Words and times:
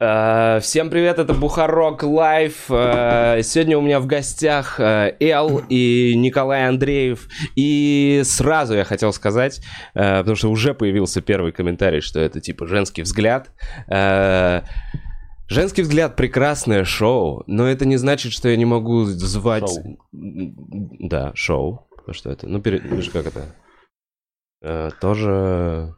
Э, 0.00 0.60
Всем 0.62 0.90
привет, 0.90 1.18
это 1.18 1.34
Бухарок 1.34 2.02
Лайв. 2.04 2.70
Э, 2.70 3.40
Сегодня 3.42 3.78
у 3.78 3.80
меня 3.80 4.00
в 4.00 4.06
гостях 4.06 4.78
э, 4.78 5.16
Эл 5.20 5.60
и 5.68 6.14
Николай 6.16 6.68
Андреев. 6.68 7.28
И 7.56 8.22
сразу 8.24 8.74
я 8.74 8.84
хотел 8.84 9.12
сказать, 9.12 9.60
потому 9.94 10.36
что 10.36 10.50
уже 10.50 10.74
появился 10.74 11.20
первый 11.20 11.52
комментарий, 11.52 12.00
что 12.00 12.20
это 12.20 12.40
типа 12.40 12.66
женский 12.66 13.02
взгляд. 13.02 13.50
Женский 15.50 15.80
взгляд 15.82 16.14
прекрасное 16.14 16.84
шоу, 16.84 17.42
но 17.46 17.66
это 17.66 17.86
не 17.86 17.96
значит, 17.96 18.32
что 18.32 18.50
я 18.50 18.56
не 18.56 18.66
могу 18.66 19.04
звать. 19.04 19.68
Шоу. 19.68 19.98
Да, 20.12 21.32
шоу. 21.34 21.88
Что 22.10 22.30
это? 22.30 22.46
Ну, 22.46 22.60
пере... 22.60 22.80
как 23.12 23.26
это? 23.26 23.46
Э, 24.60 24.90
тоже 25.00 25.94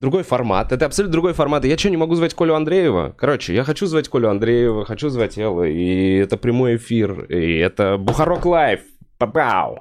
другой 0.00 0.22
формат. 0.22 0.72
Это 0.72 0.86
абсолютно 0.86 1.12
другой 1.12 1.32
формат. 1.32 1.64
Я 1.64 1.78
что, 1.78 1.90
не 1.90 1.96
могу 1.96 2.14
звать 2.14 2.34
Колю 2.34 2.54
Андреева? 2.54 3.14
Короче, 3.16 3.54
я 3.54 3.64
хочу 3.64 3.86
звать 3.86 4.08
Колю 4.08 4.28
Андреева, 4.28 4.84
хочу 4.84 5.08
звать 5.08 5.38
Эла, 5.38 5.64
и 5.64 6.16
это 6.16 6.36
прямой 6.36 6.76
эфир, 6.76 7.24
и 7.24 7.56
это 7.58 7.96
Бухарог 7.96 8.44
Live. 8.44 8.80
Папау. 9.18 9.80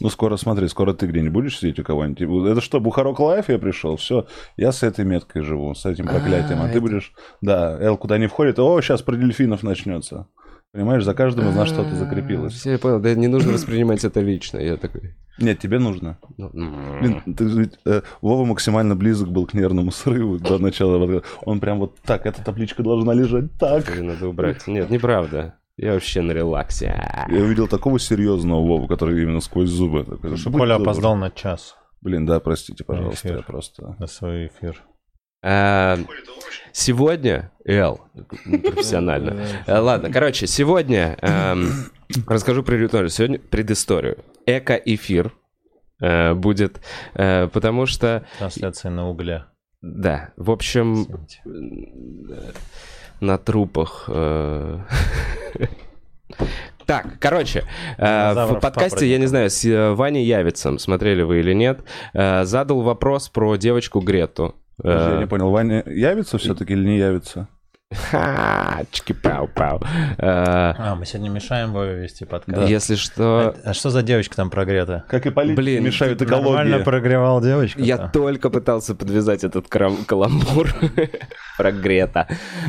Ну, 0.00 0.08
скоро, 0.10 0.36
смотри, 0.36 0.66
скоро 0.68 0.92
ты 0.92 1.06
где-нибудь 1.06 1.32
будешь 1.32 1.58
сидеть 1.58 1.78
у 1.78 1.84
кого-нибудь. 1.84 2.50
Это 2.50 2.60
что, 2.60 2.80
Бухарог 2.80 3.20
Live 3.20 3.48
я 3.48 3.58
пришел? 3.58 3.96
Все, 3.96 4.26
я 4.56 4.72
с 4.72 4.82
этой 4.82 5.04
меткой 5.04 5.42
живу, 5.42 5.72
с 5.74 5.86
этим 5.86 6.06
проклятием. 6.06 6.60
А, 6.60 6.64
А, 6.64 6.66
ты 6.66 6.72
это- 6.72 6.80
будешь... 6.80 7.12
Да, 7.40 7.78
Эл 7.80 7.96
куда 7.96 8.18
не 8.18 8.26
входит. 8.26 8.58
О, 8.58 8.80
сейчас 8.80 9.02
про 9.02 9.14
дельфинов 9.16 9.62
начнется. 9.62 10.26
Понимаешь, 10.74 11.04
за 11.04 11.14
каждым 11.14 11.48
из 11.50 11.54
нас 11.54 11.68
что-то 11.68 11.94
закрепилось. 11.94 12.52
Все, 12.52 12.72
я 12.72 12.78
понял. 12.80 12.98
Да 12.98 13.14
не 13.14 13.28
нужно 13.28 13.52
воспринимать 13.52 14.04
это 14.04 14.18
лично. 14.20 14.58
Я 14.58 14.76
такой... 14.76 15.14
Нет, 15.38 15.60
тебе 15.60 15.78
нужно. 15.78 16.18
ну. 16.36 16.50
Блин, 17.00 17.22
ты 17.36 17.48
же 17.48 17.60
ведь, 17.60 17.78
э, 17.86 18.02
Вова 18.20 18.44
максимально 18.44 18.96
близок 18.96 19.30
был 19.30 19.46
к 19.46 19.54
нервному 19.54 19.92
срыву 19.92 20.38
до 20.38 20.58
начала. 20.58 21.22
Он 21.44 21.60
прям 21.60 21.78
вот 21.78 22.00
так, 22.00 22.26
эта 22.26 22.44
табличка 22.44 22.82
должна 22.82 23.14
лежать 23.14 23.56
так. 23.56 23.84
Надо 24.00 24.26
убрать. 24.26 24.66
Нет, 24.66 24.90
неправда. 24.90 25.54
Я 25.76 25.92
вообще 25.92 26.22
на 26.22 26.32
релаксе. 26.32 26.92
Я 27.28 27.38
увидел 27.40 27.68
такого 27.68 28.00
серьезного 28.00 28.66
Вову, 28.66 28.88
который 28.88 29.22
именно 29.22 29.40
сквозь 29.40 29.70
зубы. 29.70 30.02
Потому 30.02 30.36
что 30.36 30.50
«Будь 30.50 30.58
Коля 30.58 30.74
добр». 30.74 30.88
опоздал 30.88 31.14
на 31.14 31.30
час 31.30 31.76
Блин, 32.00 32.26
да, 32.26 32.40
простите, 32.40 32.82
пожалуйста, 32.84 33.28
эфир. 33.28 33.36
я 33.38 33.42
просто... 33.42 33.96
на 33.98 34.06
свой 34.08 34.48
эфир. 34.48 34.82
А, 35.46 35.98
Сегодня, 36.72 37.52
Эл, 37.64 38.00
профессионально. 38.44 39.46
Э, 39.66 39.78
Ладно, 39.78 40.10
короче, 40.10 40.48
сегодня 40.48 41.16
эм, 41.22 41.70
расскажу 42.26 42.64
предысторию. 42.64 43.10
Сегодня 43.10 43.38
предысторию. 43.38 44.18
Эко-эфир 44.44 45.32
э, 46.00 46.34
будет, 46.34 46.80
э, 47.14 47.46
потому 47.48 47.86
что, 47.86 48.26
Трансляция 48.38 48.90
на 48.90 49.08
угле. 49.08 49.44
да, 49.82 50.32
в 50.36 50.50
общем, 50.50 51.06
на 53.20 53.38
трупах. 53.38 54.08
Так, 56.86 57.18
короче, 57.18 57.64
э, 57.96 58.34
в 58.34 58.60
подкасте, 58.60 59.06
я 59.06 59.16
не 59.18 59.26
знаю, 59.26 59.48
с 59.48 59.94
Ваней 59.94 60.26
Явицем, 60.26 60.78
смотрели 60.78 61.22
вы 61.22 61.40
или 61.40 61.54
нет, 61.54 61.80
э, 62.12 62.44
задал 62.44 62.82
вопрос 62.82 63.30
про 63.30 63.56
девочку 63.56 64.00
Грету. 64.00 64.54
Подожди, 64.76 65.10
Я 65.10 65.16
Э, 65.16 65.20
не 65.20 65.26
понял, 65.26 65.50
Ваня 65.50 65.82
явится 65.86 66.38
все-таки 66.38 66.72
или 66.72 66.84
не 66.86 66.98
явится? 66.98 67.48
Ха, 68.10 68.80
чики-пау-пау. 68.90 69.80
Э, 70.18 70.74
А, 70.76 70.96
мы 70.98 71.06
сегодня 71.06 71.30
мешаем 71.30 71.72
Вове 71.72 72.02
вести 72.02 72.24
подкаст. 72.24 72.68
Если 72.68 72.96
что, 72.96 73.54
А, 73.64 73.70
а 73.70 73.74
что 73.74 73.90
за 73.90 74.02
девочка 74.02 74.34
там 74.34 74.50
прогрета? 74.50 75.04
Как 75.08 75.26
и 75.26 75.30
политики 75.30 75.56
Блин, 75.56 75.84
мешают 75.84 76.18
Нормально 76.20 76.70
экологии. 76.70 76.82
прогревал 76.82 77.40
девочку. 77.40 77.80
я 77.80 77.98
только 78.08 78.50
пытался 78.50 78.96
подвязать 78.96 79.44
этот 79.44 79.68
каламбур 79.68 80.74
про 81.56 81.72
Грета. 81.72 82.28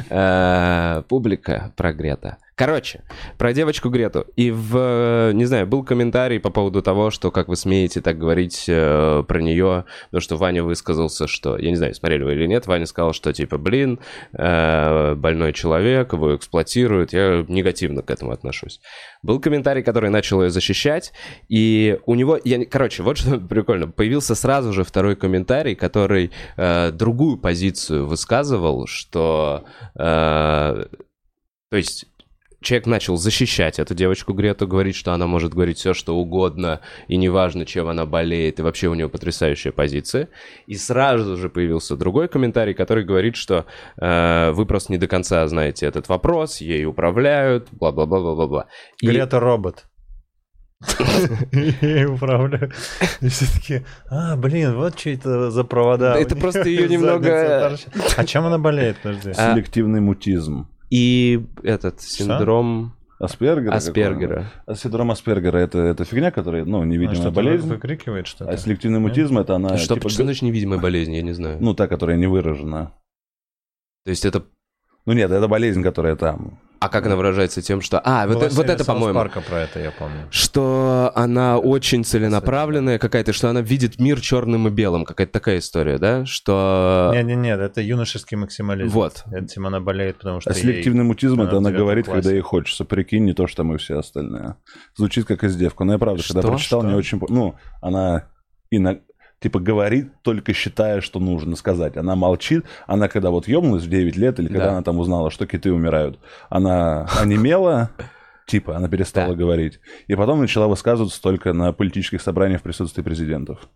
Э, 0.09 1.03
Публика 1.07 1.71
про 1.75 1.93
Грета. 1.93 2.37
Короче, 2.55 3.01
про 3.37 3.51
девочку 3.51 3.89
Грету. 3.89 4.27
И 4.37 4.49
в, 4.49 5.31
не 5.33 5.43
знаю, 5.43 5.67
был 5.67 5.83
комментарий 5.83 6.39
по 6.39 6.49
поводу 6.49 6.81
того, 6.81 7.11
что 7.11 7.29
как 7.29 7.49
вы 7.49 7.57
смеете 7.57 7.99
так 7.99 8.17
говорить 8.17 8.63
э, 8.69 9.23
про 9.27 9.41
нее, 9.41 9.83
потому 10.05 10.21
что 10.21 10.37
Ваня 10.37 10.63
высказался, 10.63 11.27
что, 11.27 11.57
я 11.57 11.69
не 11.69 11.75
знаю, 11.75 11.93
смотрели 11.93 12.23
вы 12.23 12.33
или 12.33 12.47
нет, 12.47 12.65
Ваня 12.65 12.85
сказал, 12.85 13.11
что 13.11 13.33
типа, 13.33 13.57
блин, 13.57 13.99
э, 14.31 15.15
больной 15.15 15.51
человек, 15.51 16.13
его 16.13 16.33
эксплуатируют, 16.33 17.11
я 17.11 17.43
негативно 17.49 18.01
к 18.01 18.09
этому 18.09 18.31
отношусь. 18.31 18.79
Был 19.21 19.41
комментарий, 19.41 19.83
который 19.83 20.09
начал 20.09 20.41
ее 20.41 20.49
защищать, 20.49 21.11
и 21.49 21.99
у 22.05 22.15
него, 22.15 22.39
я, 22.41 22.63
короче, 22.63 23.03
вот 23.03 23.17
что 23.17 23.37
прикольно, 23.49 23.89
появился 23.89 24.33
сразу 24.33 24.71
же 24.71 24.85
второй 24.85 25.17
комментарий, 25.17 25.75
который 25.75 26.31
э, 26.55 26.91
другую 26.93 27.37
позицию 27.37 28.07
высказывал, 28.07 28.74
что, 28.85 29.63
э, 29.95 29.99
то 31.69 31.77
есть 31.77 32.05
человек 32.65 32.87
начал 32.87 33.15
защищать 33.15 33.79
эту 33.79 33.93
девочку 33.93 34.33
Грету, 34.33 34.67
говорить, 34.67 34.95
что 34.95 35.13
она 35.13 35.27
может 35.27 35.53
говорить 35.53 35.77
все, 35.77 35.93
что 35.93 36.15
угодно, 36.17 36.81
и 37.07 37.15
неважно, 37.15 37.65
чем 37.65 37.87
она 37.87 38.05
болеет, 38.05 38.59
и 38.59 38.63
вообще 38.63 38.87
у 38.87 38.93
нее 38.95 39.07
потрясающая 39.07 39.71
позиция. 39.71 40.29
И 40.65 40.75
сразу 40.75 41.37
же 41.37 41.49
появился 41.49 41.95
другой 41.95 42.27
комментарий, 42.27 42.73
который 42.73 43.05
говорит, 43.05 43.35
что 43.35 43.65
э, 44.01 44.51
вы 44.51 44.65
просто 44.65 44.91
не 44.91 44.97
до 44.97 45.07
конца 45.07 45.47
знаете 45.47 45.85
этот 45.85 46.09
вопрос, 46.09 46.59
ей 46.59 46.85
управляют, 46.85 47.69
бла-бла-бла-бла-бла. 47.71 48.65
И- 48.99 49.07
Грета 49.07 49.39
робот. 49.39 49.85
Я 51.81 52.09
управляю. 52.09 52.71
И 53.21 53.27
все 53.29 53.45
такие, 53.53 53.85
а, 54.09 54.35
блин, 54.35 54.75
вот 54.75 54.99
что 54.99 55.11
это 55.11 55.51
за 55.51 55.63
провода. 55.63 56.13
Да 56.13 56.19
это 56.19 56.35
просто 56.35 56.63
из 56.69 56.89
немного- 56.89 57.29
торчат. 57.59 58.13
А 58.17 58.25
чем 58.25 58.45
она 58.45 58.57
болеет, 58.57 58.97
подожди? 59.01 59.31
А- 59.31 59.53
Селективный 59.53 60.01
мутизм. 60.01 60.67
И 60.89 61.45
этот 61.63 62.01
синдром 62.01 62.93
Аспергера? 63.19 63.73
Аспергера. 63.73 64.51
А 64.65 64.75
Синдром 64.75 65.09
Аспергера 65.11 65.57
это, 65.57 65.79
это 65.79 66.03
фигня, 66.05 66.31
которая, 66.31 66.65
ну, 66.65 66.83
невидимая 66.83 67.15
что-то 67.15 67.31
болезнь. 67.31 67.67
выкрикивает 67.67 68.27
что-то. 68.27 68.51
А 68.51 68.57
селективный 68.57 68.99
мутизм 68.99 69.37
это 69.37 69.55
она, 69.55 69.77
Что, 69.77 69.95
типа, 69.95 70.09
что 70.09 70.23
значит 70.23 70.43
невидимая 70.43 70.79
болезнь, 70.79 71.13
я 71.15 71.21
не 71.21 71.33
знаю. 71.33 71.57
ну, 71.61 71.73
та, 71.73 71.87
которая 71.87 72.17
не 72.17 72.27
выражена. 72.27 72.91
То 74.03 74.09
есть 74.11 74.25
это... 74.25 74.43
Ну 75.05 75.13
нет, 75.13 75.31
это 75.31 75.47
болезнь, 75.47 75.83
которая 75.83 76.15
там. 76.15 76.59
А 76.79 76.89
как 76.89 77.05
она 77.05 77.15
выражается 77.15 77.61
тем, 77.61 77.81
что... 77.81 77.99
А, 78.03 78.27
вот, 78.27 78.51
вот 78.51 78.69
это, 78.69 78.83
по-моему. 78.85 79.17
Парка 79.17 79.41
про 79.41 79.61
это, 79.61 79.79
я 79.79 79.91
помню. 79.91 80.27
Что 80.29 81.11
она 81.15 81.57
очень 81.57 82.03
целенаправленная 82.03 82.99
какая-то, 82.99 83.33
что 83.33 83.49
она 83.49 83.61
видит 83.61 83.97
мир 83.99 84.19
черным 84.19 84.67
и 84.67 84.71
белым. 84.71 85.05
Какая-то 85.05 85.31
такая 85.31 85.59
история, 85.59 85.97
да? 85.97 86.25
Что... 86.25 87.11
Нет, 87.13 87.25
нет, 87.25 87.37
нет, 87.39 87.59
это 87.59 87.81
юношеский 87.81 88.37
максимализм. 88.37 88.89
Вот. 88.93 89.23
Этим 89.31 89.65
она 89.65 89.79
болеет, 89.79 90.17
потому 90.17 90.41
что 90.41 90.51
А 90.51 90.53
ей- 90.53 90.61
селективный 90.61 91.03
мутизм 91.05 91.41
это 91.41 91.57
она 91.57 91.71
говорит, 91.71 92.05
классе. 92.05 92.21
когда 92.21 92.35
ей 92.35 92.41
хочется. 92.41 92.85
Прикинь, 92.85 93.25
не 93.25 93.33
то, 93.33 93.47
что 93.47 93.63
мы 93.63 93.77
все 93.77 93.97
остальные. 93.97 94.55
Звучит 94.95 95.25
как 95.25 95.43
издевка. 95.43 95.85
Но 95.85 95.93
я 95.93 95.97
правда, 95.97 96.21
когда 96.27 96.41
Что? 96.41 96.51
прочитал, 96.51 96.81
Что? 96.81 96.89
не 96.89 96.95
очень... 96.95 97.19
Ну, 97.29 97.55
она 97.81 98.25
и 98.69 98.79
на- 98.79 98.99
типа 99.39 99.59
говорит, 99.59 100.11
только 100.23 100.53
считая, 100.53 101.01
что 101.01 101.19
нужно 101.19 101.55
сказать. 101.55 101.97
Она 101.97 102.15
молчит. 102.15 102.65
Она 102.87 103.07
когда 103.07 103.29
вот 103.31 103.47
ёбнулась 103.47 103.83
в 103.83 103.89
9 103.89 104.15
лет, 104.17 104.39
или 104.39 104.47
когда 104.47 104.65
Да. 104.65 104.71
она 104.71 104.81
там 104.83 104.99
узнала, 104.99 105.29
что 105.31 105.45
киты 105.45 105.71
умирают, 105.71 106.19
она 106.49 107.07
онемела, 107.19 107.91
типа, 108.47 108.75
она 108.77 108.87
перестала 108.89 109.29
Да. 109.29 109.35
говорить. 109.35 109.79
И 110.07 110.15
потом 110.15 110.39
начала 110.39 110.67
высказываться 110.67 111.21
только 111.21 111.53
на 111.53 111.73
политических 111.73 112.21
собраниях 112.21 112.61
в 112.61 112.63
присутствии 112.63 113.01
президентов. 113.03 113.67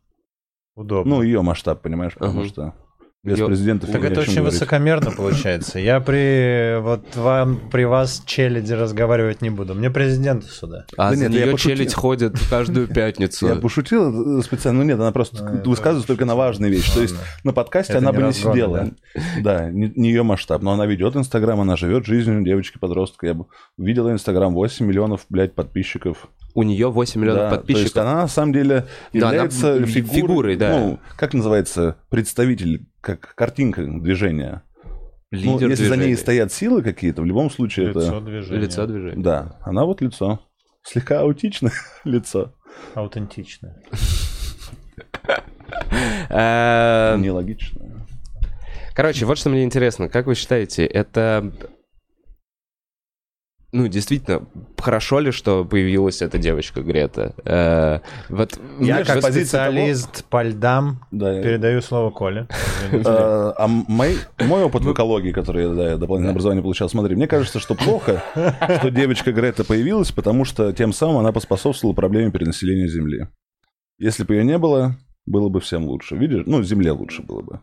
Удобно. 0.76 1.16
Ну, 1.18 1.22
ее 1.22 1.42
масштаб, 1.42 1.82
понимаешь, 1.82 2.14
потому 2.14 2.40
Мгм. 2.42 2.48
что 2.48 2.74
без 3.22 3.38
Её- 3.38 3.48
президентов 3.48 3.90
Так 3.92 4.02
это 4.04 4.22
очень 4.22 4.36
говорить. 4.36 4.54
высокомерно 4.54 5.12
получается. 5.12 5.78
Я 5.78 6.00
при 6.00 6.80
вот 6.80 7.16
вам 7.18 7.60
при 7.70 7.84
вас 7.84 8.24
челяди 8.26 8.72
разговаривать 8.72 9.42
не 9.42 9.50
буду. 9.50 9.76
Мне 9.76 9.90
президенту 9.90 10.48
сюда. 10.48 10.86
А 10.96 11.10
Да 11.10 11.16
за 11.16 11.24
нет, 11.28 11.32
нее 11.32 11.58
челядь 11.58 11.94
ходит 11.94 12.40
каждую 12.50 12.88
пятницу. 12.88 13.48
Я 13.48 13.56
пошутил 13.56 14.42
специально, 14.42 14.80
ну 14.84 14.86
нет, 14.88 15.00
она 15.00 15.12
просто 15.12 15.44
Ну, 15.44 15.56
это 15.60 15.70
высказывается 15.70 16.08
только 16.08 16.24
на 16.24 16.36
важные 16.36 16.72
вещи. 16.72 16.94
То 16.94 17.02
есть 17.02 17.16
на 17.44 17.52
подкасте 17.52 17.98
она 17.98 18.14
бы 18.14 18.24
не 18.24 18.32
сидела. 18.34 18.92
Да, 19.42 19.70
не, 19.70 19.92
ее 20.10 20.24
масштаб, 20.24 20.62
но 20.62 20.72
она 20.72 20.86
ведет 20.86 21.18
Инстаграм, 21.18 21.60
она 21.60 21.76
живет 21.76 22.06
жизнью 22.06 22.42
девочки-подростка. 22.44 23.28
Я 23.28 23.34
бы 23.34 23.46
видел 23.78 24.10
Инстаграм 24.10 24.54
8 24.54 24.86
миллионов, 24.86 25.26
блядь, 25.30 25.56
подписчиков. 25.56 26.30
У 26.56 26.64
нее 26.64 26.90
8 26.90 27.22
миллионов 27.22 27.42
Да, 27.42 27.50
То 27.50 27.56
есть 27.56 27.68
подписчиков. 27.68 28.02
она 28.02 28.16
на 28.22 28.28
самом 28.28 28.54
деле 28.54 28.86
Да, 29.14 29.20
она 29.28 29.30
является 29.36 29.86
фи- 29.86 29.92
фигурой, 30.02 30.16
фигурой, 30.22 30.56
да. 30.58 30.80
Ну, 30.80 31.00
как 31.16 31.34
называется, 31.34 31.98
представитель, 32.10 32.86
как 33.02 33.34
картинка 33.36 33.84
движения. 33.84 34.64
Ну, 35.32 35.54
Лидер 35.56 35.70
если 35.70 35.84
за 35.86 35.92
ней 35.96 36.06
движения. 36.08 36.18
стоят 36.18 36.52
силы 36.52 36.82
какие-то, 36.82 37.22
в 37.22 37.26
любом 37.26 37.52
случае 37.52 37.90
Лицо 37.90 38.00
это... 38.02 38.22
движения. 38.22 38.60
Лицо 38.62 38.88
движения. 38.88 39.22
Да, 39.24 39.58
она 39.62 39.86
вот 39.86 40.02
лицо. 40.02 40.40
Слегка 40.84 41.22
аутичное 41.22 41.72
лицо. 42.04 42.56
Аутентичное. 42.96 43.76
Эм, 46.30 47.22
Нелогичное. 47.22 48.06
Короче, 48.96 49.26
вот 49.26 49.38
что 49.38 49.50
мне 49.50 49.64
интересно. 49.64 50.10
Как 50.10 50.26
вы 50.26 50.36
считаете, 50.36 50.86
это 50.86 51.52
ну, 53.72 53.88
действительно, 53.88 54.42
хорошо 54.78 55.20
ли, 55.20 55.32
что 55.32 55.64
появилась 55.64 56.22
эта 56.22 56.38
девочка 56.38 56.82
Грета? 56.82 57.34
Э, 57.46 58.00
вот, 58.30 58.60
Я 58.80 59.04
как 59.04 59.22
специалист 59.24 60.26
по 60.26 60.42
льдам 60.44 61.06
Да, 61.12 61.34
я- 61.34 61.44
передаю 61.44 61.82
слово 61.82 62.10
Коле. 62.10 62.48
Э, 62.92 63.54
А 63.56 63.68
мой, 63.68 64.18
опыт 64.40 64.84
в 64.84 64.92
экологии, 64.94 65.32
который 65.32 65.64
я 65.64 65.98
дополнительное 65.98 66.32
образование 66.32 66.64
получал, 66.64 66.90
смотри, 66.90 67.16
мне 67.16 67.28
кажется, 67.28 67.60
что 67.60 67.76
плохо, 67.76 68.24
что 68.80 68.90
девочка 68.90 69.32
Грета 69.32 69.64
появилась, 69.64 70.12
потому 70.12 70.46
что 70.46 70.74
тем 70.74 70.92
самым 70.94 71.18
она 71.18 71.32
поспособствовала 71.32 71.94
проблеме 71.96 72.32
перенаселения 72.32 72.88
Земли. 72.88 73.28
Если 74.00 74.24
бы 74.24 74.34
ее 74.36 74.44
не 74.46 74.58
было, 74.58 74.96
было 75.26 75.50
бы 75.50 75.60
всем 75.60 75.86
лучше. 75.86 76.16
Видишь? 76.16 76.44
Ну, 76.46 76.64
Земле 76.64 76.92
лучше 76.92 77.22
было 77.22 77.42
бы. 77.42 77.60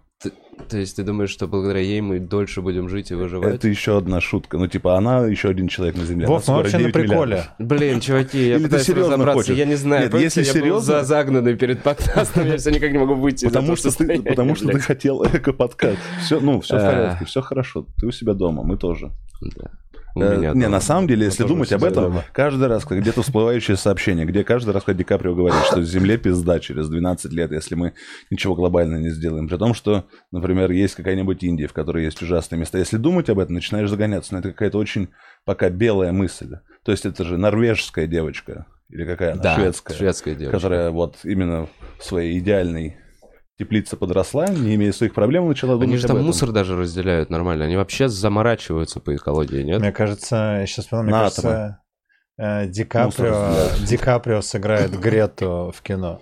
То 0.70 0.78
есть 0.78 0.96
ты 0.96 1.02
думаешь, 1.02 1.28
что 1.28 1.46
благодаря 1.46 1.80
ей 1.80 2.00
мы 2.00 2.18
дольше 2.18 2.62
будем 2.62 2.88
жить 2.88 3.10
и 3.10 3.14
выживать? 3.14 3.54
Это 3.56 3.68
еще 3.68 3.98
одна 3.98 4.22
шутка. 4.22 4.56
Ну, 4.56 4.66
типа, 4.66 4.96
она 4.96 5.26
еще 5.26 5.50
один 5.50 5.68
человек 5.68 5.96
на 5.96 6.04
Земле. 6.06 6.26
Вов, 6.26 6.48
вообще 6.48 6.78
на 6.78 6.84
9 6.84 6.92
приколе. 6.94 7.18
миллиардов. 7.34 7.54
Блин, 7.58 8.00
чуваки, 8.00 8.38
я 8.38 8.54
Или 8.54 8.58
ты 8.62 8.64
пытаюсь 8.64 8.86
серьезно 8.86 9.12
разобраться, 9.12 9.42
хочешь? 9.42 9.56
я 9.58 9.64
не 9.66 9.74
знаю. 9.74 10.04
Нет, 10.10 10.14
если 10.20 10.42
я 10.42 10.52
был 10.54 10.60
серьезно- 10.60 10.80
за- 11.00 11.04
загнанный 11.04 11.56
перед 11.56 11.82
подкастом, 11.82 12.46
я 12.46 12.56
все 12.56 12.70
никак 12.70 12.92
не 12.92 12.98
могу 12.98 13.14
выйти 13.14 13.44
Потому 13.44 13.76
что, 13.76 13.94
ты, 13.96 14.22
потому 14.22 14.54
что 14.54 14.68
ты 14.68 14.78
хотел 14.80 15.22
эко-подкаст. 15.26 15.98
Все, 16.22 16.40
ну, 16.40 16.60
все 16.62 16.76
в 16.76 16.78
А. 16.78 16.90
порядке, 16.90 17.24
все 17.26 17.42
хорошо. 17.42 17.86
Ты 18.00 18.06
у 18.06 18.10
себя 18.10 18.32
дома, 18.32 18.62
мы 18.62 18.78
тоже. 18.78 19.10
Да. 19.42 19.70
Э, 20.16 20.36
меня 20.36 20.54
не, 20.54 20.60
дома. 20.62 20.68
на 20.68 20.80
самом 20.80 21.06
деле, 21.06 21.26
если 21.26 21.44
думать 21.44 21.72
об 21.72 21.84
этом, 21.84 22.04
дома. 22.04 22.24
каждый 22.32 22.68
раз, 22.68 22.84
где-то 22.84 23.22
всплывающее 23.22 23.76
сообщение, 23.76 24.24
где 24.24 24.44
каждый 24.44 24.70
раз, 24.72 24.84
Ди 24.86 25.04
Каприо 25.04 25.34
говорит, 25.34 25.60
что 25.64 25.82
Земле 25.82 26.16
пизда 26.16 26.58
через 26.58 26.88
12 26.88 27.32
лет, 27.32 27.52
если 27.52 27.74
мы 27.74 27.92
ничего 28.30 28.54
глобально 28.54 28.96
не 28.96 29.10
сделаем. 29.10 29.48
При 29.48 29.56
том, 29.56 29.74
что, 29.74 30.06
например, 30.32 30.70
есть 30.70 30.94
какая-нибудь 30.94 31.42
Индия, 31.42 31.66
в 31.66 31.72
которой 31.72 32.04
есть 32.04 32.22
ужасные 32.22 32.58
места. 32.58 32.78
Если 32.78 32.96
думать 32.96 33.28
об 33.28 33.38
этом, 33.38 33.54
начинаешь 33.54 33.90
загоняться. 33.90 34.32
Но 34.32 34.40
это 34.40 34.50
какая-то 34.50 34.78
очень 34.78 35.08
пока 35.44 35.68
белая 35.68 36.12
мысль. 36.12 36.56
То 36.84 36.92
есть 36.92 37.04
это 37.04 37.24
же 37.24 37.36
норвежская 37.36 38.06
девочка. 38.06 38.66
Или 38.88 39.04
какая 39.04 39.32
она? 39.32 39.42
Да, 39.42 39.54
шведская. 39.56 39.94
шведская 39.94 40.34
девочка. 40.34 40.56
Которая 40.56 40.90
вот 40.90 41.16
именно 41.24 41.68
в 41.98 42.04
своей 42.04 42.38
идеальной 42.38 42.96
теплице 43.58 43.96
подросла, 43.96 44.48
не 44.48 44.74
имея 44.74 44.92
своих 44.92 45.14
проблем, 45.14 45.48
начала 45.48 45.74
думать 45.74 45.88
Они 45.88 45.96
же 45.96 46.04
об 46.04 46.08
там 46.08 46.16
этом. 46.18 46.26
мусор 46.26 46.52
даже 46.52 46.76
разделяют 46.76 47.30
нормально. 47.30 47.64
Они 47.64 47.76
вообще 47.76 48.08
заморачиваются 48.08 49.00
по 49.00 49.14
экологии, 49.14 49.62
нет? 49.62 49.80
Мне 49.80 49.92
кажется, 49.92 50.58
я 50.60 50.66
сейчас 50.66 50.86
понял, 50.86 51.04
мне 51.04 51.12
На 51.12 51.18
кажется, 51.20 51.80
э, 52.38 52.66
Ди 52.68 52.84
Каприо. 52.84 53.68
Ди 53.86 53.96
Каприо 53.96 54.40
сыграет 54.42 54.90
Грету 55.00 55.72
в 55.74 55.82
кино. 55.82 56.20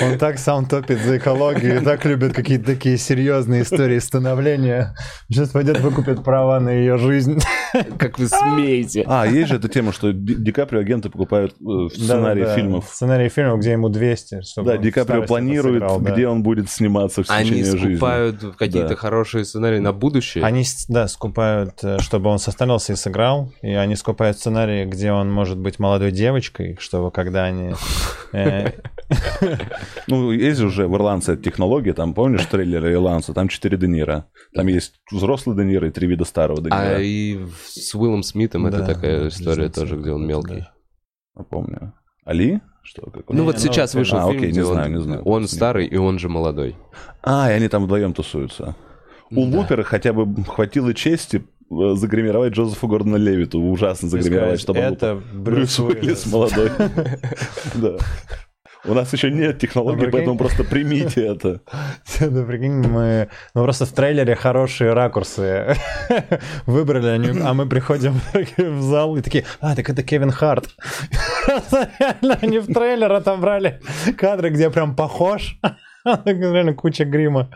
Он 0.00 0.18
так 0.18 0.38
сам 0.38 0.66
топит 0.66 1.00
за 1.00 1.18
экологию 1.18 1.80
и 1.80 1.84
так 1.84 2.04
любит 2.04 2.32
какие-то 2.34 2.66
такие 2.66 2.96
серьезные 2.96 3.62
истории 3.62 3.98
становления. 3.98 4.94
Сейчас 5.28 5.50
пойдет 5.50 5.80
выкупит 5.80 6.22
права 6.24 6.60
на 6.60 6.70
ее 6.70 6.96
жизнь. 6.98 7.40
Как 7.98 8.18
вы 8.18 8.28
смеете? 8.28 9.04
А, 9.06 9.26
есть 9.26 9.48
же 9.50 9.56
эта 9.56 9.68
тема, 9.68 9.92
что 9.92 10.12
Ди, 10.12 10.34
Ди 10.36 10.52
Каприо 10.52 10.80
агенты 10.80 11.10
покупают 11.10 11.54
э, 11.60 11.88
сценарии 11.94 12.54
фильмов. 12.54 12.86
Сценарий 12.90 13.28
фильмов, 13.28 13.60
где 13.60 13.72
ему 13.72 13.88
200. 13.88 14.42
чтобы 14.42 14.70
Да, 14.70 14.76
Ди 14.78 14.90
Каприо 14.90 15.22
планирует, 15.22 15.82
сыграл, 15.82 16.00
да. 16.00 16.12
где 16.12 16.28
он 16.28 16.42
будет 16.42 16.70
сниматься 16.70 17.22
в 17.24 17.30
Они 17.30 17.50
течение 17.50 17.64
жизни. 17.72 17.94
скупают 17.96 18.56
какие-то 18.56 18.90
Да. 18.90 18.96
хорошие 18.96 19.44
сценарии 19.44 19.78
на 19.80 19.92
будущее. 19.92 20.44
Они, 20.44 20.64
да, 20.88 21.08
скупают, 21.08 21.82
э, 21.82 21.98
чтобы 22.00 22.30
он 22.30 22.38
состарился 22.38 22.92
и 22.92 22.96
сыграл, 22.96 23.52
и 23.62 23.72
они 23.74 23.96
скупают 23.96 24.38
сценарии, 24.38 24.84
где 24.84 25.10
он 25.12 25.32
может 25.32 25.58
быть 25.58 25.78
молодой 25.78 26.12
девочкой, 26.12 26.76
чтобы 26.80 27.10
когда 27.10 27.44
они... 27.44 27.74
Ну, 30.06 30.32
есть 30.32 30.58
же 30.60 30.66
уже 30.66 30.86
в 30.86 30.94
Ирландце 30.94 31.34
эта 31.34 31.42
технология, 31.42 31.92
там, 31.92 32.14
помнишь 32.14 32.44
трейлеры 32.46 32.92
Ирландца, 32.92 33.32
там 33.34 33.48
4 33.48 33.76
Де 33.76 33.86
Ниро. 33.88 34.26
Там 34.54 34.66
есть 34.66 34.94
взрослый 35.10 35.56
Де 35.56 35.64
Ниро 35.64 35.88
и 35.88 35.90
три 35.90 36.06
вида 36.06 36.24
старого 36.24 36.60
Де 36.62 36.70
А 36.70 36.98
и 37.00 37.38
с 37.66 37.94
Уиллом 37.94 38.22
Смитом 38.22 38.66
это 38.66 38.84
такая 38.84 39.28
история 39.28 39.68
тоже, 39.68 39.96
где 39.96 40.12
он 40.12 40.26
мелкий. 40.26 40.64
Напомню. 41.34 41.92
Али? 42.24 42.60
Что? 42.82 43.10
Как 43.10 43.30
он? 43.30 43.36
Ну 43.36 43.42
Не, 43.42 43.46
вот 43.46 43.56
ну, 43.56 43.60
сейчас 43.60 43.94
вышел 43.94 44.18
а, 44.18 44.26
фильм, 44.30 44.38
окей, 44.42 44.52
не 44.52 44.60
он- 44.60 44.66
знаю, 44.66 44.90
не 44.92 45.00
знаю. 45.00 45.22
он 45.24 45.48
старый 45.48 45.86
и 45.86 45.96
он 45.96 46.18
же 46.18 46.28
молодой. 46.28 46.76
А, 47.22 47.50
и 47.50 47.54
они 47.54 47.68
там 47.68 47.84
вдвоем 47.84 48.12
тусуются. 48.12 48.76
У 49.30 49.46
Да. 49.50 49.58
Лупера 49.58 49.82
хотя 49.82 50.12
бы 50.12 50.44
хватило 50.44 50.92
чести 50.94 51.44
загримировать 51.70 52.52
Джозефа 52.52 52.86
Гордона 52.86 53.16
Левиту. 53.16 53.60
Ужасно 53.60 54.08
загримировать, 54.08 54.60
чтобы 54.60 54.80
он 54.80 54.86
был 54.86 54.92
это 54.94 55.22
Брюс 55.32 55.78
Брюс 55.78 55.78
Уиллис 55.78 56.26
молодой. 56.26 56.70
Да. 57.74 57.96
У 58.86 58.92
нас 58.92 59.10
еще 59.14 59.30
нет 59.30 59.58
технологий, 59.58 60.04
Ну, 60.04 60.10
поэтому 60.12 60.36
просто 60.36 60.62
примите 60.62 61.26
это. 61.26 61.60
Да, 62.20 62.42
прикинь, 62.44 62.86
мы... 62.86 63.28
Мы 63.54 63.62
просто 63.62 63.86
в 63.86 63.92
трейлере 63.92 64.34
хорошие 64.36 64.92
ракурсы 64.92 65.74
выбрали, 66.66 67.06
они- 67.06 67.40
а 67.42 67.54
мы 67.54 67.66
приходим 67.66 68.20
в 68.58 68.82
зал 68.82 69.16
и 69.16 69.22
такие, 69.22 69.44
а, 69.60 69.74
так 69.74 69.88
это 69.88 70.02
Кевин 70.02 70.30
Харт. 70.30 70.68
Реально 71.98 72.38
они 72.42 72.58
в 72.58 72.66
трейлер 72.66 73.10
отобрали 73.12 73.80
кадры, 74.18 74.50
где 74.50 74.68
прям 74.68 74.94
похож. 74.94 75.58
Реально 76.04 76.74
куча 76.74 77.06
грима. 77.06 77.48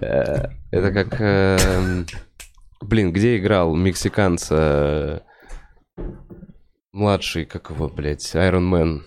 Э, 0.00 0.48
Это 0.72 0.92
как... 0.92 1.20
эм, 2.80 2.88
Блин, 2.88 3.12
где 3.12 3.38
играл 3.38 3.74
мексиканца 3.74 5.22
э, 5.98 6.02
младший, 6.92 7.44
как 7.44 7.70
его, 7.70 7.88
блядь, 7.88 8.34
Iron 8.34 8.70
Man? 8.70 9.00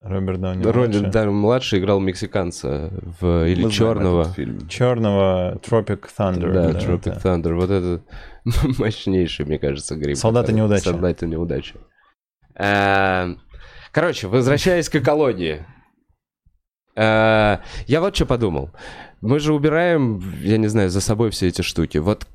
Роберт 0.00 0.40
Дауни. 0.40 0.62
Роберт 0.64 1.10
Дауни 1.10 1.32
младший 1.32 1.78
играл 1.80 2.00
мексиканца 2.00 2.90
в... 3.20 3.46
или 3.46 3.64
Мы 3.64 3.70
черного. 3.70 4.34
Черного 4.68 5.58
Tropic 5.62 6.06
Thunder. 6.18 6.52
Да, 6.52 6.72
да, 6.72 6.78
Tropic 6.78 7.04
да. 7.04 7.20
Thunder. 7.22 7.54
Вот 7.54 7.70
это 7.70 8.02
мощнейший, 8.78 9.46
мне 9.46 9.58
кажется, 9.58 9.96
грим. 9.96 10.16
Солдаты 10.16 10.52
неудачи. 10.52 10.84
Солдаты 10.84 11.26
неудачи. 11.26 11.74
Э, 12.54 13.34
Короче, 13.94 14.26
возвращаясь 14.26 14.88
к 14.88 14.96
экологии. 14.96 15.64
Э, 16.96 17.58
Я 17.86 18.00
вот 18.00 18.14
что 18.16 18.26
подумал. 18.26 18.70
Мы 19.20 19.38
же 19.40 19.52
убираем, 19.54 20.22
я 20.42 20.58
не 20.58 20.66
знаю, 20.68 20.90
за 20.90 21.00
собой 21.00 21.30
все 21.30 21.48
эти 21.48 21.62
штуки. 21.62 21.98
Вот 21.98 22.26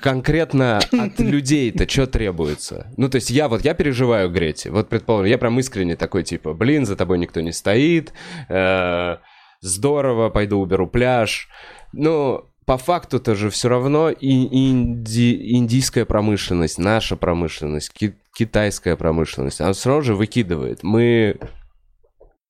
конкретно 0.00 0.78
от 0.78 1.18
людей-то 1.18 1.88
что 1.88 2.06
требуется? 2.06 2.92
Ну, 2.96 3.08
то 3.08 3.16
есть 3.16 3.30
я 3.30 3.48
вот, 3.48 3.64
я 3.64 3.74
переживаю 3.74 4.30
Грети. 4.30 4.68
Вот, 4.68 4.88
предположим, 4.88 5.26
я 5.30 5.38
прям 5.38 5.58
искренне 5.58 5.96
такой, 5.96 6.22
типа, 6.22 6.54
блин, 6.54 6.86
за 6.86 6.96
тобой 6.96 7.18
никто 7.18 7.40
не 7.40 7.52
стоит, 7.52 8.12
э, 8.48 9.16
здорово, 9.60 10.30
пойду 10.30 10.58
уберу 10.60 10.86
пляж. 10.86 11.48
Ну, 11.92 12.44
по 12.66 12.78
факту-то 12.78 13.34
же 13.34 13.50
все 13.50 13.68
равно 13.68 14.10
и 14.10 14.30
инди- 14.32 15.52
индийская 15.52 16.04
промышленность, 16.04 16.78
наша 16.78 17.16
промышленность, 17.16 17.92
ки- 17.92 18.16
китайская 18.34 18.96
промышленность, 18.96 19.60
она 19.60 19.72
все 19.72 19.88
равно 19.90 20.02
же 20.02 20.14
выкидывает. 20.14 20.82
Мы 20.82 21.36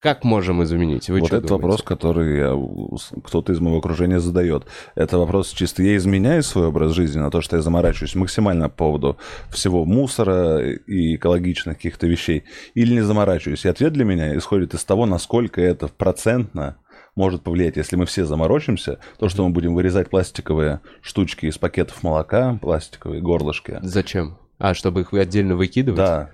как 0.05 0.23
можем 0.23 0.63
изменить? 0.63 1.09
Вы 1.09 1.21
вот 1.21 1.33
этот 1.33 1.47
думаете? 1.47 1.55
вопрос, 1.55 1.83
который 1.83 3.01
кто-то 3.25 3.55
из 3.55 3.61
моего 3.61 3.79
окружения 3.79 4.21
задает. 4.21 4.67
Это 4.95 5.17
вопрос 5.17 5.49
чисто, 5.49 5.83
я 5.83 5.97
изменяю 5.97 6.43
свой 6.43 6.67
образ 6.67 6.93
жизни 6.93 7.21
на 7.21 7.31
то, 7.31 7.41
что 7.41 7.57
я 7.57 7.63
заморачиваюсь 7.63 8.15
максимально 8.15 8.69
по 8.69 8.85
поводу 8.85 9.17
всего 9.49 9.87
мусора 9.87 10.61
и 10.61 11.17
экологичных 11.17 11.79
каких-то 11.79 12.07
вещей, 12.07 12.45
или 12.75 12.93
не 12.93 13.01
заморачиваюсь. 13.01 13.65
И 13.65 13.69
ответ 13.69 13.95
для 13.95 14.05
меня 14.05 14.37
исходит 14.37 14.75
из 14.75 14.85
того, 14.85 15.07
насколько 15.07 15.63
это 15.63 15.89
процентно 15.89 16.77
может 17.17 17.43
повлиять, 17.43 17.79
если 17.79 17.97
мы 17.97 18.05
все 18.05 18.27
заморочимся, 18.27 18.99
то, 19.19 19.31
что 19.31 19.43
мы 19.49 19.55
будем 19.55 19.75
вырезать 19.75 20.11
пластиковые 20.11 20.83
штучки 21.01 21.47
из 21.47 21.57
пакетов 21.57 22.03
молока, 22.03 22.59
пластиковые 22.61 23.23
горлышки. 23.23 23.79
Зачем? 23.81 24.37
А, 24.59 24.75
чтобы 24.75 25.01
их 25.01 25.15
отдельно 25.15 25.57
выкидывать? 25.57 25.97
Да. 25.97 26.31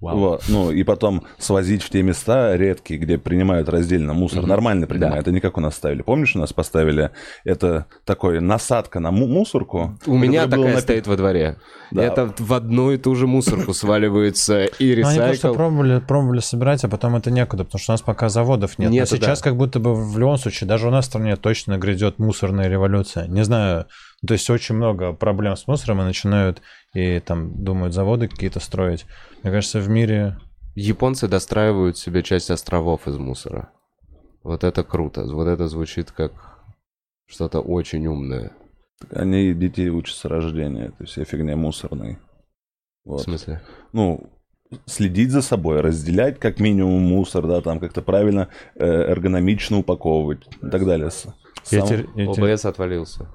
Вау. 0.00 0.18
Вот, 0.18 0.44
ну, 0.48 0.70
и 0.70 0.82
потом 0.82 1.22
свозить 1.38 1.82
в 1.82 1.88
те 1.90 2.02
места 2.02 2.56
редкие, 2.56 3.00
где 3.00 3.16
принимают 3.18 3.68
раздельно 3.68 4.12
мусор. 4.12 4.40
Мгм. 4.40 4.48
Нормально 4.48 4.86
принимают, 4.86 5.14
Да. 5.16 5.20
это 5.20 5.32
не 5.32 5.40
как 5.40 5.56
у 5.56 5.60
нас 5.60 5.74
ставили. 5.76 6.02
Помнишь, 6.02 6.36
у 6.36 6.38
нас 6.38 6.52
поставили 6.52 7.10
это 7.44 7.86
такой 8.04 8.40
насадка 8.40 9.00
на 9.00 9.10
му- 9.10 9.26
мусорку? 9.26 9.98
У 10.06 10.16
меня 10.18 10.46
такая 10.46 10.76
напи- 10.76 10.80
стоит 10.80 11.06
во 11.06 11.16
дворе. 11.16 11.56
Да. 11.90 12.02
Это 12.02 12.34
в 12.38 12.52
одну 12.52 12.90
и 12.90 12.98
ту 12.98 13.14
же 13.14 13.26
мусорку 13.26 13.72
сваливается 13.72 14.64
и 14.64 14.96
Ну, 15.02 15.08
они 15.08 15.18
просто 15.18 15.32
ресайкл. 15.32 15.54
пробовали, 15.56 16.00
пробовали 16.00 16.40
собирать, 16.40 16.84
а 16.84 16.88
потом 16.88 17.16
это 17.16 17.30
некуда, 17.30 17.64
потому 17.64 17.78
что 17.80 17.92
у 17.92 17.94
нас 17.94 18.02
пока 18.02 18.28
заводов 18.28 18.78
нет. 18.78 18.90
Но 18.90 18.94
Нету, 18.94 19.16
сейчас 19.16 19.40
да. 19.40 19.44
как 19.50 19.56
будто 19.56 19.78
бы 19.80 19.94
в 19.94 20.18
любом 20.18 20.36
случае, 20.38 20.68
даже 20.68 20.88
у 20.88 20.90
нас 20.90 21.04
в 21.04 21.08
стране 21.08 21.36
точно 21.36 21.78
грядет 21.78 22.18
мусорная 22.18 22.68
революция. 22.68 23.26
Не 23.28 23.44
знаю, 23.44 23.86
то 24.26 24.34
есть 24.34 24.48
очень 24.50 24.74
много 24.74 25.12
проблем 25.12 25.56
с 25.56 25.66
мусором, 25.66 26.00
и 26.00 26.04
начинают 26.04 26.62
и 26.94 27.20
там 27.20 27.62
думают 27.62 27.92
заводы 27.92 28.28
какие-то 28.28 28.60
строить. 28.60 29.06
Мне 29.42 29.52
кажется, 29.52 29.80
в 29.80 29.88
мире... 29.88 30.38
Японцы 30.76 31.28
достраивают 31.28 31.98
себе 31.98 32.22
часть 32.22 32.50
островов 32.50 33.06
из 33.06 33.16
мусора. 33.16 33.70
Вот 34.42 34.64
это 34.64 34.82
круто. 34.82 35.24
Вот 35.24 35.46
это 35.46 35.68
звучит 35.68 36.10
как 36.10 36.32
что-то 37.26 37.60
очень 37.60 38.06
умное. 38.06 38.52
Они 39.10 39.52
детей 39.54 39.88
учат 39.90 40.16
с 40.16 40.24
рождения, 40.24 40.88
то 40.88 40.96
есть 41.00 41.12
вся 41.12 41.24
фигня 41.24 41.56
мусорной. 41.56 42.18
В 43.04 43.10
Вот. 43.10 43.22
смысле? 43.22 43.60
Ну, 43.92 44.32
следить 44.86 45.30
за 45.30 45.42
собой, 45.42 45.80
разделять 45.80 46.38
как 46.40 46.58
минимум 46.58 47.02
мусор, 47.02 47.46
да, 47.46 47.60
там 47.60 47.78
как-то 47.78 48.02
правильно, 48.02 48.48
э, 48.74 48.84
эргономично 48.84 49.78
упаковывать 49.78 50.46
и 50.62 50.70
так 50.70 50.84
далее. 50.84 51.10
С- 51.10 51.26
Я 51.70 51.86
сам- 51.86 51.88
тер- 51.88 52.08
я 52.16 52.26
тер- 52.32 52.52
ОБС 52.52 52.64
отвалился. 52.64 53.28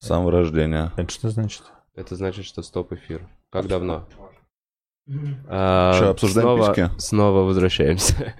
С 0.00 0.06
самого 0.06 0.30
рождения. 0.30 0.92
Это 0.96 1.10
что 1.10 1.30
значит? 1.30 1.62
Это 1.98 2.14
значит, 2.16 2.44
что 2.44 2.62
стоп 2.62 2.92
эфир. 2.92 3.28
Как 3.50 3.66
давно? 3.66 4.06
А, 5.48 5.94
Что, 5.94 6.10
обсуждаем 6.10 6.46
снова, 6.48 6.66
письки? 6.74 6.90
снова 6.98 7.40
возвращаемся. 7.40 8.34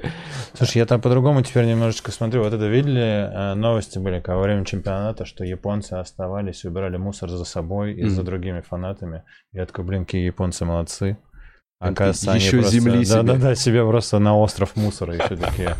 Слушай, 0.53 0.79
я 0.79 0.87
там 0.87 1.01
по-другому 1.01 1.43
теперь 1.43 1.65
немножечко 1.65 2.13
смотрю. 2.13 2.43
Вот 2.43 2.53
это 2.53 2.67
видели, 2.69 3.01
э, 3.03 3.55
новости 3.55 3.99
были 3.99 4.21
как 4.21 4.37
во 4.37 4.43
время 4.43 4.67
чемпионата, 4.67 5.25
что 5.25 5.45
японцы 5.45 5.95
оставались 5.95 6.65
и 6.65 6.69
убирали 6.69 6.99
мусор 6.99 7.31
за 7.31 7.45
собой 7.47 7.95
и 7.95 8.05
за 8.07 8.21
Мгм. 8.21 8.27
другими 8.27 8.61
фанатами. 8.61 9.23
Я 9.53 9.65
такой, 9.65 9.85
блин, 9.87 10.05
какие 10.05 10.27
японцы 10.27 10.67
молодцы. 10.67 11.17
Оказывается, 11.81 12.33
они 12.33 12.41
еще 12.45 12.59
просто... 12.59 12.73
земли 12.79 13.05
себе. 13.05 13.23
Да-да-да, 13.23 13.55
себе 13.55 13.85
просто 13.87 14.19
на 14.19 14.37
остров 14.37 14.77
мусора 14.77 15.15
еще 15.15 15.37
такие. 15.37 15.75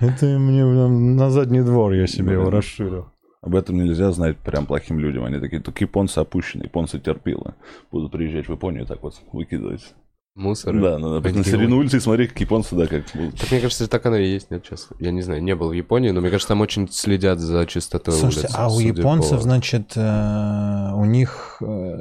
Это 0.00 0.26
мне 0.26 0.64
на 0.64 1.30
задний 1.30 1.60
двор 1.62 1.92
я 1.92 2.06
себе 2.08 2.32
его 2.32 2.50
расширил. 2.50 3.12
Об 3.44 3.56
этом 3.56 3.76
нельзя 3.76 4.10
знать 4.10 4.38
прям 4.38 4.64
плохим 4.64 4.98
людям. 4.98 5.24
Они 5.24 5.38
такие, 5.38 5.60
только 5.60 5.84
японцы 5.84 6.18
опущены, 6.18 6.62
японцы 6.62 6.98
терпилы. 6.98 7.52
Будут 7.92 8.10
приезжать 8.10 8.48
в 8.48 8.52
Японию 8.52 8.86
так 8.86 9.02
вот 9.02 9.20
выкидывать. 9.32 9.94
Мусор. 10.34 10.74
Да, 10.80 10.98
надо 10.98 11.20
быть 11.20 11.36
на 11.36 11.44
середину 11.44 11.76
вот. 11.76 11.82
улицы 11.82 11.98
и 11.98 12.00
смотреть, 12.00 12.30
как 12.30 12.40
японцы, 12.40 12.74
да, 12.74 12.86
как 12.86 13.04
будут. 13.14 13.38
Так 13.38 13.50
мне 13.50 13.60
кажется, 13.60 13.86
так 13.86 14.06
оно 14.06 14.16
и 14.16 14.26
есть, 14.26 14.50
нет, 14.50 14.64
сейчас. 14.64 14.88
Я 14.98 15.10
не 15.10 15.20
знаю, 15.20 15.42
не 15.42 15.54
был 15.54 15.68
в 15.68 15.72
Японии, 15.72 16.10
но 16.10 16.22
мне 16.22 16.30
кажется, 16.30 16.48
там 16.48 16.62
очень 16.62 16.88
следят 16.90 17.38
за 17.38 17.66
чистотой 17.66 18.14
Слушайте, 18.14 18.48
улиц. 18.48 18.56
а 18.56 18.74
у 18.74 18.80
японцев, 18.80 19.36
по- 19.36 19.42
значит, 19.42 19.92
э, 19.94 20.90
у 20.94 21.04
них 21.04 21.58
э, 21.60 21.96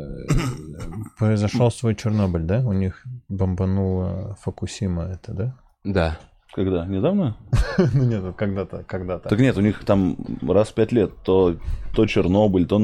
произошел 1.19 1.69
свой 1.71 1.93
Чернобыль, 1.93 2.43
да? 2.43 2.61
У 2.65 2.71
них 2.71 3.03
бомбанула 3.27 4.37
Фукусима 4.41 5.03
это, 5.03 5.33
да? 5.33 5.55
Да. 5.83 6.19
Когда? 6.53 6.85
Недавно? 6.85 7.37
Ну 7.93 8.03
нет, 8.03 8.35
когда-то, 8.35 8.83
когда-то. 8.87 9.29
Так 9.29 9.39
нет, 9.39 9.57
у 9.57 9.61
них 9.61 9.83
там 9.83 10.15
раз 10.47 10.69
в 10.69 10.73
пять 10.75 10.91
лет 10.91 11.11
то, 11.23 11.55
то 11.95 12.05
Чернобыль, 12.05 12.67
то 12.67 12.79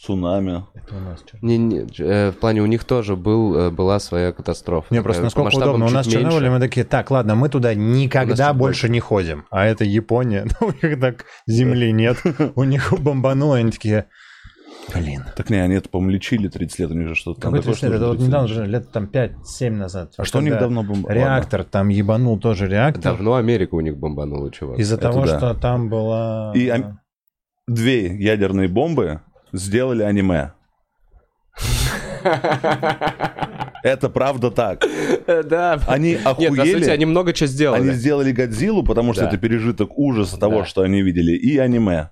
цунами. 0.00 0.64
Это 0.74 0.96
у 0.96 1.00
нас? 1.00 1.24
Не, 1.42 1.58
не, 1.58 1.86
э, 1.98 2.30
в 2.30 2.36
плане 2.36 2.62
у 2.62 2.66
них 2.66 2.84
тоже 2.84 3.16
был, 3.16 3.54
э, 3.56 3.70
была 3.70 3.98
своя 3.98 4.32
катастрофа. 4.32 4.92
Не, 4.94 5.02
просто 5.02 5.22
Э, 5.22 5.24
насколько 5.24 5.54
удобно. 5.54 5.86
У 5.86 5.90
нас. 5.90 6.06
Чернобыле 6.06 6.50
мы 6.50 6.58
такие, 6.58 6.84
так, 6.84 7.10
ладно, 7.10 7.34
мы 7.34 7.48
туда 7.48 7.74
никогда 7.74 8.48
чуть 8.50 8.56
больше 8.56 8.88
не 8.88 9.00
ходим. 9.00 9.44
А 9.50 9.66
это 9.66 9.84
Япония, 9.84 10.46
ну, 10.60 10.68
у 10.68 10.86
них 10.86 11.00
так 11.00 11.26
земли 11.46 11.92
нет. 11.92 12.18
У 12.54 12.64
них 12.64 12.92
бомбануло, 12.98 13.56
они 13.56 13.70
такие, 13.70 14.06
блин. 14.94 15.24
Так 15.36 15.50
не, 15.50 15.56
они 15.58 15.74
это, 15.76 15.88
по-моему, 15.88 16.12
лечили 16.12 16.48
30 16.48 16.78
лет, 16.80 16.90
у 16.90 16.94
них 16.94 17.08
же 17.08 17.14
что-то 17.14 17.40
там 17.42 17.52
Какой 17.52 17.60
такое, 17.62 17.74
30 17.74 17.82
лет? 17.84 17.92
Это 17.94 18.06
вот 18.08 18.12
30 18.16 18.28
недавно 18.28 18.46
лет. 18.46 18.54
же, 18.56 18.66
лет 18.66 18.90
там 18.92 19.04
5-7 19.04 19.70
назад. 19.70 20.14
А 20.16 20.24
что 20.24 20.38
у 20.38 20.40
них 20.42 20.58
давно 20.58 20.82
бомба? 20.82 21.12
Реактор 21.12 21.64
там 21.64 21.88
ебанул 21.88 22.38
тоже 22.38 22.66
реактор. 22.68 23.02
Давно 23.02 23.34
Америка 23.34 23.74
у 23.74 23.80
них 23.80 23.96
бомбанула, 23.96 24.50
чувак. 24.50 24.78
Из-за 24.78 24.94
Это 24.96 25.02
того, 25.10 25.26
да. 25.26 25.38
что 25.38 25.54
там 25.54 25.88
была... 25.88 26.52
И 26.54 26.68
ам- 26.68 26.98
Две 27.68 28.16
ядерные 28.16 28.66
бомбы 28.68 29.20
сделали 29.52 30.02
аниме. 30.02 30.52
Это 33.82 34.10
правда 34.10 34.50
так. 34.50 34.84
Да. 35.26 35.80
Они 35.86 36.12
Нет, 36.12 36.22
по 36.24 36.34
сути, 36.34 36.46
охуели. 36.48 36.90
они 36.90 37.06
много 37.06 37.32
чего 37.32 37.46
сделали. 37.46 37.80
Они 37.82 37.92
сделали 37.92 38.32
Годзиллу, 38.32 38.82
потому 38.82 39.12
что 39.14 39.22
Да. 39.22 39.28
это 39.28 39.38
пережиток 39.38 39.96
ужаса 39.96 40.38
того, 40.38 40.60
Да. 40.60 40.64
что 40.66 40.82
они 40.82 41.00
видели, 41.02 41.32
и 41.36 41.56
аниме. 41.58 42.10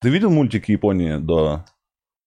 Ты 0.00 0.10
видел 0.10 0.30
мультики 0.30 0.72
Японии 0.72 1.16
до... 1.18 1.64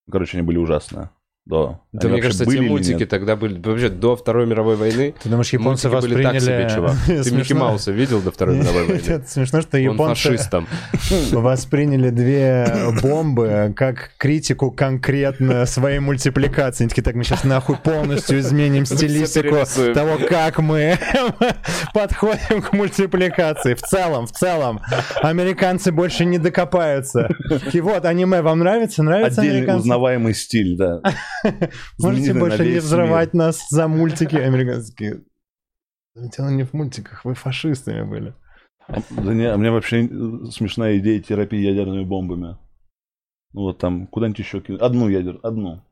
Короче, 0.09 0.37
они 0.37 0.45
были 0.45 0.57
ужасные. 0.57 1.09
Да, 1.51 1.79
Они 1.99 2.13
мне 2.13 2.21
кажется, 2.21 2.45
были 2.45 2.59
или 2.59 2.69
мультики 2.69 3.05
тогда 3.05 3.35
были 3.35 3.59
вообще 3.59 3.89
до 3.89 4.15
Второй 4.15 4.45
мировой 4.45 4.77
войны. 4.77 5.13
Ты 5.21 5.27
думаешь, 5.27 5.51
японцы 5.51 5.89
Мультики 5.89 6.13
были 6.13 6.23
восприняли... 6.23 6.39
так 6.39 6.41
себе, 6.41 6.69
чувак. 6.73 6.95
Ты 7.23 7.31
Микки. 7.35 7.51
Мауса 7.51 7.91
видел 7.91 8.21
до 8.21 8.31
Второй 8.31 8.55
мировой 8.57 8.85
войны? 8.85 9.03
Это 9.05 9.27
смешно, 9.27 9.61
что 9.61 9.75
Он 9.75 9.83
японцы 9.83 10.29
фашист 10.29 10.49
там. 10.49 10.67
восприняли 11.31 12.09
две 12.09 12.73
бомбы 13.01 13.73
как 13.75 14.11
критику 14.17 14.71
конкретно 14.71 15.65
своей 15.65 15.99
мультипликации. 15.99 16.83
Они 16.83 16.89
такие, 16.89 17.03
так, 17.03 17.15
мы 17.15 17.25
сейчас 17.25 17.43
нахуй 17.43 17.75
полностью 17.75 18.39
изменим 18.39 18.85
стилистику 18.85 19.57
того, 19.93 20.19
как 20.29 20.59
мы 20.59 20.97
подходим 21.93 22.61
к 22.61 22.71
мультипликации. 22.71 23.73
В 23.73 23.81
целом, 23.81 24.25
в 24.25 24.31
целом. 24.31 24.79
Американцы 25.21 25.91
больше 25.91 26.23
не 26.23 26.37
докопаются. 26.37 27.27
И 27.73 27.81
вот, 27.81 28.05
аниме 28.05 28.41
вам 28.41 28.59
нравится? 28.59 29.03
Нравится 29.03 29.41
Отдельный 29.41 29.57
американцам? 29.59 29.81
узнаваемый 29.81 30.33
стиль, 30.33 30.77
да. 30.77 31.01
Можете 31.99 32.33
больше 32.33 32.65
не 32.65 32.79
взрывать 32.79 33.33
нас 33.33 33.67
за 33.69 33.87
мультики 33.87 34.35
американские. 34.47 35.21
Дело 36.15 36.49
не 36.49 36.63
в 36.63 36.73
мультиках, 36.73 37.23
вы 37.25 37.33
фашистами 37.35 38.03
были. 38.03 38.33
мир. 38.89 39.03
Да 39.11 39.33
не, 39.33 39.45
а 39.45 39.57
мне 39.57 39.71
вообще 39.71 40.05
э, 40.05 40.45
смешная 40.51 40.97
идея 40.97 41.21
терапии 41.21 41.59
ядерными 41.59 42.03
бомбами. 42.03 42.57
Ну 43.53 43.61
вот 43.61 43.77
там 43.77 44.07
куда-нибудь 44.07 44.39
еще 44.39 44.59
кинуть. 44.61 44.81
Одну 44.81 45.07
ядер, 45.09 45.39
одну. 45.43 45.83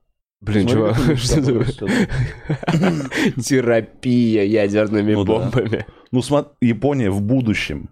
Блин, 0.41 0.67
Смотри, 0.67 0.73
чувак, 0.73 1.17
что 1.17 1.87
там 1.87 3.41
Терапия 3.41 4.43
ядерными 4.43 5.13
Ну 5.13 5.25
да. 5.25 5.33
бомбами. 5.33 5.85
Ну 6.11 6.21
смотри, 6.21 6.53
Япония 6.61 7.09
в 7.09 7.21
будущем. 7.21 7.89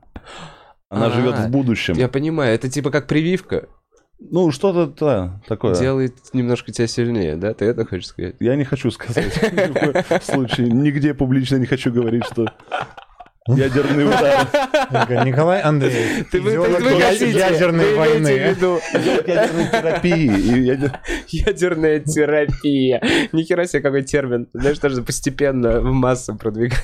Она 0.90 1.08
А, 1.08 1.12
живет 1.12 1.38
в 1.38 1.50
будущем. 1.50 1.96
Я 1.96 2.08
понимаю, 2.08 2.56
это 2.56 2.70
типа 2.70 2.90
как 2.92 3.08
прививка. 3.08 3.68
Ну, 4.20 4.52
что-то 4.52 4.88
да, 4.88 5.42
такое. 5.48 5.76
Делает 5.76 6.16
немножко 6.34 6.72
тебя 6.72 6.88
сильнее, 6.88 7.36
да? 7.36 7.54
Ты 7.54 7.66
это 7.66 7.86
хочешь 7.86 8.08
сказать? 8.08 8.36
Я 8.40 8.56
не 8.56 8.64
хочу 8.64 8.90
сказать. 8.90 9.26
Ни 9.52 10.20
в 10.20 10.24
случае. 10.24 10.70
Нигде 10.70 11.14
публично 11.14 11.58
не 11.58 11.68
хочу 11.68 11.92
говорить, 11.92 12.26
что 12.26 12.48
ядерный 13.48 14.06
удар. 14.06 15.26
Николай 15.26 15.62
Андреевич, 15.62 16.28
Ты 16.32 16.40
идеолог 16.40 16.82
ядерной 16.82 17.96
войны. 17.96 18.28
Ядерной 18.28 19.68
терапии. 19.72 20.88
Ядерная 21.28 22.00
терапия. 22.00 23.02
Нихера 23.32 23.66
себе 23.66 23.82
какой 23.82 24.02
термин. 24.02 24.48
Знаешь, 24.54 24.80
даже 24.80 25.04
постепенно 25.04 25.80
в 25.80 25.94
массу 25.94 26.36
продвигать. 26.36 26.84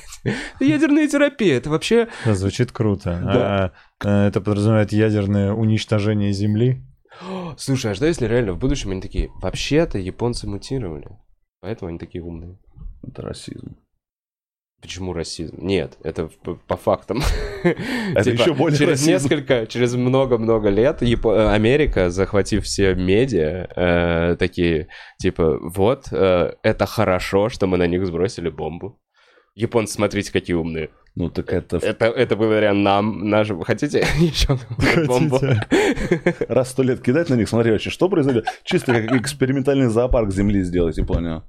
Ядерная 0.60 1.08
терапия, 1.08 1.58
это 1.58 1.70
вообще... 1.70 2.08
Да, 2.26 2.36
звучит 2.36 2.72
круто. 2.72 3.20
Да. 3.24 3.34
А, 3.34 3.72
а, 4.06 4.28
это 4.28 4.40
подразумевает 4.40 4.92
ядерное 4.92 5.52
уничтожение 5.52 6.32
Земли. 6.32 6.84
Слушай, 7.58 7.92
а 7.92 7.96
что 7.96 8.06
если 8.06 8.28
реально 8.28 8.54
в 8.54 8.60
будущем 8.60 8.92
они 8.92 9.02
такие, 9.02 9.30
вообще-то 9.42 9.98
японцы 9.98 10.48
мутировали, 10.48 11.08
поэтому 11.62 11.90
они 11.90 12.00
такие 12.00 12.24
умные. 12.24 12.58
Это 13.04 13.22
расизм. 13.22 13.78
Почему 14.82 15.14
расизм? 15.14 15.56
Нет, 15.66 15.98
это 16.04 16.30
по, 16.68 16.76
фактам. 16.76 17.22
Это 17.64 18.30
еще 18.32 18.54
более 18.54 18.78
через 18.78 18.92
расизм. 19.00 19.12
несколько, 19.12 19.66
через 19.66 19.94
много-много 19.96 20.68
лет 20.68 21.02
Япо- 21.02 21.34
э, 21.34 21.54
Америка, 21.54 22.10
захватив 22.10 22.66
все 22.66 22.94
медиа, 22.94 23.70
э, 23.74 24.36
такие, 24.38 24.90
типа, 25.20 25.58
вот, 25.62 26.08
э, 26.12 26.56
это 26.64 26.86
хорошо, 26.86 27.48
что 27.48 27.66
мы 27.66 27.78
на 27.78 27.88
них 27.88 28.06
сбросили 28.06 28.50
бомбу. 28.50 29.00
Японцы, 29.56 29.94
смотрите, 29.94 30.34
какие 30.34 30.58
умные. 30.58 30.90
Ну, 31.16 31.30
так 31.30 31.54
это 31.54 31.78
Это, 31.78 32.06
это 32.06 32.36
благодаря 32.36 32.74
нам, 32.74 33.30
нашим... 33.30 33.62
Хотите 33.62 34.00
еще 34.20 34.58
бомбу? 35.06 35.40
раз 36.48 36.72
сто 36.72 36.82
лет 36.82 37.02
кидать 37.02 37.30
на 37.30 37.36
них, 37.36 37.48
смотри 37.48 37.72
вообще, 37.72 37.92
что 37.92 38.10
произойдет. 38.10 38.48
Чисто 38.64 38.94
как 38.94 39.22
экспериментальный 39.22 39.88
зоопарк 39.88 40.32
Земли 40.32 40.64
сделать 40.64 40.98
Японию. 40.98 41.44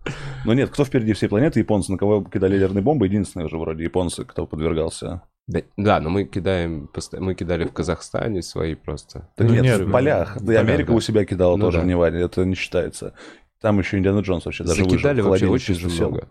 Но 0.44 0.52
нет, 0.52 0.68
кто 0.68 0.85
впереди 0.85 1.14
всей 1.14 1.28
планеты? 1.28 1.61
Японцы, 1.61 1.92
на 1.92 1.99
кого 1.99 2.23
кидали 2.25 2.54
ядерные 2.54 2.83
бомбы, 2.83 3.06
единственные 3.06 3.47
уже 3.47 3.56
вроде 3.56 3.85
японцы, 3.85 4.25
кто 4.25 4.47
подвергался. 4.47 5.23
Да, 5.47 5.61
да, 5.76 6.00
но 6.00 6.11
мы 6.11 6.25
кидаем, 6.25 6.90
мы 7.18 7.35
кидали 7.35 7.64
в 7.64 7.73
Казахстане 7.73 8.42
свои 8.42 8.75
просто. 8.75 9.28
Так 9.37 9.47
Ну 9.47 9.54
нет, 9.54 9.62
нет, 9.62 9.80
в 9.80 9.90
полях. 9.90 10.42
Да 10.42 10.59
Америка 10.59 10.92
да. 10.92 10.97
у 10.97 11.00
себя 11.00 11.25
кидала 11.25 11.56
Ну 11.56 11.66
тоже 11.66 11.78
да. 11.78 11.85
в 11.85 11.87
Неваде, 11.87 12.18
это 12.18 12.44
не 12.44 12.54
считается. 12.54 13.14
Там 13.61 13.78
еще 13.78 13.97
Индиана 13.99 14.21
Джонс 14.21 14.44
вообще 14.44 14.64
даже 14.64 14.85
Закидали 14.85 15.23
выжил. 15.23 15.50
вообще 15.50 15.75
очень 15.75 15.87
много. 15.87 16.28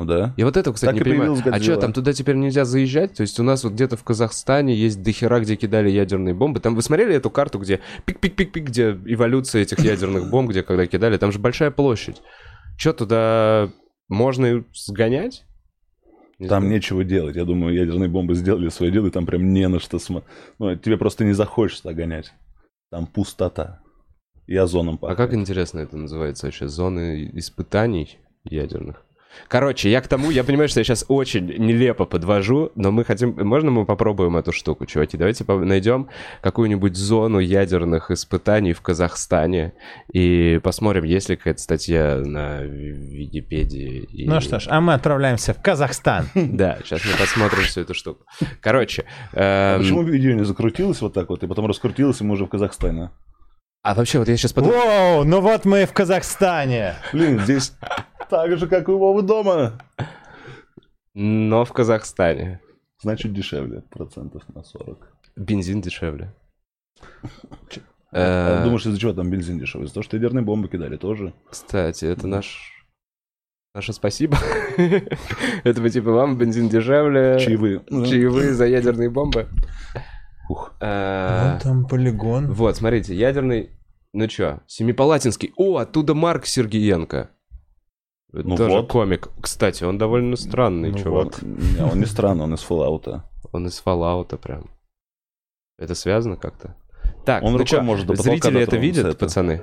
Ну 0.00 0.06
да. 0.06 0.32
Я 0.38 0.46
вот 0.46 0.56
это, 0.56 0.72
кстати, 0.72 0.96
Так 0.96 1.06
не 1.06 1.12
понимаю. 1.12 1.36
А 1.52 1.60
что, 1.60 1.76
там 1.76 1.92
туда 1.92 2.14
теперь 2.14 2.34
нельзя 2.36 2.64
заезжать? 2.64 3.12
То 3.12 3.20
есть 3.20 3.38
у 3.38 3.42
нас 3.42 3.64
вот 3.64 3.74
где-то 3.74 3.98
в 3.98 4.02
Казахстане 4.02 4.74
есть 4.74 5.02
дохера, 5.02 5.40
где 5.40 5.56
кидали 5.56 5.90
ядерные 5.90 6.32
бомбы. 6.32 6.58
Там 6.60 6.74
вы 6.74 6.80
смотрели 6.80 7.14
эту 7.14 7.28
карту, 7.28 7.58
где 7.58 7.80
пик-пик-пик-пик, 8.06 8.64
где 8.64 8.98
эволюция 9.04 9.60
этих 9.60 9.78
ядерных 9.80 10.30
бомб, 10.30 10.48
где 10.48 10.62
когда 10.62 10.86
кидали? 10.86 11.18
Там 11.18 11.32
же 11.32 11.38
большая 11.38 11.70
площадь. 11.70 12.22
Что, 12.78 12.94
туда 12.94 13.70
можно 14.08 14.64
сгонять? 14.72 15.44
Не 16.38 16.48
Там 16.48 16.62
знаю. 16.62 16.76
нечего 16.76 17.04
делать. 17.04 17.36
Я 17.36 17.44
думаю, 17.44 17.74
ядерные 17.74 18.08
бомбы 18.08 18.34
сделали 18.34 18.70
свое 18.70 18.90
дело, 18.90 19.08
и 19.08 19.10
там 19.10 19.26
прям 19.26 19.52
не 19.52 19.68
на 19.68 19.80
что 19.80 19.98
смотреть. 19.98 20.32
Ну, 20.58 20.74
тебе 20.76 20.96
просто 20.96 21.26
не 21.26 21.34
захочется 21.34 21.92
гонять. 21.92 22.32
Там 22.90 23.06
пустота. 23.06 23.80
И 24.46 24.56
озоном 24.56 24.94
А 24.94 24.98
пахнет. 24.98 25.18
как 25.18 25.34
интересно 25.34 25.80
это 25.80 25.98
называется 25.98 26.46
вообще? 26.46 26.68
Зоны 26.68 27.28
испытаний 27.34 28.16
ядерных? 28.44 29.04
Короче, 29.48 29.90
я 29.90 30.00
к 30.00 30.08
тому, 30.08 30.30
я 30.30 30.44
понимаю, 30.44 30.68
что 30.68 30.80
я 30.80 30.84
сейчас 30.84 31.04
очень 31.08 31.46
нелепо 31.46 32.04
подвожу, 32.04 32.72
но 32.74 32.90
мы 32.90 33.04
хотим, 33.04 33.34
можно 33.46 33.70
мы 33.70 33.84
попробуем 33.86 34.36
эту 34.36 34.52
штуку, 34.52 34.86
чуваки? 34.86 35.16
Давайте 35.16 35.44
найдем 35.48 36.08
какую-нибудь 36.42 36.96
зону 36.96 37.38
ядерных 37.38 38.10
испытаний 38.10 38.72
в 38.72 38.80
Казахстане 38.80 39.72
и 40.12 40.60
посмотрим, 40.62 41.04
есть 41.04 41.28
ли 41.28 41.36
какая-то 41.36 41.60
статья 41.60 42.16
на 42.24 42.62
Ви- 42.62 42.92
Википедии. 42.92 44.04
и- 44.12 44.26
Ну 44.28 44.40
что 44.40 44.58
ж, 44.60 44.66
а 44.68 44.80
мы 44.80 44.94
отправляемся 44.94 45.54
в 45.54 45.62
Казахстан. 45.62 46.26
Да, 46.34 46.78
сейчас 46.84 47.00
мы 47.04 47.12
посмотрим 47.18 47.62
всю 47.64 47.80
эту 47.82 47.94
штуку. 47.94 48.24
Короче, 48.60 49.04
А 49.32 49.76
эм, 49.76 49.80
почему 49.82 50.02
видео 50.02 50.32
не 50.32 50.44
закрутилось 50.44 51.00
вот 51.00 51.14
так 51.14 51.28
вот, 51.30 51.42
и 51.42 51.46
потом 51.46 51.66
раскрутилось, 51.66 52.20
и 52.20 52.24
мы 52.24 52.34
уже 52.34 52.44
в 52.46 52.48
Казахстане? 52.48 53.10
А 53.82 53.94
вообще, 53.94 54.18
вот 54.18 54.28
я 54.28 54.36
сейчас 54.36 54.52
подумал... 54.52 54.76
Воу, 54.76 55.24
ну 55.24 55.40
вот 55.40 55.64
мы 55.64 55.82
и 55.82 55.86
в 55.86 55.92
Казахстане. 55.94 56.96
Блин, 57.14 57.40
здесь 57.40 57.72
так 58.30 58.56
же, 58.56 58.66
как 58.68 58.88
и 58.88 58.92
у 58.92 58.98
Вовы 58.98 59.22
дома. 59.22 59.80
Но 61.14 61.64
в 61.64 61.72
Казахстане 61.72 62.60
Значит, 63.02 63.32
дешевле, 63.32 63.82
процентов 63.90 64.42
на 64.54 64.62
40. 64.62 64.98
бензин 65.36 65.80
дешевле. 65.80 66.34
А 68.12 68.60
Э, 68.60 68.64
Думаешь, 68.64 68.84
из-за 68.86 68.98
чего 68.98 69.12
там 69.12 69.30
бензин 69.30 69.60
дешевый? 69.60 69.84
Из-за 69.84 69.94
того, 69.94 70.02
что 70.02 70.16
ядерные 70.16 70.42
бомбы 70.44 70.68
кидали 70.68 70.96
тоже. 70.96 71.32
Кстати, 71.48 72.04
это 72.06 72.26
наш... 72.26 72.84
Наше 73.72 73.92
спасибо. 73.92 74.36
Это 75.62 75.80
вы 75.80 75.90
типа 75.90 76.10
вам 76.10 76.36
бензин 76.36 76.68
дешевле. 76.68 77.38
Чаевые. 77.38 77.84
Ну, 77.88 78.04
Чаевые 78.04 78.52
за 78.52 78.66
ядерные 78.66 79.10
бомбы. 79.10 79.46
Ух. 80.48 80.72
Э, 80.80 81.50
Вон 81.52 81.60
там 81.60 81.86
полигон. 81.86 82.52
Вот, 82.52 82.76
смотрите, 82.76 83.14
ядерный... 83.14 83.70
Ну 84.12 84.26
чё, 84.26 84.58
Семипалатинский. 84.66 85.52
О, 85.56 85.76
оттуда 85.76 86.14
Марк 86.14 86.46
Сергиенко. 86.46 87.30
Ну 88.32 88.56
Тоже 88.56 88.76
вот. 88.76 88.88
комик. 88.90 89.28
Кстати, 89.40 89.82
он 89.84 89.98
довольно 89.98 90.36
странный 90.36 90.92
Ну 90.92 90.98
чувак. 90.98 91.42
Не, 91.42 91.82
он 91.82 91.98
не 91.98 92.06
странный, 92.06 92.44
он 92.44 92.54
из 92.54 92.60
Fallout. 92.68 93.22
Он 93.52 93.66
из 93.66 93.82
Fallout 93.84 94.36
прям. 94.38 94.70
Это 95.78 95.94
связано 95.94 96.36
как-то? 96.36 96.76
Так, 97.24 97.42
Он 97.42 97.54
ну 97.54 97.64
чё, 97.64 97.82
может 97.82 98.06
до 98.06 98.14
зрители 98.14 98.60
это 98.60 98.76
видят, 98.76 99.06
это. 99.06 99.16
пацаны? 99.18 99.62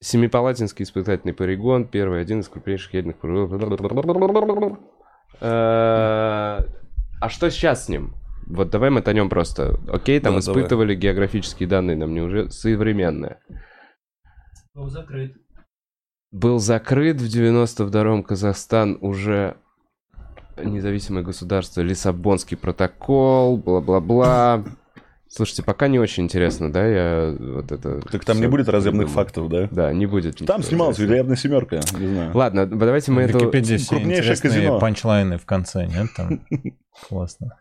Семипалатинский 0.00 0.84
испытательный 0.84 1.34
полигон, 1.34 1.86
первый 1.86 2.20
один 2.20 2.40
из 2.40 2.48
крупнейших 2.48 2.94
ядерных... 2.94 3.16
полигонов. 3.16 4.78
Э, 5.40 6.60
А 7.20 7.28
что 7.28 7.50
сейчас 7.50 7.86
с 7.86 7.88
ним? 7.88 8.14
Вот 8.46 8.70
давай 8.70 8.90
мотанем 8.90 9.28
просто. 9.28 9.80
Окей, 9.88 10.20
там 10.20 10.34
Да, 10.36 10.40
давай. 10.40 10.60
испытывали 10.62 10.94
географические 10.94 11.68
данные, 11.68 11.96
нам 11.96 12.14
не 12.14 12.20
уже 12.20 12.50
современные. 12.50 13.40
Был 14.74 14.88
закрыт. 14.88 15.34
Был 16.32 16.58
закрыт 16.58 17.20
в 17.20 17.26
92-м 17.26 18.22
Казахстан 18.22 18.98
уже 19.00 19.56
независимое 20.62 21.22
государство, 21.22 21.80
Лиссабонский 21.80 22.56
протокол, 22.56 23.56
бла-бла-бла. 23.58 24.64
Слушайте, 25.28 25.62
пока 25.64 25.88
не 25.88 25.98
очень 25.98 26.24
интересно, 26.24 26.72
да, 26.72 26.86
я 26.86 27.36
вот 27.38 27.72
это... 27.72 28.00
Так 28.00 28.24
там 28.24 28.40
не 28.40 28.46
будет 28.46 28.68
разъемных 28.68 29.08
фактов, 29.08 29.48
да? 29.48 29.68
Да, 29.70 29.92
не 29.92 30.06
будет. 30.06 30.38
Там 30.46 30.62
снималась 30.62 30.98
вероятно 30.98 31.36
семерка, 31.36 31.80
не 31.98 32.06
знаю. 32.06 32.30
Ладно, 32.32 32.66
давайте 32.66 33.10
мы 33.12 33.26
В 33.26 33.30
эту... 33.30 33.38
Википедии 33.38 33.76
все 33.76 34.00
интересные 34.00 34.78
панчлайны 34.78 35.38
в 35.38 35.44
конце, 35.44 35.86
нет? 35.86 36.08
Там 36.16 36.40
классно. 37.08 37.58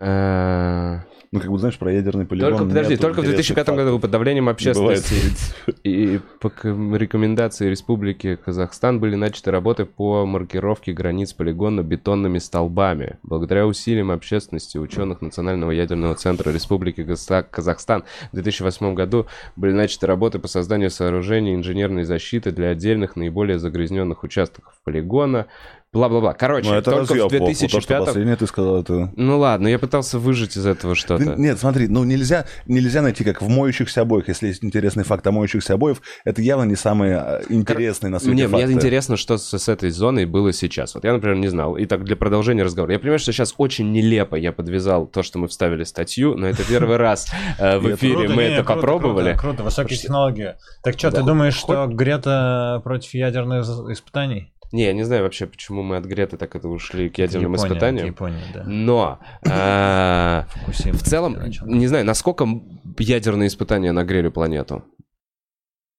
Э, 0.00 0.98
Ну, 1.32 1.40
как 1.40 1.50
бы, 1.50 1.58
знаешь, 1.58 1.78
про 1.78 1.92
ядерный 1.92 2.24
полигон 2.26 2.50
Только, 2.50 2.64
подожди, 2.66 2.96
только 2.96 3.20
в 3.20 3.24
интересных 3.24 3.56
2005 3.56 3.68
году 3.68 3.82
фактов. 3.90 4.00
под 4.02 4.10
давлением 4.10 4.48
общественности 4.48 5.14
и 5.84 6.20
по 6.40 6.48
рекомендации 6.96 7.68
Республики 7.68 8.36
Казахстан 8.36 9.00
были 9.00 9.16
начаты 9.16 9.50
работы 9.50 9.84
по 9.84 10.24
маркировке 10.26 10.92
границ 10.92 11.32
полигона 11.32 11.82
бетонными 11.82 12.38
столбами. 12.38 13.18
Благодаря 13.22 13.66
усилиям 13.66 14.10
общественности 14.10 14.78
ученых 14.78 15.20
Национального 15.20 15.72
ядерного 15.72 16.14
центра 16.14 16.50
Республики 16.52 17.02
Каза- 17.02 17.42
Казахстан 17.42 18.04
в 18.32 18.34
2008 18.34 18.94
году 18.94 19.26
были 19.56 19.72
начаты 19.72 20.06
работы 20.06 20.38
по 20.38 20.48
созданию 20.48 20.90
сооружений 20.90 21.54
инженерной 21.54 22.04
защиты 22.04 22.52
для 22.52 22.68
отдельных 22.70 23.16
наиболее 23.16 23.58
загрязненных 23.58 24.22
участков 24.22 24.74
полигона. 24.84 25.46
Бла-бла-бла. 25.96 26.34
Короче, 26.34 26.68
Ну, 26.68 26.74
это 26.74 26.90
только 26.90 27.06
в 27.06 27.10
разъеб, 27.10 27.22
Вов, 27.22 27.32
вот 27.32 27.48
То, 27.48 27.54
что 27.54 27.66
2005 27.66 28.04
последнее 28.04 28.36
ты 28.36 28.46
сказал, 28.46 28.80
это... 28.82 29.12
Ну 29.16 29.38
ладно, 29.38 29.68
я 29.68 29.78
пытался 29.78 30.18
выжить 30.18 30.56
из 30.56 30.66
этого 30.66 30.94
что-то. 30.94 31.36
Нет, 31.36 31.58
смотри, 31.58 31.88
ну 31.88 32.04
нельзя, 32.04 32.46
нельзя 32.66 33.02
найти, 33.02 33.24
как 33.24 33.40
в 33.42 33.48
моющихся 33.48 34.02
обоих. 34.02 34.28
Если 34.28 34.48
есть 34.48 34.62
интересный 34.62 35.04
факт 35.04 35.26
о 35.26 35.32
моющихся 35.32 35.74
обоев, 35.74 36.02
это 36.24 36.42
явно 36.42 36.64
не 36.64 36.76
самые 36.76 37.22
э, 37.26 37.42
интересные 37.48 38.10
на 38.10 38.18
свете 38.18 38.34
Мне, 38.34 38.48
мне 38.48 38.58
факты. 38.58 38.72
интересно, 38.72 39.16
что 39.16 39.38
с, 39.38 39.58
с 39.58 39.68
этой 39.68 39.90
зоной 39.90 40.26
было 40.26 40.52
сейчас. 40.52 40.94
Вот 40.94 41.04
я, 41.04 41.12
например, 41.12 41.36
не 41.36 41.48
знал. 41.48 41.76
И 41.76 41.86
так 41.86 42.04
для 42.04 42.16
продолжения 42.16 42.62
разговора. 42.62 42.92
Я 42.92 42.98
понимаю, 42.98 43.18
что 43.18 43.32
сейчас 43.32 43.54
очень 43.56 43.90
нелепо 43.92 44.36
я 44.36 44.52
подвязал 44.52 45.06
то, 45.06 45.22
что 45.22 45.38
мы 45.38 45.48
вставили 45.48 45.84
статью, 45.84 46.36
но 46.36 46.46
это 46.46 46.62
первый 46.64 46.96
раз 46.96 47.28
э, 47.58 47.78
в 47.78 47.94
эфире 47.94 48.28
мы 48.28 48.42
это 48.42 48.64
попробовали. 48.64 49.36
Круто, 49.36 49.62
высокие 49.62 49.98
технологии. 49.98 50.54
Так 50.82 50.98
что, 50.98 51.10
ты 51.10 51.22
думаешь, 51.22 51.54
что 51.54 51.86
Грета 51.86 52.80
против 52.84 53.14
ядерных 53.14 53.66
испытаний? 53.90 54.52
Не, 54.76 54.84
я 54.84 54.92
не 54.92 55.04
знаю 55.04 55.22
вообще, 55.22 55.46
почему 55.46 55.82
мы 55.82 55.96
от 55.96 56.04
Греты 56.04 56.36
так 56.36 56.54
это 56.54 56.68
ушли 56.68 57.08
к 57.08 57.16
ядерным 57.18 57.52
Япония, 57.54 57.68
испытаниям. 57.70 58.06
Япония, 58.08 58.42
да. 58.52 58.62
Но 58.64 59.18
Фукусима, 60.60 60.98
в 60.98 61.02
целом, 61.02 61.34
короче. 61.34 61.60
не 61.64 61.86
знаю, 61.86 62.04
насколько 62.04 62.46
ядерные 62.98 63.46
испытания 63.48 63.92
нагрели 63.92 64.28
планету. 64.28 64.84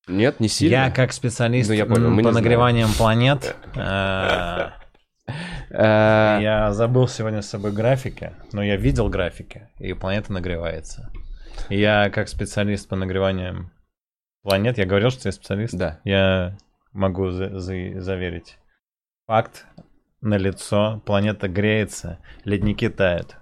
Нет, 0.07 0.39
не 0.39 0.47
сильно. 0.47 0.75
Я 0.75 0.91
как 0.91 1.11
специалист 1.11 1.69
Ну, 1.69 1.75
я 1.75 1.85
понял, 1.85 2.09
по 2.09 2.13
не 2.15 2.21
знаем. 2.21 2.35
нагреваниям 2.35 2.89
планет, 2.97 3.55
э, 3.75 4.69
Э, 5.69 6.37
я 6.41 6.71
забыл 6.71 7.07
сегодня 7.09 7.41
с 7.41 7.49
собой 7.49 7.71
графики, 7.73 8.31
но 8.53 8.63
я 8.63 8.77
видел 8.77 9.09
графики, 9.09 9.67
и 9.79 9.91
планета 9.93 10.31
нагревается. 10.31 11.11
Я 11.69 12.09
как 12.09 12.29
специалист 12.29 12.87
по 12.87 12.95
нагреваниям 12.95 13.71
планет, 14.43 14.77
я 14.77 14.85
говорил, 14.85 15.09
что 15.09 15.27
я 15.27 15.33
специалист. 15.33 15.73
Да. 15.73 15.99
Я 16.05 16.55
могу 16.93 17.29
за- 17.31 17.59
за- 17.59 17.99
заверить. 18.01 18.57
Факт 19.27 19.65
на 20.21 20.37
лицо, 20.37 21.01
планета 21.05 21.49
греется, 21.49 22.19
ледники 22.45 22.87
тают. 22.87 23.35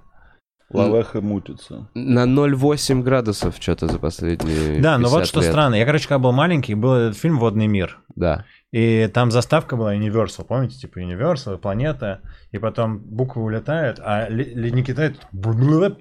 Лавеха 0.71 1.21
мутится. 1.21 1.87
На 1.93 2.25
0,8 2.25 3.03
градусов 3.03 3.55
что-то 3.59 3.87
за 3.87 3.99
последние 3.99 4.81
Да, 4.81 4.97
но 4.97 5.09
вот 5.09 5.19
50 5.19 5.27
что 5.27 5.41
лет. 5.41 5.51
странно. 5.51 5.75
Я, 5.75 5.85
короче, 5.85 6.07
когда 6.07 6.17
был 6.17 6.31
маленький, 6.31 6.73
был 6.73 6.93
этот 6.93 7.17
фильм 7.19 7.37
«Водный 7.37 7.67
мир». 7.67 7.99
Да. 8.15 8.45
И 8.71 9.07
там 9.13 9.29
заставка 9.29 9.75
была 9.77 9.95
Universal, 9.95 10.43
помните, 10.43 10.75
типа 10.79 10.97
Universal, 10.99 11.59
планета, 11.59 12.21
и 12.51 12.57
потом 12.57 12.97
буквы 12.97 13.43
улетают, 13.43 13.99
а 14.03 14.27
ле- 14.27 14.55
ледники 14.55 14.91
тают, 14.91 15.19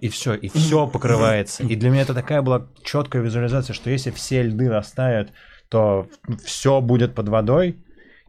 и 0.00 0.08
все, 0.08 0.32
и 0.32 0.48
все 0.48 0.86
покрывается. 0.86 1.62
И 1.62 1.76
для 1.76 1.90
меня 1.90 2.00
это 2.02 2.14
такая 2.14 2.40
была 2.40 2.66
четкая 2.82 3.20
визуализация, 3.22 3.74
что 3.74 3.90
если 3.90 4.10
все 4.12 4.42
льды 4.44 4.70
растают, 4.70 5.28
то 5.68 6.08
все 6.42 6.80
будет 6.80 7.14
под 7.14 7.28
водой. 7.28 7.83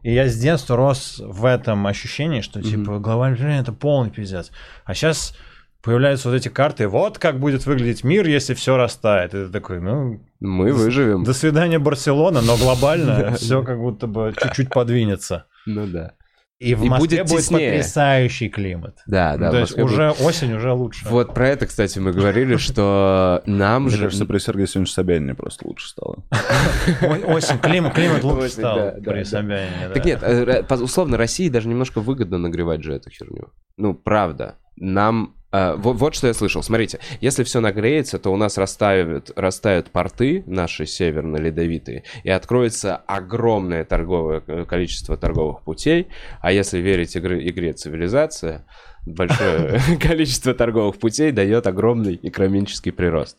И 0.06 0.14
я 0.14 0.28
с 0.28 0.36
детства 0.36 0.76
рос 0.76 1.20
в 1.20 1.44
этом 1.44 1.84
ощущении, 1.84 2.40
что 2.40 2.62
типа 2.62 3.00
глобальное 3.00 3.32
потепление 3.32 3.60
это 3.60 3.72
полный 3.72 4.08
пиздец. 4.08 4.52
А 4.84 4.94
сейчас 4.94 5.36
появляются 5.82 6.28
вот 6.28 6.36
эти 6.36 6.46
карты, 6.46 6.86
вот 6.86 7.18
как 7.18 7.40
будет 7.40 7.66
выглядеть 7.66 8.04
мир, 8.04 8.24
если 8.28 8.54
все 8.54 8.76
растает. 8.76 9.34
И 9.34 9.46
ты 9.46 9.48
такой, 9.48 9.80
ну, 9.80 10.20
Мы 10.38 10.72
выживем. 10.72 11.24
до 11.24 11.32
свидания, 11.32 11.80
Барселона, 11.80 12.40
но 12.40 12.56
глобально 12.56 13.34
все 13.36 13.64
как 13.64 13.80
будто 13.80 14.06
бы 14.06 14.32
чуть-чуть 14.40 14.68
подвинется. 14.70 15.46
Ну 15.66 15.88
да. 15.88 16.12
И 16.58 16.74
в 16.74 16.84
И 16.84 16.88
Москве 16.88 17.18
будет 17.18 17.28
будет, 17.30 17.40
теснее. 17.42 17.70
потрясающий 17.72 18.48
климат. 18.48 18.96
Да, 19.06 19.36
да. 19.36 19.50
То 19.50 19.58
есть 19.58 19.78
уже 19.78 20.10
осень, 20.12 20.54
уже 20.54 20.72
лучше. 20.72 21.04
будет- 21.04 21.12
Вот 21.12 21.34
про 21.34 21.48
это, 21.48 21.66
кстати, 21.66 21.98
мы 21.98 22.12
говорили, 22.12 22.56
что 22.56 23.42
нам 23.44 23.82
Мне 23.84 23.96
же... 23.96 24.04
кажется, 24.04 24.24
при 24.24 24.38
Сергее 24.38 24.66
Семеновиче 24.66 24.94
Собянине 24.94 25.34
просто 25.34 25.66
лучше 25.68 25.88
стало. 25.88 26.24
Осень, 27.26 27.58
климат, 27.58 27.92
климат 27.92 28.24
лучше 28.24 28.48
стал 28.48 28.92
при 29.04 29.18
да. 29.20 29.24
Собянине. 29.24 29.90
Так 29.92 30.04
нет, 30.06 30.22
э, 30.22 30.62
условно, 30.76 31.18
России 31.18 31.50
даже 31.50 31.68
немножко 31.68 32.00
выгодно 32.00 32.38
нагревать 32.38 32.82
же 32.82 32.94
эту 32.94 33.10
херню. 33.10 33.52
Ну, 33.76 33.92
правда. 33.94 34.56
Нам... 34.76 35.34
э, 35.52 35.74
во- 35.76 35.92
вот, 35.92 36.14
что 36.14 36.26
я 36.26 36.34
слышал. 36.34 36.62
Смотрите, 36.62 36.98
если 37.20 37.44
все 37.44 37.60
нагреется, 37.60 38.18
то 38.18 38.32
у 38.32 38.36
нас 38.36 38.58
растают, 38.58 39.30
растают 39.36 39.90
порты 39.90 40.42
наши 40.46 40.86
северно-ледовитые, 40.86 42.04
и 42.24 42.30
откроется 42.30 42.96
огромное 42.96 43.84
торговое 43.84 44.42
э, 44.46 44.64
количество 44.64 45.16
торговых 45.16 45.62
путей. 45.62 46.08
А 46.40 46.52
если 46.52 46.78
верить 46.78 47.16
игры, 47.16 47.46
игре 47.48 47.72
«Цивилизация», 47.72 48.64
большое 49.06 49.80
количество 50.00 50.52
торговых 50.52 50.98
путей 50.98 51.30
дает 51.32 51.66
огромный 51.66 52.18
экономический 52.22 52.90
прирост. 52.90 53.38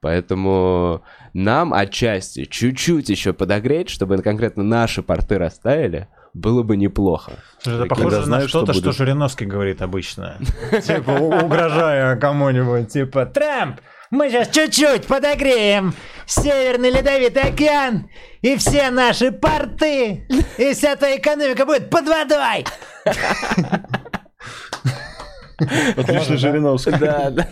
Поэтому 0.00 1.02
нам 1.34 1.72
отчасти 1.72 2.44
чуть-чуть 2.44 3.08
еще 3.08 3.32
подогреть, 3.32 3.90
чтобы 3.90 4.18
конкретно 4.18 4.62
наши 4.64 5.02
порты 5.02 5.38
растаяли, 5.38 6.08
было 6.34 6.62
бы 6.62 6.76
неплохо. 6.76 7.32
Слушай, 7.62 7.80
это 7.80 7.86
похоже 7.86 8.08
когда 8.08 8.20
на 8.20 8.26
знаешь, 8.26 8.48
что 8.48 8.58
что-то, 8.60 8.72
что 8.72 8.82
будет. 8.84 8.96
Жириновский 8.96 9.44
говорит 9.44 9.82
обычно. 9.82 10.38
Типа 10.86 11.10
угрожая 11.10 12.16
кому-нибудь, 12.16 12.92
типа 12.92 13.26
Трамп, 13.26 13.80
мы 14.10 14.30
сейчас 14.30 14.48
чуть-чуть 14.48 15.06
подогреем 15.06 15.94
Северный 16.26 16.90
Ледовитый 16.90 17.42
океан 17.42 18.10
и 18.40 18.56
все 18.56 18.90
наши 18.90 19.32
порты, 19.32 20.26
и 20.58 20.72
вся 20.74 20.96
твоя 20.96 21.16
экономика 21.16 21.66
будет 21.66 21.90
под 21.90 22.06
водой. 22.06 22.64
Отлично, 25.96 26.36
Жириновский. 26.36 26.92
Да, 26.98 27.30
да. 27.30 27.46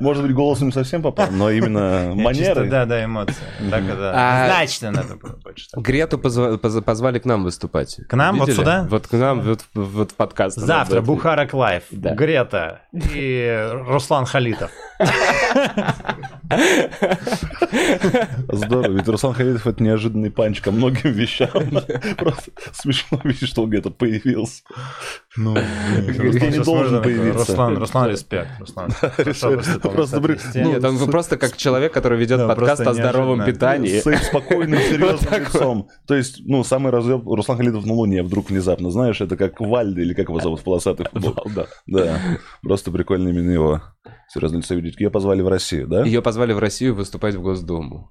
Может 0.00 0.22
быть, 0.24 0.34
голос 0.34 0.60
не 0.60 0.72
совсем 0.72 1.02
попал, 1.02 1.28
но 1.30 1.50
именно 1.50 2.12
манеры. 2.14 2.68
Да, 2.68 2.86
да, 2.86 3.04
эмоции. 3.04 3.34
Так 3.70 3.84
это. 3.84 4.12
Значно 4.12 4.90
надо 4.90 5.16
было 5.16 5.36
больше. 5.42 5.68
Грету 5.74 6.18
позвали 6.18 7.18
к 7.18 7.24
нам 7.24 7.44
выступать. 7.44 8.00
К 8.08 8.14
нам? 8.14 8.38
Вот 8.38 8.50
сюда? 8.50 8.86
Вот 8.88 9.06
к 9.06 9.12
нам, 9.12 9.40
вот, 9.40 9.60
в 9.74 10.14
подкаст. 10.14 10.56
Завтра 10.58 11.00
Бухарог 11.00 11.54
Live. 11.54 11.84
Грета 11.90 12.82
и 12.92 13.68
Руслан 13.86 14.26
Халитов. 14.26 14.70
Ведь 19.00 19.08
Руслан 19.08 19.32
Халидов 19.32 19.66
это 19.66 19.82
неожиданный 19.82 20.30
панч 20.30 20.60
ко 20.60 20.70
многим 20.70 21.12
вещам. 21.12 21.48
Просто 22.18 22.50
смешно 22.72 23.18
видеть, 23.24 23.48
что 23.48 23.62
он 23.62 23.70
где-то 23.70 23.90
появился. 23.90 24.62
Ну, 25.36 25.56
Я 25.56 26.50
не 26.50 26.62
должен 26.62 27.02
появиться. 27.02 27.38
Руслан, 27.38 27.78
Руслан, 27.78 28.10
респект. 28.10 28.50
Руслан. 28.58 28.90
Просто. 29.80 30.20
Нет, 30.54 30.84
он 30.84 30.98
просто 31.10 31.38
как 31.38 31.56
человек, 31.56 31.92
который 31.94 32.18
ведет 32.18 32.46
подкаст 32.46 32.82
о 32.82 32.92
здоровом 32.92 33.44
питании. 33.44 34.00
С 34.00 34.26
спокойным, 34.26 34.78
серьезным 34.90 35.40
лицом. 35.40 35.88
То 36.06 36.14
есть, 36.14 36.42
ну, 36.44 36.62
самый 36.62 36.92
разъем 36.92 37.26
Руслан 37.26 37.56
Халидов 37.56 37.86
на 37.86 37.94
Луне 37.94 38.22
вдруг 38.22 38.50
внезапно, 38.50 38.90
знаешь, 38.90 39.20
это 39.20 39.36
как 39.36 39.60
Вальда, 39.60 40.02
или 40.02 40.12
как 40.12 40.28
его 40.28 40.40
зовут, 40.40 40.60
в 40.60 40.64
полосатый 40.64 41.06
футбол. 41.10 41.34
Валда. 41.36 41.68
Да, 41.86 42.18
просто 42.62 42.90
прикольно 42.90 43.28
именно 43.28 43.50
его. 43.50 43.82
Серьезно 44.28 44.58
лицо 44.58 44.74
видеть. 44.74 45.00
Ее 45.00 45.10
позвали 45.10 45.40
в 45.40 45.48
Россию, 45.48 45.88
да? 45.88 46.04
Ее 46.04 46.22
позвали 46.22 46.52
в 46.52 46.58
Россию 46.58 46.94
выступать 46.94 47.34
в 47.34 47.42
Госдуму. 47.42 48.10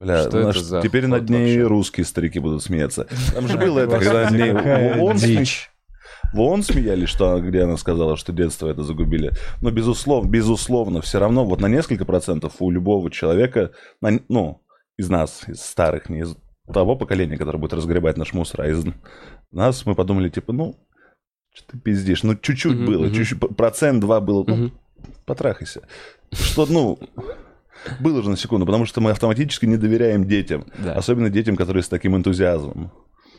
Бля, 0.00 0.28
Что 0.28 0.42
наш- 0.44 0.56
это 0.56 0.64
за 0.64 0.80
теперь 0.82 1.06
над 1.08 1.28
ней 1.28 1.56
вообще? 1.58 1.66
русские 1.66 2.06
старики 2.06 2.38
будут 2.38 2.62
смеяться. 2.62 3.06
Там 3.34 3.48
же 3.48 3.58
было 3.58 3.80
это, 3.80 3.98
когда 3.98 4.22
Господи, 4.24 4.42
они 4.42 4.52
какая 4.52 4.96
в 4.96 5.02
ООН 5.02 5.16
сме- 5.16 5.36
дичь. 5.38 5.70
в 6.32 6.40
ООН 6.40 6.62
смеялись, 6.62 7.08
что, 7.08 7.40
где 7.40 7.62
она 7.62 7.76
сказала, 7.76 8.16
что 8.16 8.32
детство 8.32 8.68
это 8.68 8.82
загубили. 8.84 9.32
Но 9.60 9.70
безусловно, 9.72 10.28
безусловно, 10.28 11.00
все 11.00 11.18
равно 11.18 11.44
вот 11.44 11.60
на 11.60 11.66
несколько 11.66 12.04
процентов 12.04 12.54
у 12.60 12.70
любого 12.70 13.10
человека, 13.10 13.72
на- 14.00 14.20
ну, 14.28 14.62
из 14.96 15.08
нас, 15.10 15.42
из 15.48 15.60
старых, 15.62 16.08
не 16.08 16.20
из 16.20 16.36
того 16.72 16.94
поколения, 16.94 17.36
которое 17.36 17.58
будет 17.58 17.72
разгребать 17.72 18.16
наш 18.16 18.32
мусор, 18.34 18.60
а 18.62 18.68
из 18.68 18.84
нас 19.50 19.84
мы 19.84 19.94
подумали, 19.96 20.28
типа, 20.28 20.52
ну, 20.52 20.76
что 21.52 21.72
ты 21.72 21.78
пиздишь, 21.78 22.22
ну, 22.22 22.36
чуть-чуть 22.36 22.76
Мгм, 22.76 22.86
было, 22.86 23.10
чуть-чуть, 23.10 23.40
процент 23.56 24.00
два 24.00 24.20
было, 24.20 24.44
ну, 24.46 24.54
Мгм. 24.56 24.72
потрахайся. 25.26 25.80
Что, 26.30 26.66
ну, 26.66 26.98
было 28.00 28.22
же 28.22 28.30
на 28.30 28.36
секунду, 28.36 28.66
потому 28.66 28.86
что 28.86 29.00
мы 29.00 29.10
автоматически 29.10 29.66
не 29.66 29.76
доверяем 29.76 30.24
детям. 30.26 30.64
Да. 30.78 30.94
Особенно 30.94 31.30
детям, 31.30 31.56
которые 31.56 31.82
с 31.82 31.88
таким 31.88 32.16
энтузиазмом 32.16 32.90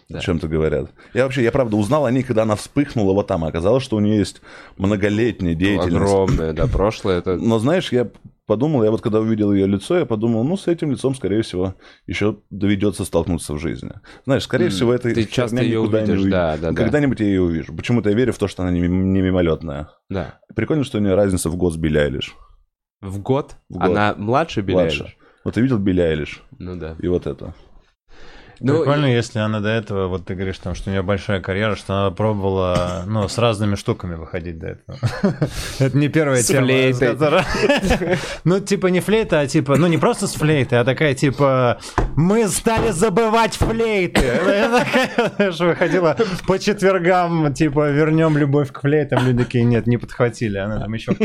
Да. 0.09 0.19
чем-то 0.19 0.47
говорят. 0.47 0.91
Я 1.13 1.23
вообще, 1.23 1.43
я 1.43 1.51
правда 1.51 1.75
узнал 1.77 2.05
о 2.05 2.11
ней, 2.11 2.23
когда 2.23 2.43
она 2.43 2.55
вспыхнула 2.55 3.13
вот 3.13 3.27
там, 3.27 3.43
а 3.43 3.47
оказалось, 3.47 3.83
что 3.83 3.95
у 3.97 3.99
нее 3.99 4.17
есть 4.17 4.41
многолетняя 4.77 5.55
деятельность. 5.55 5.95
Огромное, 6.11 6.53
да, 6.53 6.67
прошлое. 6.67 7.19
Это... 7.19 7.35
Но 7.35 7.59
знаешь, 7.59 7.91
я 7.91 8.09
подумал, 8.47 8.83
я 8.83 8.89
вот 8.89 9.01
когда 9.01 9.19
увидел 9.19 9.53
ее 9.53 9.67
лицо, 9.67 9.99
я 9.99 10.05
подумал, 10.07 10.43
ну, 10.43 10.57
с 10.57 10.67
этим 10.67 10.89
лицом, 10.91 11.13
скорее 11.13 11.43
всего, 11.43 11.75
еще 12.07 12.37
доведется 12.49 13.05
столкнуться 13.05 13.53
в 13.53 13.59
жизни. 13.59 13.91
Знаешь, 14.25 14.43
скорее 14.43 14.69
всего, 14.69 14.91
это 14.91 15.13
ты 15.13 15.25
часто 15.25 15.57
не 15.63 15.75
увидишь, 15.75 16.17
уйдет. 16.17 16.31
да, 16.31 16.57
да, 16.57 16.71
да. 16.71 16.75
Когда-нибудь 16.75 17.19
я 17.19 17.27
ее 17.27 17.43
увижу. 17.43 17.75
Почему-то 17.75 18.09
я 18.09 18.15
верю 18.15 18.33
в 18.33 18.39
то, 18.39 18.47
что 18.47 18.63
она 18.63 18.71
не, 18.71 18.79
не 18.81 19.21
мимолетная. 19.21 19.89
Да. 20.09 20.39
Прикольно, 20.55 20.83
что 20.83 20.97
у 20.97 21.01
нее 21.01 21.13
разница 21.13 21.51
в 21.51 21.55
год 21.57 21.73
с 21.75 21.77
Билли 21.77 21.99
Айлиш. 21.99 22.35
В 23.01 23.19
год? 23.19 23.55
В 23.69 23.73
год. 23.77 23.83
Она 23.83 24.13
младше 24.17 24.61
Билли 24.61 24.75
Младше. 24.75 25.03
Айлиш? 25.03 25.17
Вот 25.43 25.53
ты 25.53 25.61
видел 25.61 25.77
Билли 25.77 26.01
Айлиш? 26.01 26.43
Ну 26.57 26.75
да. 26.75 26.95
И 26.99 27.07
вот 27.07 27.27
это. 27.27 27.53
Ну, 28.61 28.77
Прикольно, 28.79 29.05
и- 29.05 29.15
если 29.15 29.39
она 29.39 29.59
до 29.59 29.69
этого, 29.69 30.07
вот 30.07 30.25
ты 30.25 30.35
говоришь, 30.35 30.57
там, 30.59 30.75
что 30.75 30.89
у 30.89 30.93
нее 30.93 31.01
большая 31.01 31.39
карьера, 31.39 31.75
что 31.75 31.93
она 31.93 32.11
пробовала, 32.11 33.03
ну, 33.07 33.27
с 33.27 33.37
разными 33.37 33.75
штуками 33.75 34.15
выходить 34.15 34.59
до 34.59 34.67
этого. 34.67 34.97
Это 35.79 35.97
не 35.97 36.09
первая 36.09 36.41
С 36.41 36.47
тема. 36.47 36.67
Ну, 38.43 38.59
типа 38.59 38.87
не 38.87 38.99
флейта, 38.99 39.39
а 39.39 39.47
типа, 39.47 39.77
ну, 39.77 39.87
не 39.87 39.97
просто 39.97 40.27
с 40.27 40.33
флейтой, 40.33 40.79
а 40.79 40.83
такая, 40.83 41.13
типа, 41.13 41.79
мы 42.15 42.47
стали 42.47 42.91
забывать 42.91 43.53
флейты. 43.55 44.21
Знаешь, 45.35 45.59
выходила 45.59 46.17
по 46.47 46.59
четвергам, 46.59 47.53
типа, 47.53 47.89
вернем 47.91 48.37
любовь 48.37 48.71
к 48.71 48.81
флейтам. 48.81 49.25
Люди 49.25 49.43
такие, 49.43 49.63
нет, 49.63 49.87
не 49.87 49.97
подхватили, 49.97 50.57
она 50.57 50.79
там 50.79 50.93
еще. 50.93 51.15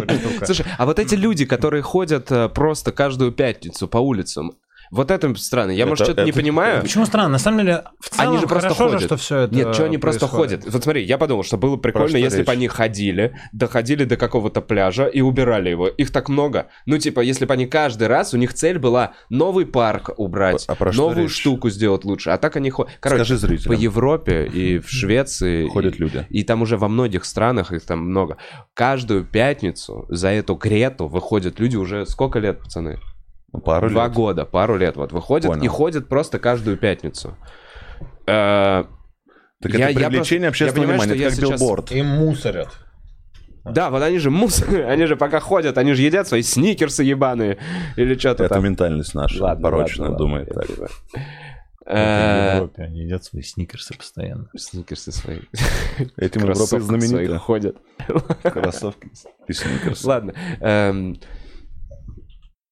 Слушай, 0.44 0.66
а 0.78 0.86
вот 0.86 0.98
эти 0.98 1.14
люди, 1.14 1.44
которые 1.44 1.82
ходят 1.82 2.30
э, 2.30 2.48
просто 2.48 2.92
каждую 2.92 3.32
пятницу 3.32 3.88
по 3.88 3.98
улицам, 3.98 4.52
вот 4.94 5.10
это 5.10 5.34
странно. 5.36 5.72
Я, 5.72 5.86
может, 5.86 6.02
Это- 6.02 6.12
что-то 6.12 6.24
не 6.24 6.30
это- 6.30 6.38
понимаю. 6.40 6.82
Почему 6.82 7.04
странно? 7.06 7.28
На 7.30 7.38
самом 7.38 7.58
деле, 7.60 7.84
в 8.00 8.08
целом 8.10 8.28
Они 8.30 8.38
же 8.40 8.46
просто 8.46 8.68
хорошо 8.68 8.84
же, 8.88 8.94
ходят. 8.94 9.06
что 9.08 9.16
все 9.16 9.38
это 9.40 9.54
Нет, 9.54 9.74
что 9.74 9.84
они 9.84 9.98
просто 9.98 10.20
происходит. 10.20 10.60
ходят. 10.60 10.72
Вот 10.74 10.82
смотри, 10.84 11.02
я 11.04 11.18
подумал, 11.18 11.42
что 11.44 11.56
было 11.58 11.76
прикольно, 11.76 12.16
если 12.16 12.38
речь? 12.38 12.46
бы 12.46 12.52
они 12.52 12.68
ходили, 12.68 13.36
доходили 13.52 14.04
до 14.04 14.16
какого-то 14.16 14.60
пляжа 14.60 15.06
и 15.06 15.20
убирали 15.20 15.68
его. 15.70 15.88
Их 15.88 16.10
так 16.10 16.28
много. 16.28 16.68
Ну, 16.86 16.98
типа, 16.98 17.20
если 17.20 17.44
бы 17.44 17.52
они 17.54 17.66
каждый 17.66 18.06
раз, 18.08 18.32
у 18.34 18.36
них 18.36 18.54
цель 18.54 18.78
была 18.78 19.12
новый 19.30 19.66
парк 19.66 20.10
убрать, 20.16 20.64
А 20.68 20.76
новую 20.92 21.24
речь? 21.24 21.32
штуку 21.40 21.70
сделать 21.70 22.04
лучше. 22.04 22.30
А 22.30 22.38
так 22.38 22.56
они 22.56 22.70
ходят. 22.70 22.92
Короче, 23.00 23.24
Скажи 23.24 23.40
по 23.40 23.46
зрителям. 23.46 23.80
Европе 23.80 24.46
и 24.46 24.78
в 24.78 24.88
Швеции 24.88 25.68
Ходят 25.68 25.96
и- 25.96 25.98
люди. 25.98 26.26
И 26.30 26.42
там 26.44 26.62
уже 26.62 26.76
во 26.76 26.88
многих 26.88 27.24
странах 27.24 27.72
их 27.72 27.84
там 27.84 28.00
много. 28.00 28.36
Каждую 28.74 29.24
пятницу 29.24 30.06
за 30.08 30.28
эту 30.28 30.54
Грету 30.54 31.08
выходят 31.08 31.58
люди 31.60 31.76
уже 31.76 32.06
сколько 32.06 32.38
лет, 32.38 32.60
пацаны? 32.60 32.98
Ну, 33.54 33.60
Пару 33.60 33.88
Два 33.88 34.04
лет. 34.06 34.12
года, 34.14 34.44
пару 34.44 34.76
лет 34.76 34.96
вот 34.96 35.12
выходят 35.12 35.46
Понял. 35.50 35.62
и 35.62 35.68
ходят 35.68 36.08
просто 36.08 36.38
каждую 36.40 36.76
пятницу. 36.76 37.36
Э, 38.26 38.84
Так 39.62 39.72
Я- 39.72 39.90
это 39.90 40.00
я 40.00 40.08
привлечение 40.10 40.42
я 40.44 40.48
общественного 40.48 40.88
понимаю, 40.88 41.00
внимания, 41.02 41.22
это 41.22 41.30
как 41.30 41.40
я 41.40 41.46
сейчас- 41.46 41.60
билборд. 41.60 41.92
И 41.92 42.02
мусорят. 42.02 42.68
Да, 43.64 43.88
вот 43.90 44.02
они 44.02 44.18
же 44.18 44.30
мусор, 44.30 44.68
они 44.90 45.06
же 45.06 45.16
пока 45.16 45.40
ходят, 45.40 45.78
они 45.78 45.94
же 45.94 46.02
едят 46.02 46.26
свои 46.28 46.42
сникерсы 46.42 47.02
ебаные 47.04 47.58
или 47.96 48.18
что-то 48.18 48.44
Это 48.44 48.54
там. 48.56 48.64
ментальность 48.64 49.14
наша, 49.14 49.42
Ладно, 49.42 49.62
порочная, 49.62 50.08
ладно, 50.10 50.18
думает 50.18 50.48
ладно, 50.54 50.76
так. 50.76 50.90
я. 51.14 51.22
В 51.86 51.86
Э, 51.86 52.54
Европе 52.56 52.82
они 52.82 53.00
едят 53.04 53.24
свои 53.24 53.42
сникерсы 53.42 53.94
постоянно. 53.96 54.48
Сникерсы 54.56 55.12
свои. 55.12 55.40
Этим 56.16 56.40
Европа 56.42 56.80
знаменита. 56.80 57.38
ходят. 57.38 57.76
Кроссовки 58.42 59.10
и 59.48 59.52
сникерс. 59.52 60.02
Ладно. 60.04 60.32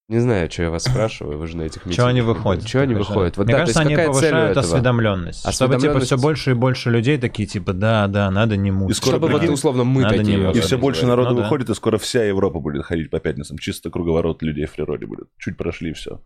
Не 0.09 0.19
знаю, 0.19 0.51
что 0.51 0.65
я 0.65 0.71
вас 0.71 0.85
спрашиваю, 0.85 1.39
вы 1.39 1.47
же 1.47 1.57
на 1.57 1.63
этих 1.63 1.83
Чего 1.91 2.07
они 2.07 2.21
выходят? 2.21 2.67
Что 2.69 2.83
они 2.83 2.95
выходят? 2.95 3.37
Вот 3.37 3.47
Мне 3.47 3.55
да, 3.55 3.61
кажется, 3.61 3.81
они 3.81 3.97
повышают 3.97 4.57
осведомленность. 4.57 5.51
Чтобы 5.53 5.77
типа 5.79 6.01
все 6.01 6.19
больше 6.19 6.51
и 6.51 6.55
больше 6.55 6.91
людей 6.91 7.19
такие, 7.19 7.47
типа, 7.47 7.73
да, 7.73 8.09
да, 8.09 8.31
надо 8.31 8.57
не 8.57 8.71
скоро 8.93 9.17
Чтобы 9.17 9.29
вот 9.29 9.43
условно 9.49 9.85
мы 9.85 10.03
надо 10.03 10.19
такие. 10.19 10.53
И 10.53 10.61
все 10.61 10.77
больше 10.77 11.03
называют. 11.03 11.19
народу 11.23 11.31
Ну 11.31 11.37
да. 11.37 11.43
выходит, 11.43 11.71
и 11.71 11.75
скоро 11.75 11.99
вся 11.99 12.25
Европа 12.25 12.59
будет 12.59 12.85
ходить 12.85 13.11
по 13.11 13.21
пятницам. 13.21 13.59
Чисто 13.59 13.91
круговорот 13.91 14.43
людей 14.43 14.67
в 14.67 14.73
природе 14.73 15.07
будет. 15.07 15.29
Чуть 15.39 15.57
прошли 15.57 15.91
и 15.91 15.93
все. 15.93 16.21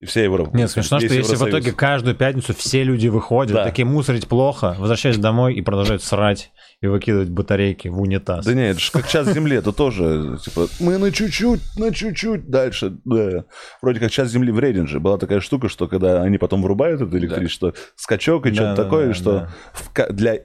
И 0.00 0.04
вся 0.04 0.22
Европа. 0.22 0.54
Нет, 0.54 0.70
смешно, 0.70 1.00
что 1.00 1.12
если 1.14 1.36
в 1.36 1.48
итоге 1.48 1.72
каждую 1.72 2.14
пятницу 2.14 2.54
все 2.54 2.84
люди 2.84 3.08
выходят, 3.08 3.54
Да. 3.54 3.64
такие 3.64 3.86
мусорить 3.86 4.28
плохо, 4.28 4.76
возвращаются 4.78 5.22
домой 5.22 5.54
и 5.54 5.62
продолжают 5.62 6.02
срать 6.02 6.52
и 6.82 6.86
выкидывать 6.86 7.30
батарейки 7.30 7.88
в 7.88 7.98
унитаз. 7.98 8.44
Да 8.44 8.52
нет, 8.52 8.72
это 8.72 8.80
же 8.80 8.92
как 8.92 9.08
час 9.08 9.32
земли, 9.32 9.56
это 9.56 9.72
тоже, 9.72 10.38
типа, 10.44 10.68
мы 10.80 10.98
на 10.98 11.10
чуть-чуть, 11.10 11.62
на 11.78 11.90
чуть-чуть 11.94 12.50
дальше, 12.50 12.98
да. 13.06 13.44
Вроде 13.80 14.00
как 14.00 14.10
час 14.10 14.28
земли 14.28 14.52
в 14.52 14.58
рейдинге 14.58 14.98
была 14.98 15.16
такая 15.16 15.40
штука, 15.40 15.70
что 15.70 15.88
когда 15.88 16.20
они 16.22 16.36
потом 16.36 16.62
врубают 16.62 17.00
это 17.00 17.16
электричество, 17.16 17.72
скачок 17.94 18.44
и 18.44 18.50
Да, 18.50 18.54
что-то 18.54 18.76
да, 18.76 18.84
такое, 18.84 19.06
да, 19.08 19.14
что 19.14 19.32
да. 19.32 19.50
в 19.72 20.12
для 20.12 20.40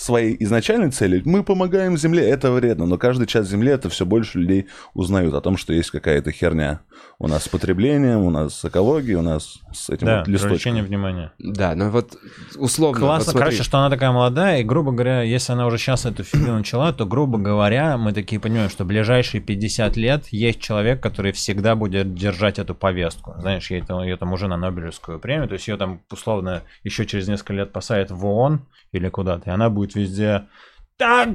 своей 0.00 0.36
изначальной 0.40 0.90
цели 0.90 1.22
мы 1.24 1.42
помогаем 1.44 1.96
Земле, 1.96 2.28
это 2.28 2.50
вредно, 2.52 2.86
но 2.86 2.96
каждый 2.96 3.26
час 3.26 3.48
Земли 3.48 3.70
это 3.70 3.88
все 3.90 4.06
больше 4.06 4.38
людей 4.38 4.66
узнают 4.94 5.34
о 5.34 5.40
том, 5.40 5.56
что 5.56 5.72
есть 5.72 5.90
какая-то 5.90 6.32
херня. 6.32 6.80
У 7.18 7.28
нас 7.28 7.44
с 7.44 7.48
потреблением, 7.48 8.20
у 8.20 8.30
нас 8.30 8.54
с 8.54 8.64
экологией, 8.64 9.16
у 9.16 9.22
нас 9.22 9.58
с 9.72 9.90
этим 9.90 10.06
Да, 10.06 10.18
вот 10.18 10.28
листочком. 10.28 10.48
привлечение 10.48 10.82
внимания. 10.82 11.32
Да, 11.38 11.74
ну 11.74 11.90
вот 11.90 12.16
условно. 12.56 12.98
вот 13.00 13.06
Классно, 13.06 13.32
смотри. 13.32 13.40
короче, 13.50 13.62
что 13.62 13.78
она 13.78 13.90
такая 13.90 14.10
молодая, 14.10 14.60
и, 14.60 14.64
грубо 14.64 14.90
говоря, 14.92 15.22
если 15.22 15.52
она 15.52 15.66
уже 15.66 15.76
сейчас 15.76 16.06
эту 16.06 16.24
фигню 16.24 16.54
начала, 16.54 16.92
то, 16.94 17.04
грубо 17.04 17.36
говоря, 17.38 17.98
мы 17.98 18.12
такие 18.14 18.40
понимаем, 18.40 18.70
что 18.70 18.84
ближайшие 18.86 19.42
50 19.42 19.96
лет 19.98 20.28
есть 20.30 20.60
человек, 20.60 21.02
который 21.02 21.32
всегда 21.32 21.74
будет 21.76 22.14
держать 22.14 22.58
эту 22.58 22.74
повестку. 22.74 23.34
Знаешь, 23.38 23.70
ей 23.70 23.82
там, 23.82 24.02
ее 24.02 24.16
там 24.16 24.32
уже 24.32 24.48
на 24.48 24.56
Нобелевскую 24.56 25.18
премию, 25.18 25.48
то 25.48 25.54
есть 25.54 25.68
ее 25.68 25.76
там, 25.76 26.00
условно, 26.10 26.62
еще 26.84 27.04
через 27.04 27.28
несколько 27.28 27.52
лет 27.52 27.70
посадят 27.72 28.10
в 28.10 28.24
ООН 28.24 28.62
или 28.92 29.08
куда-то, 29.08 29.50
и 29.50 29.52
она 29.52 29.70
будет 29.70 29.89
везде 29.94 30.48
«Так, 30.96 31.28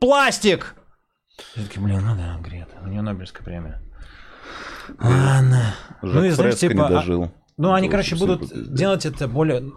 пластик!» 0.00 0.74
Я 1.56 1.64
такие, 1.64 1.80
блин, 1.82 2.00
ну 2.04 2.14
да, 2.16 2.38
Грета, 2.40 2.76
у 2.82 2.88
нее 2.88 3.02
Нобелевская 3.02 3.42
премия. 3.44 3.82
Ладно. 5.00 5.74
Жак 6.02 6.14
ну 6.14 6.24
и 6.24 6.30
знаешь, 6.30 6.54
Фреско 6.54 6.68
типа, 6.68 6.72
не 6.72 6.86
а- 6.86 6.88
дожил. 6.88 7.32
ну, 7.56 7.72
они, 7.72 7.86
Это 7.86 7.92
короче, 7.92 8.16
будут 8.16 8.48
сильно 8.48 8.76
делать 8.76 9.06
это 9.06 9.28
более... 9.28 9.72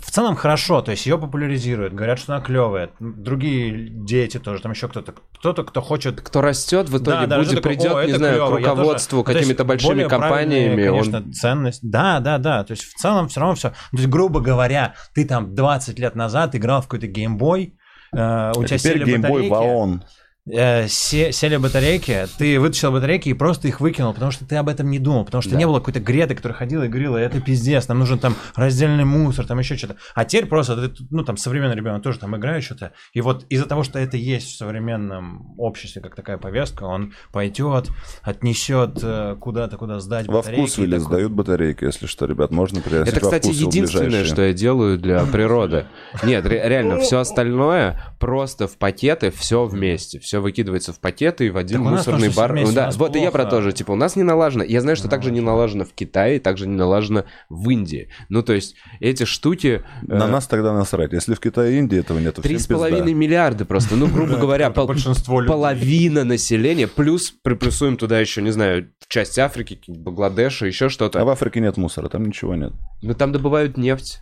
В 0.00 0.10
целом 0.12 0.34
хорошо, 0.34 0.80
то 0.80 0.92
есть 0.92 1.04
ее 1.06 1.18
популяризируют, 1.18 1.92
говорят, 1.92 2.18
что 2.18 2.34
она 2.34 2.42
клевая. 2.44 2.90
Другие 3.00 3.88
дети 3.90 4.38
тоже, 4.38 4.62
там 4.62 4.72
еще 4.72 4.88
кто-то. 4.88 5.14
Кто-то, 5.38 5.62
кто 5.62 5.82
хочет... 5.82 6.20
Кто 6.22 6.40
растет, 6.40 6.88
в 6.88 6.96
итоге 6.96 7.10
Да, 7.22 7.26
да, 7.26 7.36
будет, 7.36 7.48
что 7.48 7.56
такое, 7.56 7.76
придет, 7.76 7.94
«О, 7.94 8.04
не 8.06 8.12
знаю, 8.12 8.34
клёво, 8.34 8.46
к 8.46 8.50
тоже». 8.50 8.68
руководству 8.70 9.24
То 9.24 9.30
есть 9.32 9.40
какими-то 9.40 9.64
большими 9.64 10.04
компаниями. 10.04 10.88
он- 10.88 10.98
конечно, 11.04 11.32
ценность. 11.32 11.80
Да, 11.82 12.20
да, 12.20 12.38
да. 12.38 12.64
То 12.64 12.70
есть 12.72 12.84
в 12.84 12.94
целом 12.94 13.28
все 13.28 13.40
равно 13.40 13.54
все. 13.56 13.70
То 13.70 13.76
есть, 13.92 14.08
грубо 14.08 14.40
говоря, 14.40 14.94
ты 15.14 15.24
там 15.26 15.54
20 15.54 15.98
лет 15.98 16.14
назад 16.14 16.54
играл 16.56 16.80
в 16.80 16.84
какой-то 16.84 17.06
геймбой, 17.08 17.76
у 18.12 18.16
А 18.16 18.52
тебя 18.54 18.78
теперь 18.78 18.78
сели 18.78 19.16
батарейки. 19.16 19.52
ООН. 19.52 20.02
Э, 20.50 20.88
се- 20.88 21.32
сели 21.32 21.56
батарейки, 21.56 22.26
ты 22.38 22.58
вытащил 22.58 22.92
батарейки 22.92 23.28
и 23.28 23.34
просто 23.34 23.68
их 23.68 23.80
выкинул, 23.80 24.12
потому 24.14 24.30
что 24.32 24.44
ты 24.46 24.56
об 24.56 24.68
этом 24.68 24.90
не 24.90 24.98
думал, 24.98 25.24
потому 25.24 25.42
что 25.42 25.52
Да. 25.52 25.56
не 25.58 25.66
было 25.66 25.78
какой-то 25.78 26.00
Греты, 26.00 26.34
которая 26.34 26.56
ходила 26.56 26.84
и 26.84 26.88
говорила, 26.88 27.16
это 27.16 27.40
пиздец, 27.40 27.88
нам 27.88 27.98
нужен 27.98 28.18
там 28.18 28.34
раздельный 28.56 29.04
мусор, 29.04 29.46
там 29.46 29.58
еще 29.58 29.76
что-то. 29.76 29.96
А 30.14 30.24
теперь 30.24 30.46
просто, 30.46 30.88
ты, 30.88 31.04
ну 31.10 31.24
там 31.24 31.36
современный 31.36 31.76
ребенок 31.76 32.02
тоже 32.02 32.18
там 32.18 32.36
играет 32.36 32.64
что-то, 32.64 32.92
и 33.12 33.20
вот 33.20 33.44
из-за 33.50 33.66
того, 33.66 33.82
что 33.82 33.98
это 33.98 34.16
есть 34.16 34.48
в 34.48 34.56
современном 34.56 35.54
обществе, 35.58 36.00
как 36.02 36.14
такая 36.14 36.38
повестка, 36.38 36.84
он 36.84 37.12
пойдет, 37.32 37.88
отнесет 38.22 38.98
э, 39.02 39.36
куда-то, 39.40 39.76
куда 39.76 40.00
сдать 40.00 40.26
Во 40.26 40.34
батарейки. 40.34 40.60
вкусвилле 40.62 40.98
такой, 40.98 41.04
сдают 41.06 41.32
батарейки, 41.32 41.84
если 41.84 42.06
что, 42.06 42.26
ребят, 42.26 42.50
можно 42.50 42.80
приносить 42.80 43.14
Это, 43.14 43.24
во 43.26 43.30
кстати, 43.30 43.48
единственное, 43.54 44.06
ближайшие. 44.06 44.32
что 44.32 44.42
я 44.42 44.52
делаю 44.52 44.98
для 44.98 45.24
природы. 45.32 45.86
Нет, 46.22 46.46
ре- 46.46 46.62
реально, 46.68 46.98
все 46.98 47.18
остальное 47.18 48.14
просто 48.18 48.66
в 48.68 48.76
пакеты, 48.78 49.30
все 49.30 49.64
вместе. 49.66 50.18
Все 50.30 50.40
выкидывается 50.40 50.92
в 50.92 51.00
пакеты 51.00 51.46
и 51.48 51.50
в 51.50 51.56
один 51.56 51.82
Так 51.82 51.90
мусорный 51.92 52.28
бар. 52.28 52.52
вместе, 52.52 52.72
да, 52.72 52.90
вот 52.94 53.16
и 53.16 53.18
я 53.20 53.32
про 53.32 53.42
плохо. 53.42 53.56
то 53.56 53.62
же. 53.62 53.72
Типа, 53.72 53.90
у 53.90 53.96
нас 53.96 54.14
не 54.14 54.22
налажено. 54.22 54.62
Я 54.62 54.80
знаю, 54.80 54.94
что 54.94 55.08
также 55.08 55.32
не 55.32 55.40
налажено 55.40 55.84
в 55.84 55.92
Китае, 55.92 56.38
также 56.38 56.68
не 56.68 56.76
налажено 56.76 57.24
в 57.48 57.68
Индии. 57.68 58.10
Ну, 58.28 58.44
то 58.44 58.52
есть, 58.52 58.76
эти 59.00 59.24
штуки... 59.24 59.82
э, 60.02 60.06
На 60.06 60.28
нас 60.28 60.46
тогда 60.46 60.72
насрать. 60.72 61.12
Если 61.12 61.34
в 61.34 61.40
Китае 61.40 61.74
и 61.74 61.78
Индии 61.80 61.98
этого 61.98 62.20
нет, 62.20 62.36
Три 62.36 62.58
с 62.58 62.68
половиной 62.68 63.12
миллиарда 63.12 63.64
просто, 63.64 63.96
ну, 63.96 64.06
грубо 64.06 64.36
говоря, 64.36 64.70
половина 64.70 66.22
населения, 66.22 66.86
плюс 66.86 67.32
приплюсуем 67.42 67.96
туда 67.96 68.20
еще, 68.20 68.40
не 68.40 68.52
знаю, 68.52 68.92
часть 69.08 69.36
Африки, 69.36 69.80
Бангладеша, 69.88 70.64
еще 70.66 70.86
А 70.86 70.90
что-то. 70.90 71.24
в 71.24 71.28
Африке 71.28 71.58
нет 71.58 71.76
мусора, 71.76 72.08
там 72.08 72.24
ничего 72.24 72.54
нет. 72.54 72.72
Но 73.02 73.14
там 73.14 73.32
добывают 73.32 73.76
нефть. 73.76 74.20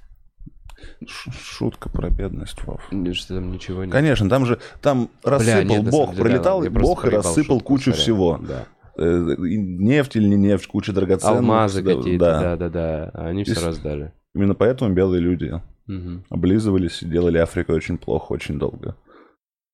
Шутка 1.07 1.88
про 1.88 2.11
бедность, 2.11 2.62
Вов. 2.64 2.81
Что 3.12 3.35
там 3.35 3.53
ничего 3.53 3.85
нет. 3.85 3.92
Конечно, 3.92 4.29
там 4.29 4.46
же, 4.46 4.59
там 4.81 5.11
рассыпал 5.22 5.64
Бля, 5.64 5.79
нет, 5.79 5.90
Бог, 5.90 6.11
деле, 6.11 6.22
пролетал 6.22 6.62
да, 6.62 6.70
Бог 6.70 7.05
и 7.05 7.09
рассыпал 7.09 7.57
шутку, 7.59 7.66
кучу 7.66 7.90
сорян. 7.92 7.98
всего. 7.98 8.38
Да. 8.38 8.66
Э, 8.96 9.35
Нефть 9.38 10.16
или 10.16 10.27
не 10.27 10.37
нефть, 10.37 10.66
куча 10.66 10.92
драгоценных. 10.92 11.38
Алмазы 11.38 11.83
да, 11.83 11.94
какие-то, 11.94 12.24
да. 12.24 12.40
да-да-да. 12.57 13.11
Они 13.14 13.44
все 13.44 13.61
И 13.61 13.64
раздали. 13.64 14.12
Именно 14.35 14.55
поэтому 14.55 14.92
белые 14.94 15.20
люди 15.20 15.61
Мгм, 15.87 16.24
облизывались 16.29 17.03
и 17.03 17.07
делали 17.07 17.38
Африку 17.38 17.72
очень 17.72 17.96
плохо, 17.96 18.33
очень 18.33 18.59
долго. 18.59 18.96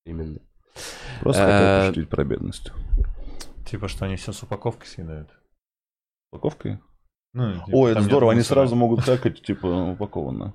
Именно. 0.07 0.39
Просто 1.21 1.43
Э, 1.43 1.47
хотел 1.47 1.87
пошутить 1.89 2.09
про 2.11 2.25
бедность. 2.25 2.73
Типа, 3.65 3.89
что 3.89 4.05
они 4.05 4.17
все 4.17 4.33
с 4.33 4.43
упаковки 4.43 4.87
съедают. 4.87 5.29
Упаковкой? 6.31 6.79
Ну, 7.33 7.53
типа, 7.55 7.65
Ой, 7.73 7.93
это 7.93 8.03
здорово, 8.03 8.33
они 8.33 8.43
сразу 8.43 8.77
могут 8.77 9.05
какать, 9.07 9.43
типа, 9.43 9.67
упакованно. 9.67 10.55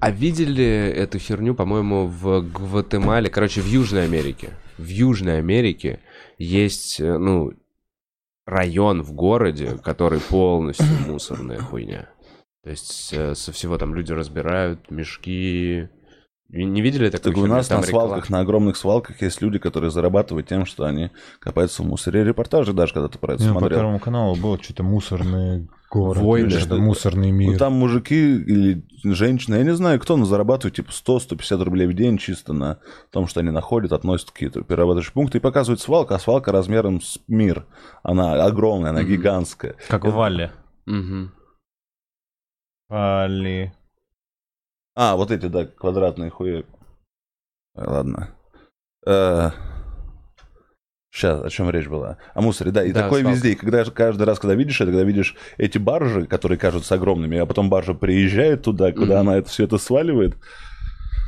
А 0.00 0.10
видели 0.10 0.64
эту 0.64 1.18
херню, 1.18 1.54
по-моему, 1.54 2.06
в 2.06 2.40
Гватемале, 2.40 3.28
короче, 3.28 3.60
в 3.60 3.66
Южной 3.66 4.04
Америке. 4.04 4.50
В 4.78 4.86
Южной 4.86 5.38
Америке 5.38 6.00
есть, 6.38 7.00
э, 7.00 7.18
ну, 7.18 7.52
район 8.46 9.02
в 9.02 9.12
городе, 9.12 9.78
который 9.84 10.20
полностью 10.20 10.86
мусорная 11.06 11.58
хуйня. 11.58 12.08
То 12.64 12.70
есть 12.70 13.12
э, 13.12 13.34
со 13.34 13.52
всего 13.52 13.76
там 13.76 13.94
люди 13.94 14.12
разбирают 14.12 14.90
мешки. 14.90 15.88
Не 16.52 16.80
видели 16.82 17.08
такой 17.10 17.32
Так 17.32 17.42
у 17.42 17.46
нас 17.46 17.68
Там 17.68 17.80
на 17.80 17.86
реклама. 17.86 18.08
свалках, 18.08 18.30
на 18.30 18.40
огромных 18.40 18.76
свалках 18.76 19.22
есть 19.22 19.40
люди, 19.40 19.58
которые 19.58 19.90
зарабатывают 19.92 20.48
тем, 20.48 20.66
что 20.66 20.84
они 20.84 21.10
копаются 21.38 21.82
в 21.82 21.86
мусоре. 21.86 22.24
Репортажи 22.24 22.72
даже 22.72 22.92
когда-то 22.94 23.18
про 23.18 23.34
это 23.34 23.44
по 23.44 23.50
смотрел. 23.50 23.78
Первому 23.78 23.98
каналу 24.00 24.34
было 24.34 24.60
что-то 24.60 24.82
мусорный 24.82 25.68
город. 25.90 26.20
Войны, 26.22 26.50
что 26.50 26.76
мусорный 26.76 27.30
мир. 27.30 27.52
Ну, 27.52 27.58
там 27.58 27.74
мужики 27.74 28.36
или 28.36 28.84
женщины, 29.04 29.56
я 29.56 29.62
не 29.64 29.74
знаю, 29.74 30.00
кто, 30.00 30.16
но 30.16 30.24
зарабатывают 30.24 30.74
типа 30.74 30.90
100-150 30.90 31.62
рублей 31.62 31.86
в 31.86 31.94
день 31.94 32.18
чисто 32.18 32.52
на 32.52 32.78
том, 33.12 33.28
что 33.28 33.38
они 33.40 33.50
находят, 33.50 33.92
относят 33.92 34.32
какие-то 34.32 34.62
перерабатывающие 34.62 35.12
пункты 35.12 35.38
и 35.38 35.40
показывают 35.40 35.80
свалку, 35.80 36.14
а 36.14 36.18
свалка 36.18 36.50
размером 36.50 37.00
с 37.00 37.20
мир. 37.28 37.64
Она 38.02 38.44
огромная, 38.44 38.90
она 38.90 39.02
Мгм. 39.02 39.08
гигантская. 39.10 39.76
Как 39.88 40.04
в 40.04 40.10
Вале. 40.10 40.50
Мгм. 40.86 41.30
Вали. 42.88 43.72
А, 44.96 45.16
вот 45.16 45.30
эти, 45.30 45.46
да, 45.46 45.64
квадратные 45.66 46.30
хуи. 46.30 46.64
Э, 47.74 47.84
Ладно. 47.84 48.34
Сейчас, 51.12 51.42
о 51.44 51.50
чем 51.50 51.68
речь 51.70 51.88
была? 51.88 52.18
О 52.34 52.40
мусоре, 52.40 52.70
да. 52.70 52.84
И 52.84 52.92
Да, 52.92 53.02
такое 53.02 53.20
свалка. 53.22 53.34
везде. 53.36 53.52
И 53.52 53.54
когда 53.56 53.84
каждый 53.84 54.22
раз, 54.22 54.38
когда 54.38 54.54
видишь 54.54 54.80
это, 54.80 54.90
когда 54.92 55.02
видишь 55.04 55.34
эти 55.58 55.76
баржи, 55.78 56.26
которые 56.26 56.56
кажутся 56.58 56.94
огромными, 56.94 57.36
а 57.38 57.46
потом 57.46 57.68
баржа 57.68 57.94
приезжает 57.94 58.62
туда, 58.62 58.92
куда 58.92 59.20
Мгм. 59.20 59.28
она 59.28 59.36
это 59.38 59.48
все 59.50 59.64
это 59.64 59.76
сваливает, 59.78 60.36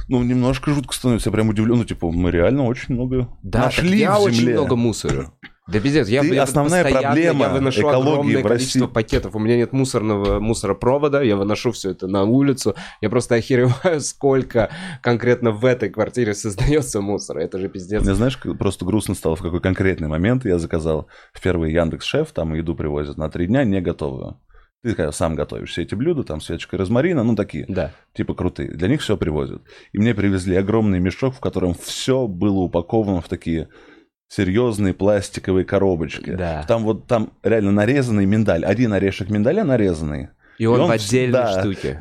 ну, 0.08 0.22
немножко 0.22 0.70
жутко 0.72 0.94
становится. 0.94 1.30
Я 1.30 1.34
прям 1.34 1.48
удивлен. 1.48 1.76
Ну, 1.78 1.84
типа, 1.84 2.10
мы 2.12 2.30
реально 2.30 2.64
очень 2.64 2.94
много 2.94 3.28
Да, 3.42 3.62
так 3.62 3.76
нашли 3.78 3.98
я 3.98 4.18
в 4.18 4.22
очень 4.22 4.36
земле. 4.40 4.54
много 4.54 4.76
мусора. 4.76 5.32
Да 5.68 5.78
пиздец, 5.78 6.08
я, 6.08 6.22
Ты 6.22 6.34
я 6.34 6.42
основная 6.42 6.82
проблема 6.82 7.44
я 7.46 7.48
выношу 7.52 7.82
экологии 7.82 8.12
огромное 8.12 8.42
в 8.42 8.48
количество 8.48 8.80
России. 8.80 8.92
пакетов. 8.92 9.36
У 9.36 9.38
меня 9.38 9.56
нет 9.56 9.72
мусорного 9.72 10.40
мусоропровода, 10.40 11.22
я 11.22 11.36
выношу 11.36 11.70
все 11.70 11.90
это 11.90 12.08
на 12.08 12.24
улицу. 12.24 12.74
Я 13.00 13.08
просто 13.10 13.36
охереваю, 13.36 14.00
сколько 14.00 14.70
конкретно 15.02 15.52
в 15.52 15.64
этой 15.64 15.88
квартире 15.88 16.34
создается 16.34 17.00
мусора. 17.00 17.40
Это 17.40 17.58
же 17.60 17.68
пиздец. 17.68 18.02
Мне, 18.02 18.14
знаешь, 18.14 18.38
просто 18.58 18.84
грустно 18.84 19.14
стало, 19.14 19.36
в 19.36 19.42
какой 19.42 19.60
конкретный 19.60 20.08
момент 20.08 20.44
я 20.44 20.58
заказал 20.58 21.06
в 21.32 21.40
первый 21.40 21.72
Яндекс 21.72 22.06
Шеф, 22.06 22.32
там 22.32 22.54
еду 22.54 22.74
привозят 22.74 23.16
на 23.16 23.30
три 23.30 23.46
дня 23.46 23.62
не 23.62 23.80
готовую. 23.80 24.40
Ты 24.82 24.96
когда 24.96 25.12
сам 25.12 25.36
готовишь 25.36 25.70
все 25.70 25.82
эти 25.82 25.94
блюда, 25.94 26.24
там 26.24 26.40
с 26.40 26.48
веточкой 26.48 26.80
розмарина, 26.80 27.22
ну 27.22 27.36
такие, 27.36 27.66
Да. 27.68 27.92
типа 28.14 28.34
крутые. 28.34 28.72
Для 28.72 28.88
них 28.88 29.00
все 29.00 29.16
привозят. 29.16 29.62
И 29.92 29.98
мне 29.98 30.12
привезли 30.12 30.56
огромный 30.56 30.98
мешок, 30.98 31.34
в 31.36 31.40
котором 31.40 31.74
все 31.74 32.26
было 32.26 32.58
упаковано 32.58 33.20
в 33.20 33.28
такие 33.28 33.68
серьезные 34.34 34.94
пластиковые 34.94 35.64
коробочки. 35.64 36.30
Да. 36.30 36.64
Там 36.66 36.84
вот 36.84 37.06
там 37.06 37.32
реально 37.42 37.72
нарезанный 37.72 38.24
миндаль. 38.24 38.64
Один 38.64 38.92
орешек 38.92 39.28
миндаля 39.28 39.64
нарезанный. 39.64 40.28
И 40.58 40.66
он, 40.66 40.80
он 40.80 40.88
в 40.88 40.92
отдельной 40.92 41.44
всегда- 41.44 41.60
штуке. 41.60 41.98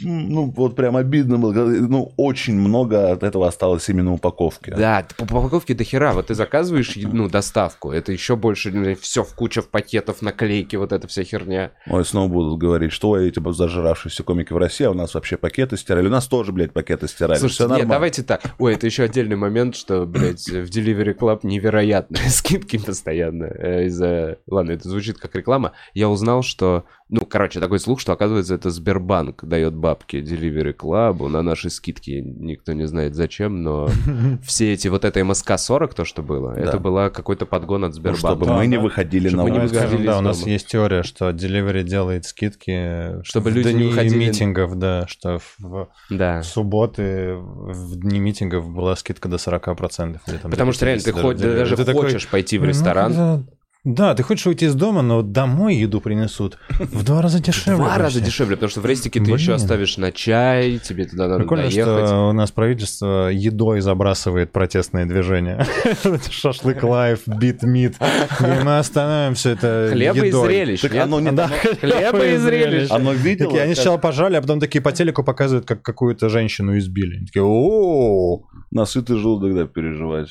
Ну, 0.00 0.52
вот 0.56 0.76
прям 0.76 0.96
обидно 0.96 1.38
было. 1.38 1.52
Ну, 1.52 2.12
очень 2.16 2.58
много 2.58 3.12
от 3.12 3.22
этого 3.22 3.46
осталось 3.46 3.88
именно 3.88 4.12
упаковки. 4.12 4.70
Да, 4.70 5.06
по 5.16 5.24
упаковке 5.24 5.74
до 5.74 5.84
хера. 5.84 6.12
Вот 6.12 6.26
ты 6.28 6.34
заказываешь 6.34 6.96
ну, 6.96 7.28
доставку, 7.28 7.92
это 7.92 8.12
еще 8.12 8.36
больше 8.36 8.96
все 9.00 9.22
в 9.22 9.34
куча 9.34 9.62
в 9.62 9.68
пакетов, 9.68 10.22
наклейки, 10.22 10.76
вот 10.76 10.92
эта 10.92 11.06
вся 11.08 11.24
херня. 11.24 11.72
Ой, 11.86 12.04
снова 12.04 12.28
будут 12.28 12.58
говорить, 12.58 12.92
что 12.92 13.16
эти 13.16 13.40
зажравшиеся 13.52 14.22
комики 14.22 14.52
в 14.52 14.56
России, 14.56 14.84
а 14.84 14.90
у 14.90 14.94
нас 14.94 15.14
вообще 15.14 15.36
пакеты 15.36 15.76
стирали. 15.76 16.08
У 16.08 16.10
нас 16.10 16.26
тоже, 16.26 16.52
блядь, 16.52 16.72
пакеты 16.72 17.08
стирали. 17.08 17.38
Слушайте, 17.38 17.64
Всё 17.64 17.64
нет, 17.64 17.70
нормально. 17.70 17.94
давайте 17.94 18.22
так. 18.22 18.42
Ой, 18.58 18.74
это 18.74 18.86
еще 18.86 19.04
отдельный 19.04 19.36
момент, 19.36 19.76
что, 19.76 20.06
блядь, 20.06 20.48
в 20.48 20.68
Delivery 20.70 21.16
Club 21.16 21.40
невероятные 21.42 22.28
скидки 22.28 22.78
постоянно. 22.78 23.44
э, 23.44 23.86
Из-за... 23.86 24.38
Ладно, 24.46 24.72
это 24.72 24.88
звучит 24.88 25.18
как 25.18 25.34
реклама. 25.34 25.72
Я 25.94 26.08
узнал, 26.08 26.42
что... 26.42 26.84
Ну, 27.08 27.20
короче, 27.26 27.60
такой 27.60 27.78
слух, 27.78 28.00
что, 28.00 28.12
оказывается, 28.12 28.54
это 28.54 28.70
Сбербанк 28.70 29.44
дает 29.44 29.74
бабки 29.84 30.16
Delivery 30.16 30.74
Club 30.74 31.28
на 31.28 31.42
наши 31.42 31.68
скидки. 31.68 32.22
Никто 32.24 32.72
не 32.72 32.86
знает 32.86 33.14
зачем, 33.14 33.62
но 33.62 33.90
все 34.42 34.72
эти... 34.72 34.88
Вот 34.88 35.04
это 35.04 35.20
МСК-40, 35.20 35.94
то, 35.94 36.04
что 36.06 36.22
было, 36.22 36.52
это 36.52 36.78
была 36.78 37.10
какой-то 37.10 37.44
подгон 37.44 37.84
от 37.84 37.90
Ну, 37.90 37.94
Сбербанка. 37.96 38.26
чтобы 38.28 38.46
Да, 38.46 38.56
мы 38.56 38.66
не 38.66 38.78
выходили 38.78 39.28
Чтобы 39.28 39.50
на 39.50 39.56
улицу. 39.64 39.98
да, 40.06 40.18
у 40.18 40.20
нас 40.22 40.46
есть 40.46 40.68
теория, 40.68 41.02
что 41.02 41.28
Delivery 41.30 41.82
делает 41.82 42.24
скидки 42.24 43.22
Чтобы 43.24 43.50
в 43.50 43.54
люди 43.54 43.68
не 43.68 43.74
дни 43.74 43.88
выходили- 43.90 44.18
митингов, 44.28 44.78
да, 44.78 45.06
что 45.06 45.38
в 45.58 45.88
Да. 46.08 46.42
субботы, 46.42 47.34
в 47.36 47.96
дни 47.96 48.20
митингов 48.20 48.66
была 48.70 48.96
скидка 48.96 49.28
до 49.28 49.36
40%. 49.36 50.20
или 50.28 50.36
там 50.38 50.50
Потому 50.50 50.72
что 50.72 50.86
реально 50.86 51.02
ты 51.04 51.10
50 51.12 51.22
хоть- 51.22 51.36
даже. 51.42 51.56
даже 51.58 51.76
Ты 51.76 51.84
такой, 51.84 52.02
хочешь 52.06 52.26
пойти 52.28 52.56
в 52.58 52.62
«Ну, 52.62 52.68
ресторан. 52.68 53.46
Да, 53.84 54.14
ты 54.14 54.22
хочешь 54.22 54.46
уйти 54.46 54.64
из 54.64 54.74
дома, 54.74 55.02
но 55.02 55.20
домой 55.20 55.76
еду 55.76 56.00
принесут 56.00 56.58
в 56.78 57.04
два 57.04 57.20
раза 57.20 57.38
дешевле. 57.38 57.76
Два 57.76 57.98
раза 57.98 58.22
дешевле, 58.22 58.56
потому 58.56 58.70
что 58.70 58.80
в 58.80 58.86
рестике 58.86 59.20
ты 59.20 59.30
еще 59.30 59.52
оставишь 59.52 59.98
на 59.98 60.10
чай, 60.10 60.78
тебе 60.78 61.04
туда 61.04 61.28
надо 61.28 61.40
Прикольно, 61.40 61.64
доехать. 61.64 62.06
что 62.06 62.28
у 62.30 62.32
нас 62.32 62.50
правительство 62.50 63.28
едой 63.28 63.82
забрасывает 63.82 64.52
протестные 64.52 65.04
движения. 65.04 65.66
Шашлык 66.30 66.82
лайф, 66.82 67.26
бит 67.26 67.62
мит. 67.62 67.96
И 68.40 68.64
мы 68.64 68.78
остановим 68.78 69.34
все 69.34 69.50
это 69.50 69.90
Хлеба 69.92 70.24
и 70.24 70.30
зрелищ, 70.30 70.80
Так 70.80 70.94
оно 70.94 71.20
не 71.20 71.32
Да, 71.32 71.48
Хлеба 71.48 72.26
и 72.26 72.36
зрелищ. 72.38 72.90
Оно 72.90 73.12
видело, 73.12 73.50
Такие, 73.50 73.64
они 73.64 73.74
сначала 73.74 73.98
пожали, 73.98 74.36
а 74.36 74.40
потом 74.40 74.60
такие 74.60 74.80
по 74.80 74.92
телеку 74.92 75.22
показывают, 75.22 75.66
как 75.66 75.82
какую-то 75.82 76.30
женщину 76.30 76.78
избили. 76.78 77.16
Они 77.16 77.26
такие, 77.26 77.44
о 77.44 78.44
на 78.70 78.86
сытый 78.86 79.18
желудок, 79.18 79.54
да, 79.54 79.66
переживать 79.66 80.30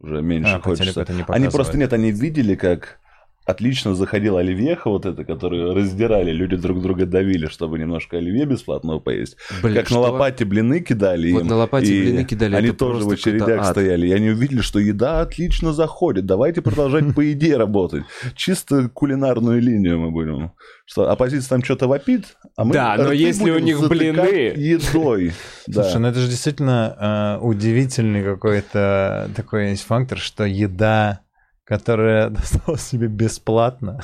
уже 0.00 0.22
меньше 0.22 0.54
А, 0.54 0.60
хочется. 0.60 1.06
они 1.28 1.48
просто, 1.48 1.78
нет, 1.78 1.92
они 1.92 2.10
видели, 2.10 2.54
как 2.54 2.98
отлично 3.46 3.94
заходил 3.94 4.36
оливьеха 4.36 4.90
вот 4.90 5.06
это, 5.06 5.24
которую 5.24 5.74
раздирали, 5.74 6.32
люди 6.32 6.56
друг 6.56 6.82
друга 6.82 7.06
давили, 7.06 7.46
чтобы 7.46 7.78
немножко 7.78 8.18
оливье 8.18 8.44
бесплатного 8.44 8.98
поесть. 8.98 9.36
Блин, 9.62 9.76
как 9.76 9.86
что? 9.86 9.94
на 9.94 10.00
лопате 10.00 10.44
блины 10.44 10.80
кидали 10.80 11.32
Вот 11.32 11.42
им, 11.42 11.48
на 11.48 11.56
лопате 11.56 11.86
и 11.94 12.02
блины 12.02 12.24
кидали, 12.24 12.56
Они 12.56 12.70
тоже 12.72 13.04
в 13.04 13.10
очередях 13.10 13.60
ад. 13.60 13.68
стояли, 13.68 14.08
и 14.08 14.12
они 14.12 14.30
увидели, 14.30 14.60
что 14.60 14.78
еда 14.80 15.20
отлично 15.20 15.72
заходит. 15.72 16.26
Давайте 16.26 16.60
продолжать 16.60 17.14
по 17.14 17.20
еде 17.20 17.56
работать. 17.56 18.04
Чисто 18.34 18.88
кулинарную 18.88 19.62
линию 19.62 19.98
мы 20.00 20.10
будем. 20.10 20.52
Что 20.84 21.10
оппозиция 21.10 21.48
там 21.48 21.64
что-то 21.64 21.88
вопит, 21.88 22.36
а 22.56 22.64
мы 22.64 22.72
Да, 22.72 22.96
но 22.96 23.12
если 23.12 23.50
у 23.50 23.58
них 23.58 23.88
блины. 23.88 24.52
едой. 24.56 25.32
Слушай, 25.70 26.00
ну 26.00 26.08
это 26.08 26.18
же 26.20 26.28
действительно 26.28 27.38
э, 27.40 27.44
удивительный 27.44 28.22
какой-то 28.22 29.30
такой 29.34 29.70
есть 29.70 29.84
фактор, 29.84 30.18
что 30.18 30.44
еда, 30.44 31.20
которая 31.66 32.30
досталась 32.30 32.82
себе 32.82 33.08
бесплатно, 33.08 34.02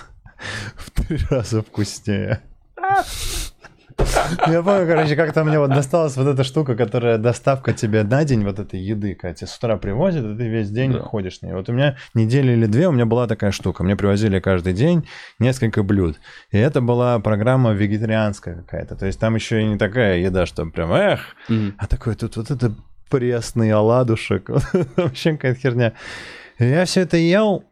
в 0.76 0.90
три 0.90 1.18
раза 1.30 1.62
вкуснее. 1.62 2.40
Я 4.48 4.62
помню, 4.62 4.86
короче, 4.86 5.14
как-то 5.16 5.44
мне 5.44 5.58
вот 5.58 5.68
досталась 5.70 6.16
вот 6.16 6.26
эта 6.26 6.42
штука, 6.44 6.74
которая 6.74 7.18
доставка 7.18 7.72
тебе 7.72 8.02
на 8.02 8.24
день 8.24 8.42
вот 8.42 8.58
этой 8.58 8.80
еды, 8.80 9.14
Катя, 9.14 9.46
с 9.46 9.56
утра 9.56 9.76
привозит, 9.76 10.24
и 10.24 10.36
ты 10.36 10.48
весь 10.48 10.70
день 10.70 10.92
Да. 10.92 11.00
ходишь 11.00 11.38
с 11.38 11.42
ней. 11.42 11.52
Вот 11.52 11.68
у 11.68 11.72
меня 11.72 11.96
неделю 12.14 12.54
или 12.54 12.66
две 12.66 12.88
у 12.88 12.92
меня 12.92 13.04
была 13.06 13.26
такая 13.28 13.52
штука. 13.52 13.84
Мне 13.84 13.94
привозили 13.94 14.40
каждый 14.40 14.72
день 14.72 15.06
несколько 15.38 15.82
блюд. 15.82 16.18
И 16.50 16.58
это 16.58 16.80
была 16.80 17.18
программа 17.20 17.72
вегетарианская 17.72 18.56
какая-то. 18.56 18.96
То 18.96 19.06
есть 19.06 19.20
там 19.20 19.34
еще 19.34 19.60
и 19.60 19.64
не 19.66 19.76
такая 19.78 20.18
еда, 20.18 20.46
что 20.46 20.64
прям 20.66 20.92
эх, 20.92 21.20
Мгм. 21.48 21.74
а 21.78 21.86
такой 21.86 22.14
тут 22.14 22.36
вот 22.36 22.50
это 22.50 22.74
пресный 23.10 23.70
оладушек. 23.72 24.48
Вообще 24.96 25.32
какая-то 25.32 25.60
херня. 25.60 25.92
Я 26.58 26.84
все 26.84 27.02
это 27.02 27.16
ел, 27.16 27.64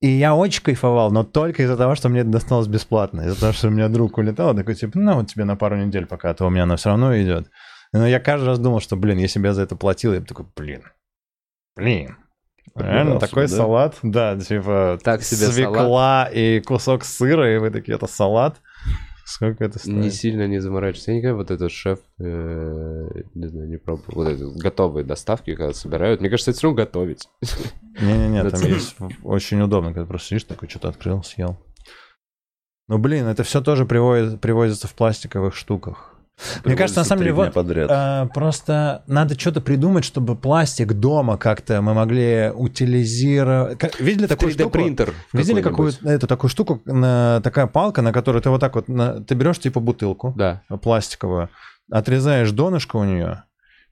и 0.00 0.08
я 0.08 0.36
очень 0.36 0.62
кайфовал, 0.62 1.10
но 1.10 1.24
только 1.24 1.62
из-за 1.64 1.76
того, 1.76 1.96
что 1.96 2.08
мне 2.08 2.20
это 2.20 2.30
досталось 2.30 2.68
бесплатно. 2.68 3.22
Из-за 3.22 3.40
того, 3.40 3.52
что 3.52 3.68
у 3.68 3.70
меня 3.70 3.88
друг 3.88 4.16
улетал, 4.18 4.54
такой 4.54 4.76
типа, 4.76 4.98
ну 4.98 5.14
вот 5.14 5.26
тебе 5.28 5.44
на 5.44 5.56
пару 5.56 5.76
недель 5.76 6.06
пока, 6.06 6.30
а 6.30 6.34
то 6.34 6.46
у 6.46 6.50
меня 6.50 6.62
оно 6.62 6.76
все 6.76 6.90
равно 6.90 7.16
идет. 7.20 7.50
Но 7.92 8.06
я 8.06 8.20
каждый 8.20 8.46
раз 8.46 8.58
думал, 8.58 8.80
что, 8.80 8.96
блин, 8.96 9.18
если 9.18 9.40
бы 9.40 9.46
я 9.46 9.54
за 9.54 9.62
это 9.62 9.74
платил, 9.74 10.12
я 10.12 10.20
бы 10.20 10.26
такой, 10.26 10.46
блин, 10.54 10.84
блин. 11.74 12.16
Реально, 12.76 13.18
такой 13.18 13.48
да? 13.48 13.56
салат, 13.56 13.96
да, 14.02 14.38
типа 14.38 14.98
Так 15.02 15.22
себе 15.22 15.46
свекла 15.48 16.28
и 16.32 16.60
кусок 16.60 17.04
сыра, 17.04 17.52
и 17.52 17.58
вы 17.58 17.70
такие, 17.70 17.96
это 17.96 18.06
салат. 18.06 18.60
Сколько 19.28 19.66
это 19.66 19.78
стоит? 19.78 19.94
Не 19.94 20.10
сильно 20.10 20.46
не 20.46 20.58
заморачивайся. 20.58 21.12
Я 21.12 21.18
никогда 21.18 21.36
вот 21.36 21.50
этот 21.50 21.70
шеф, 21.70 21.98
э, 22.18 23.08
не 23.34 23.46
знаю, 23.46 23.68
не 23.68 23.76
пробовал. 23.76 24.24
Вот 24.24 24.28
эти 24.28 24.58
готовые 24.58 25.04
доставки, 25.04 25.54
когда 25.54 25.74
собирают. 25.74 26.22
Мне 26.22 26.30
кажется, 26.30 26.50
это 26.50 26.58
все 26.58 26.68
равно 26.68 26.82
готовить. 26.82 27.28
Не-не-не, 28.00 28.42
там 28.50 28.62
есть 28.62 28.96
очень 29.22 29.60
удобно, 29.60 29.92
когда 29.92 30.06
просто 30.06 30.28
сидишь, 30.28 30.44
такой 30.44 30.70
что-то 30.70 30.88
открыл, 30.88 31.22
съел. 31.22 31.58
Ну, 32.88 32.96
блин, 32.96 33.26
это 33.26 33.42
все 33.42 33.60
тоже 33.60 33.84
привозит, 33.84 34.40
привозится 34.40 34.88
в 34.88 34.94
пластиковых 34.94 35.54
штуках. 35.54 36.17
Мне 36.64 36.76
кажется, 36.76 37.00
на 37.00 37.04
самом 37.04 37.20
деле, 37.22 37.32
вот 37.34 37.52
подряд. 37.52 37.88
а, 37.90 38.26
просто 38.26 39.02
надо 39.06 39.38
что-то 39.38 39.60
придумать, 39.60 40.04
чтобы 40.04 40.36
пластик 40.36 40.92
дома 40.92 41.36
как-то 41.36 41.80
мы 41.82 41.94
могли 41.94 42.50
утилизировать. 42.54 43.78
Как- 43.78 44.00
Видели 44.00 44.26
такую 44.26 44.50
3D 44.52 44.54
штуку? 44.54 44.70
принтер. 44.70 45.14
Видели 45.32 45.62
какую 45.62 45.92
эту 46.04 46.26
такую 46.26 46.50
штуку, 46.50 46.80
на, 46.84 47.40
такая 47.42 47.66
палка, 47.66 48.02
на 48.02 48.12
которую 48.12 48.42
ты 48.42 48.50
вот 48.50 48.60
так 48.60 48.74
вот, 48.74 48.88
на- 48.88 49.22
ты 49.24 49.34
берешь 49.34 49.58
типа 49.58 49.80
бутылку 49.80 50.32
Да. 50.36 50.62
пластиковую, 50.82 51.48
отрезаешь 51.90 52.50
донышко 52.50 52.96
у 52.96 53.04
нее, 53.04 53.44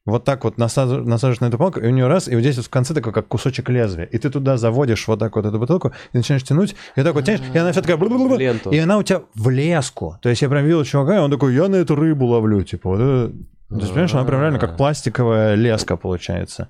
вот 0.07 0.25
так 0.25 0.45
вот 0.45 0.57
насаж- 0.57 1.05
насаживаешь 1.05 1.40
на 1.40 1.47
эту 1.47 1.59
палку, 1.59 1.81
и 1.81 1.87
у 1.87 1.90
нее 1.90 2.07
раз, 2.07 2.29
и 2.29 2.35
вот 2.35 2.40
здесь 2.40 2.57
вот 2.57 2.66
в 2.66 2.71
конце 2.71 2.95
такой, 2.95 3.12
как 3.12 3.29
кусочек 3.29 3.69
лезвия. 3.69 4.07
И 4.07 4.19
ты 4.19 4.31
туда 4.31 4.57
заводишь 4.57 5.07
вот 5.09 5.19
так 5.19 5.37
вот 5.37 5.45
эту 5.45 5.59
бутылку, 5.59 5.92
и 6.12 6.16
начинаешь 6.16 6.45
тянуть, 6.45 6.75
и 6.95 7.03
так 7.03 7.14
вот 7.14 7.25
тянешь, 7.25 7.42
и 7.53 7.59
она 7.59 7.73
вся 7.73 7.83
такая... 7.83 7.99
Ленту. 7.99 8.71
И 8.71 8.79
она 8.79 8.97
у 8.97 9.03
тебя 9.03 9.23
в 9.35 9.51
леску. 9.51 10.16
То 10.23 10.29
есть 10.29 10.40
я 10.40 10.49
прям 10.49 10.64
видел 10.64 10.85
чувака, 10.85 11.16
и 11.16 11.19
он 11.19 11.31
такой, 11.31 11.55
я 11.55 11.69
на 11.69 11.77
эту 11.77 11.95
рыбу 11.95 12.25
ловлю, 12.27 12.62
типа, 12.62 12.88
вот 12.88 13.01
это... 13.01 13.33
То 13.69 13.77
есть, 13.79 13.88
понимаешь, 13.88 14.14
она 14.14 14.25
прям 14.25 14.40
реально 14.40 14.61
как 14.61 14.77
пластиковая 14.77 15.57
леска 15.57 15.97
получается. 15.97 16.69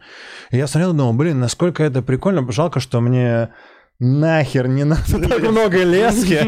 И 0.50 0.56
я 0.56 0.66
смотрел 0.66 0.94
и 0.94 0.96
думал, 0.96 1.12
блин, 1.12 1.38
насколько 1.38 1.84
это 1.84 2.00
прикольно. 2.00 2.50
Жалко, 2.50 2.80
что 2.80 3.02
мне 3.02 3.50
нахер 3.98 4.68
не 4.68 4.84
надо 4.84 5.02
так 5.28 5.40
много 5.42 5.82
лески. 5.82 6.40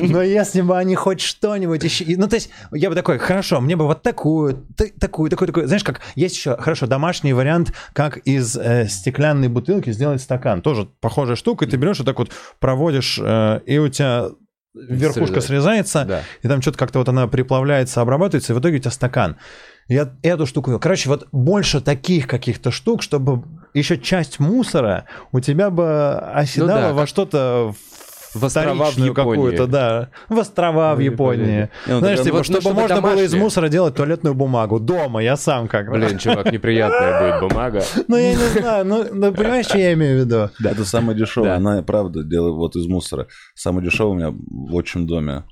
Но 0.12 0.22
если 0.22 0.60
бы 0.62 0.76
они 0.76 0.94
хоть 0.94 1.20
что-нибудь 1.20 1.82
еще... 1.84 2.04
Ну, 2.16 2.28
то 2.28 2.36
есть, 2.36 2.50
я 2.72 2.88
бы 2.88 2.94
такой, 2.94 3.18
хорошо, 3.18 3.60
мне 3.60 3.76
бы 3.76 3.86
вот 3.86 4.02
такую, 4.02 4.66
такую, 5.00 5.30
такую, 5.30 5.46
такую. 5.48 5.66
Знаешь, 5.66 5.84
как 5.84 6.00
есть 6.14 6.36
еще, 6.36 6.56
хорошо, 6.56 6.86
домашний 6.86 7.32
вариант, 7.32 7.72
как 7.92 8.16
из 8.18 8.56
э, 8.56 8.86
стеклянной 8.88 9.48
бутылки 9.48 9.92
сделать 9.92 10.20
стакан. 10.20 10.62
Тоже 10.62 10.88
похожая 11.00 11.36
штука, 11.36 11.64
и 11.64 11.68
ты 11.68 11.76
берешь 11.76 11.98
вот 11.98 12.06
так 12.06 12.18
вот 12.18 12.30
проводишь, 12.58 13.18
э, 13.22 13.60
и 13.66 13.78
у 13.78 13.88
тебя 13.88 14.28
верхушка 14.74 15.40
Срезает. 15.40 15.86
срезается, 15.88 16.04
Да. 16.04 16.22
и 16.42 16.48
там 16.48 16.60
что-то 16.60 16.78
как-то 16.78 16.98
вот 16.98 17.08
она 17.08 17.28
приплавляется, 17.28 18.00
обрабатывается, 18.00 18.52
и 18.52 18.56
в 18.56 18.60
итоге 18.60 18.76
у 18.76 18.80
тебя 18.80 18.90
стакан. 18.90 19.36
Я 19.86 20.12
эту 20.22 20.46
штуку... 20.46 20.70
вел. 20.70 20.80
Короче, 20.80 21.08
вот 21.08 21.28
больше 21.30 21.80
таких 21.80 22.26
каких-то 22.26 22.70
штук, 22.70 23.02
чтобы 23.02 23.44
еще 23.74 23.98
часть 23.98 24.38
мусора 24.38 25.04
у 25.32 25.40
тебя 25.40 25.70
бы 25.70 26.14
оседала 26.14 26.68
Ну 26.68 26.86
да, 26.88 26.92
во 26.92 27.06
что-то 27.06 27.74
в 28.34 28.44
острова 28.44 28.90
в 28.90 29.12
какую-то, 29.12 29.66
да. 29.66 30.08
В 30.28 30.38
острова 30.38 30.94
в 30.94 30.98
В 30.98 31.00
Японии. 31.00 31.70
Не, 31.86 31.92
ну, 31.92 31.98
Знаешь, 32.00 32.20
типа, 32.20 32.38
вот, 32.38 32.38
ну, 32.38 32.44
чтобы 32.44 32.60
чтобы 32.60 32.80
можно 32.80 33.00
было 33.00 33.20
из 33.20 33.34
мусора 33.34 33.68
делать 33.68 33.94
туалетную 33.94 34.34
бумагу. 34.34 34.80
Дома, 34.80 35.22
я 35.22 35.36
сам 35.36 35.68
как 35.68 35.86
бы. 35.88 35.92
Блин, 35.92 36.18
чувак, 36.18 36.50
неприятная 36.52 37.40
будет 37.40 37.48
бумага. 37.48 37.82
Ну, 38.08 38.16
я 38.16 38.34
не 38.34 38.60
знаю, 38.60 38.84
ну, 38.84 39.06
ну, 39.12 39.32
понимаешь, 39.32 39.66
что 39.66 39.78
я 39.78 39.92
имею 39.94 40.18
в 40.18 40.26
виду? 40.26 40.50
Да, 40.58 40.70
это 40.70 40.84
самое 40.84 41.16
дешевое. 41.16 41.54
Она, 41.54 41.82
правда, 41.82 42.22
делает 42.22 42.54
вот 42.54 42.76
из 42.76 42.86
мусора. 42.86 43.28
Самое 43.54 43.86
дешевое 43.86 44.12
у 44.12 44.16
меня 44.16 44.30
в 44.30 44.74
отчим 44.74 45.06
доме. 45.06 45.44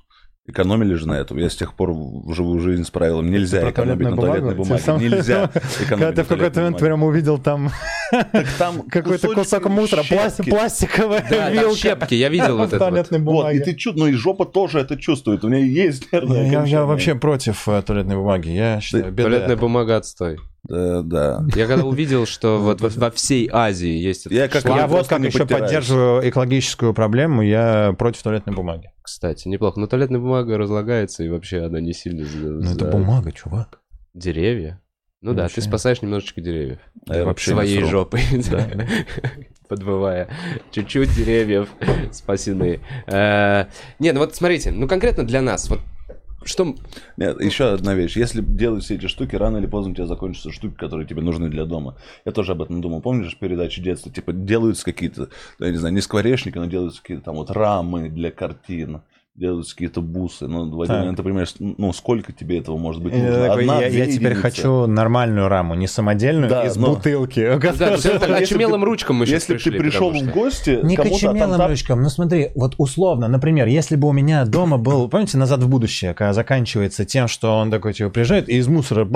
Экономили 0.45 0.93
же 0.95 1.07
на 1.07 1.13
этом. 1.13 1.37
Я 1.37 1.49
с 1.49 1.55
тех 1.55 1.73
пор 1.73 1.93
в 1.93 2.33
живую 2.33 2.59
жизнь 2.59 2.83
с 2.83 2.89
правилом. 2.89 3.31
Нельзя 3.31 3.61
Про 3.61 3.71
экономить 3.71 4.09
на 4.09 4.15
туалетную 4.17 4.55
туалетной 4.55 4.55
бумагу? 4.55 4.63
бумаге. 4.65 4.83
Сам- 4.83 4.99
Нельзя 5.01 5.47
Когда 5.53 5.83
экономить 5.85 6.15
ты 6.15 6.21
на 6.21 6.23
в 6.23 6.27
какой-то 6.27 6.59
момент 6.59 6.75
бумаге. 6.75 6.85
прям 6.85 7.03
увидел 7.03 7.37
там 7.37 7.69
там 8.59 8.81
какой-то 8.89 9.27
кусок 9.29 9.65
мусора, 9.69 10.01
пласт- 10.03 10.35
щепки. 10.37 10.49
пластиковая 10.49 11.25
Да, 11.29 11.49
вилка. 11.49 11.75
щепки, 11.77 12.15
я 12.15 12.27
видел 12.27 12.57
вот 12.57 12.73
это 12.73 12.89
вот. 12.91 13.09
Вот, 13.21 13.53
и 13.53 13.59
ты 13.59 13.73
чувствуешь, 13.73 13.95
ну 14.11 14.13
и 14.13 14.19
жопа 14.19 14.45
тоже 14.45 14.79
это 14.79 14.97
чувствует. 14.97 15.45
У 15.45 15.47
меня 15.47 15.63
есть 15.63 16.11
нервное 16.11 16.49
Я, 16.51 16.63
я- 16.65 16.83
вообще 16.83 17.15
против 17.15 17.65
э, 17.69 17.81
туалетной 17.81 18.17
бумаги. 18.17 18.49
Я 18.49 18.81
считаю. 18.81 19.15
Туалетная 19.15 19.55
бумага 19.55 19.95
отстой. 19.95 20.39
Да, 20.65 21.01
да. 21.01 21.45
Я 21.55 21.67
когда 21.67 21.83
увидел, 21.85 22.25
что 22.25 22.57
вот 22.61 22.79
во, 22.81 22.89
во 22.89 23.11
всей 23.11 23.49
Азии 23.51 23.89
есть 23.91 24.25
Я 24.27 24.47
как 24.47 24.61
шланг, 24.61 24.77
Я 24.79 24.87
вот 24.87 25.07
как 25.07 25.21
еще 25.21 25.45
поддерживаю 25.45 26.27
экологическую 26.29 26.93
проблему, 26.93 27.41
я 27.41 27.93
против 27.97 28.23
туалетной 28.23 28.53
бумаги. 28.55 28.91
кстати, 29.01 29.47
неплохо. 29.47 29.79
Но 29.79 29.87
туалетная 29.87 30.19
бумага 30.19 30.57
разлагается, 30.57 31.23
и 31.23 31.29
вообще 31.29 31.65
она 31.65 31.79
не 31.81 31.93
сильно 31.93 32.25
за, 32.25 32.47
Ну 32.47 32.71
это 32.71 32.85
бумага, 32.85 33.31
чувак. 33.31 33.79
деревья. 34.13 34.79
Ну 35.21 35.31
Ну, 35.31 35.35
да, 35.37 35.43
вообще. 35.43 35.55
ты 35.55 35.61
спасаешь 35.61 36.01
немножечко 36.01 36.41
деревьев. 36.41 36.79
А 37.07 37.15
я 37.15 37.23
вообще 37.25 37.51
не 37.51 37.55
своей 37.55 37.83
жопой. 37.83 38.21
Да. 38.51 38.67
Подбывая. 39.69 40.27
Чуть-чуть 40.71 41.15
деревьев 41.15 41.69
спасены. 42.11 42.79
Э, 43.07 43.65
Не, 43.99 44.11
ну 44.11 44.19
вот 44.19 44.35
смотрите, 44.35 44.71
ну 44.71 44.87
конкретно 44.87 45.23
для 45.25 45.41
нас, 45.41 45.69
вот 45.69 45.79
что... 46.47 46.75
Нет, 47.17 47.41
еще 47.41 47.73
одна 47.73 47.93
вещь. 47.93 48.17
Если 48.17 48.41
делать 48.41 48.83
все 48.83 48.95
эти 48.95 49.07
штуки, 49.07 49.35
рано 49.35 49.57
или 49.57 49.65
поздно 49.65 49.91
у 49.91 49.95
тебя 49.95 50.07
закончатся 50.07 50.51
штуки, 50.51 50.75
которые 50.75 51.07
тебе 51.07 51.21
нужны 51.21 51.49
для 51.49 51.65
дома. 51.65 51.97
Я 52.25 52.31
тоже 52.31 52.53
об 52.53 52.61
этом 52.61 52.81
думал. 52.81 53.01
Помнишь 53.01 53.37
передачи 53.37 53.81
детства? 53.81 54.11
Типа 54.11 54.33
делаются 54.33 54.85
какие-то, 54.85 55.29
я 55.59 55.71
не 55.71 55.77
знаю, 55.77 55.93
не 55.93 56.01
скворечники, 56.01 56.57
но 56.57 56.65
делаются 56.65 57.01
какие-то 57.01 57.23
там 57.23 57.35
вот 57.35 57.51
рамы 57.51 58.09
для 58.09 58.31
картин. 58.31 59.01
Делаются 59.35 59.73
какие-то 59.73 60.01
бусы. 60.01 60.45
Ну, 60.45 60.69
в 60.69 60.79
один 60.81 60.87
Так. 60.93 60.99
момент 60.99 61.17
ты 61.17 61.23
понимаешь, 61.23 61.55
ну, 61.57 61.91
сколько 61.91 62.31
тебе 62.31 62.59
этого 62.59 62.77
может 62.77 63.01
быть 63.01 63.15
я 63.15 63.19
нужно? 63.23 63.47
такой, 63.47 63.61
Одна, 63.63 63.81
я, 63.81 63.87
я 63.87 64.05
теперь 64.05 64.35
хочу 64.35 64.85
нормальную 64.85 65.47
раму, 65.47 65.73
не 65.73 65.87
самодельную, 65.87 66.51
Да, 66.51 66.65
из 66.67 66.75
но- 66.75 66.93
бутылки. 66.93 67.59
Да, 67.79 67.95
это 67.95 68.35
очумелым 68.35 68.83
ручкам 68.83 69.15
мы 69.15 69.25
Если 69.25 69.53
бы 69.55 69.59
ты 69.59 69.71
пришел 69.71 70.11
в 70.11 70.31
гости, 70.31 70.79
Не 70.83 70.95
кочемелым 70.95 71.57
так- 71.57 71.67
ручкам, 71.67 72.03
ну 72.03 72.09
смотри, 72.09 72.51
вот 72.53 72.75
условно, 72.77 73.27
например, 73.27 73.65
если 73.65 73.95
бы 73.95 74.07
у 74.07 74.11
меня 74.11 74.45
дома 74.45 74.77
был, 74.77 75.09
помните, 75.09 75.39
«Назад 75.39 75.63
в 75.63 75.67
будущее», 75.67 76.13
когда 76.13 76.33
заканчивается 76.33 77.03
тем, 77.03 77.27
что 77.27 77.57
он 77.57 77.71
такой, 77.71 77.93
типа, 77.93 78.11
приезжает 78.11 78.49
и 78.49 78.57
из 78.57 78.67
мусора 78.67 79.07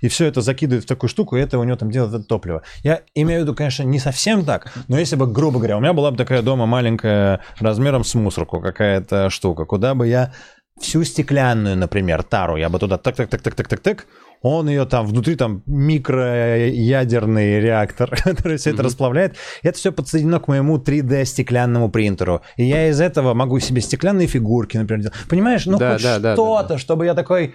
и 0.00 0.06
все 0.08 0.26
это 0.26 0.40
закидывает 0.40 0.84
в 0.84 0.86
такую 0.86 1.10
штуку, 1.10 1.36
и 1.36 1.40
это 1.40 1.58
у 1.58 1.64
него 1.64 1.76
там 1.76 1.90
делает 1.90 2.14
это 2.14 2.22
топливо. 2.22 2.62
Я 2.84 3.00
имею 3.16 3.40
в 3.40 3.42
виду, 3.42 3.56
конечно, 3.56 3.82
не 3.82 3.98
совсем 3.98 4.44
так, 4.44 4.72
но 4.86 5.00
если 5.00 5.16
бы, 5.16 5.26
грубо 5.26 5.58
говоря, 5.58 5.78
у 5.78 5.80
меня 5.80 5.94
была 5.94 6.12
бы 6.12 6.16
такая 6.16 6.42
дома 6.42 6.66
маленькая 6.66 7.40
размером 7.58 8.04
с 8.04 8.14
мусорку 8.14 8.60
какая-то 8.60 9.30
штука, 9.32 9.64
куда 9.64 9.94
бы 9.94 10.06
я 10.06 10.32
всю 10.80 11.04
стеклянную, 11.04 11.76
например, 11.76 12.22
тару, 12.22 12.56
я 12.56 12.68
бы 12.68 12.78
туда 12.78 12.98
так-так-так-так-так-так-так, 12.98 14.06
он 14.42 14.68
ее 14.68 14.84
там 14.86 15.06
внутри 15.06 15.36
там 15.36 15.62
микроядерный 15.66 17.60
реактор, 17.60 18.10
который 18.24 18.56
все 18.56 18.70
это 18.70 18.82
расплавляет. 18.82 19.36
Это 19.62 19.78
все 19.78 19.92
подсоединено 19.92 20.40
к 20.40 20.48
моему 20.48 20.78
3D 20.78 21.24
стеклянному 21.24 21.90
принтеру. 21.90 22.42
И 22.56 22.64
я 22.64 22.88
из 22.88 23.00
этого 23.00 23.34
могу 23.34 23.60
себе 23.60 23.80
стеклянные 23.80 24.26
фигурки, 24.26 24.76
например, 24.76 25.02
делать. 25.02 25.16
Понимаешь, 25.28 25.66
ну 25.66 25.78
Да, 25.78 25.92
хоть 25.92 26.02
да, 26.02 26.18
да, 26.18 26.30
да, 26.30 26.34
что-то, 26.34 26.78
чтобы 26.78 27.06
я 27.06 27.14
такой... 27.14 27.54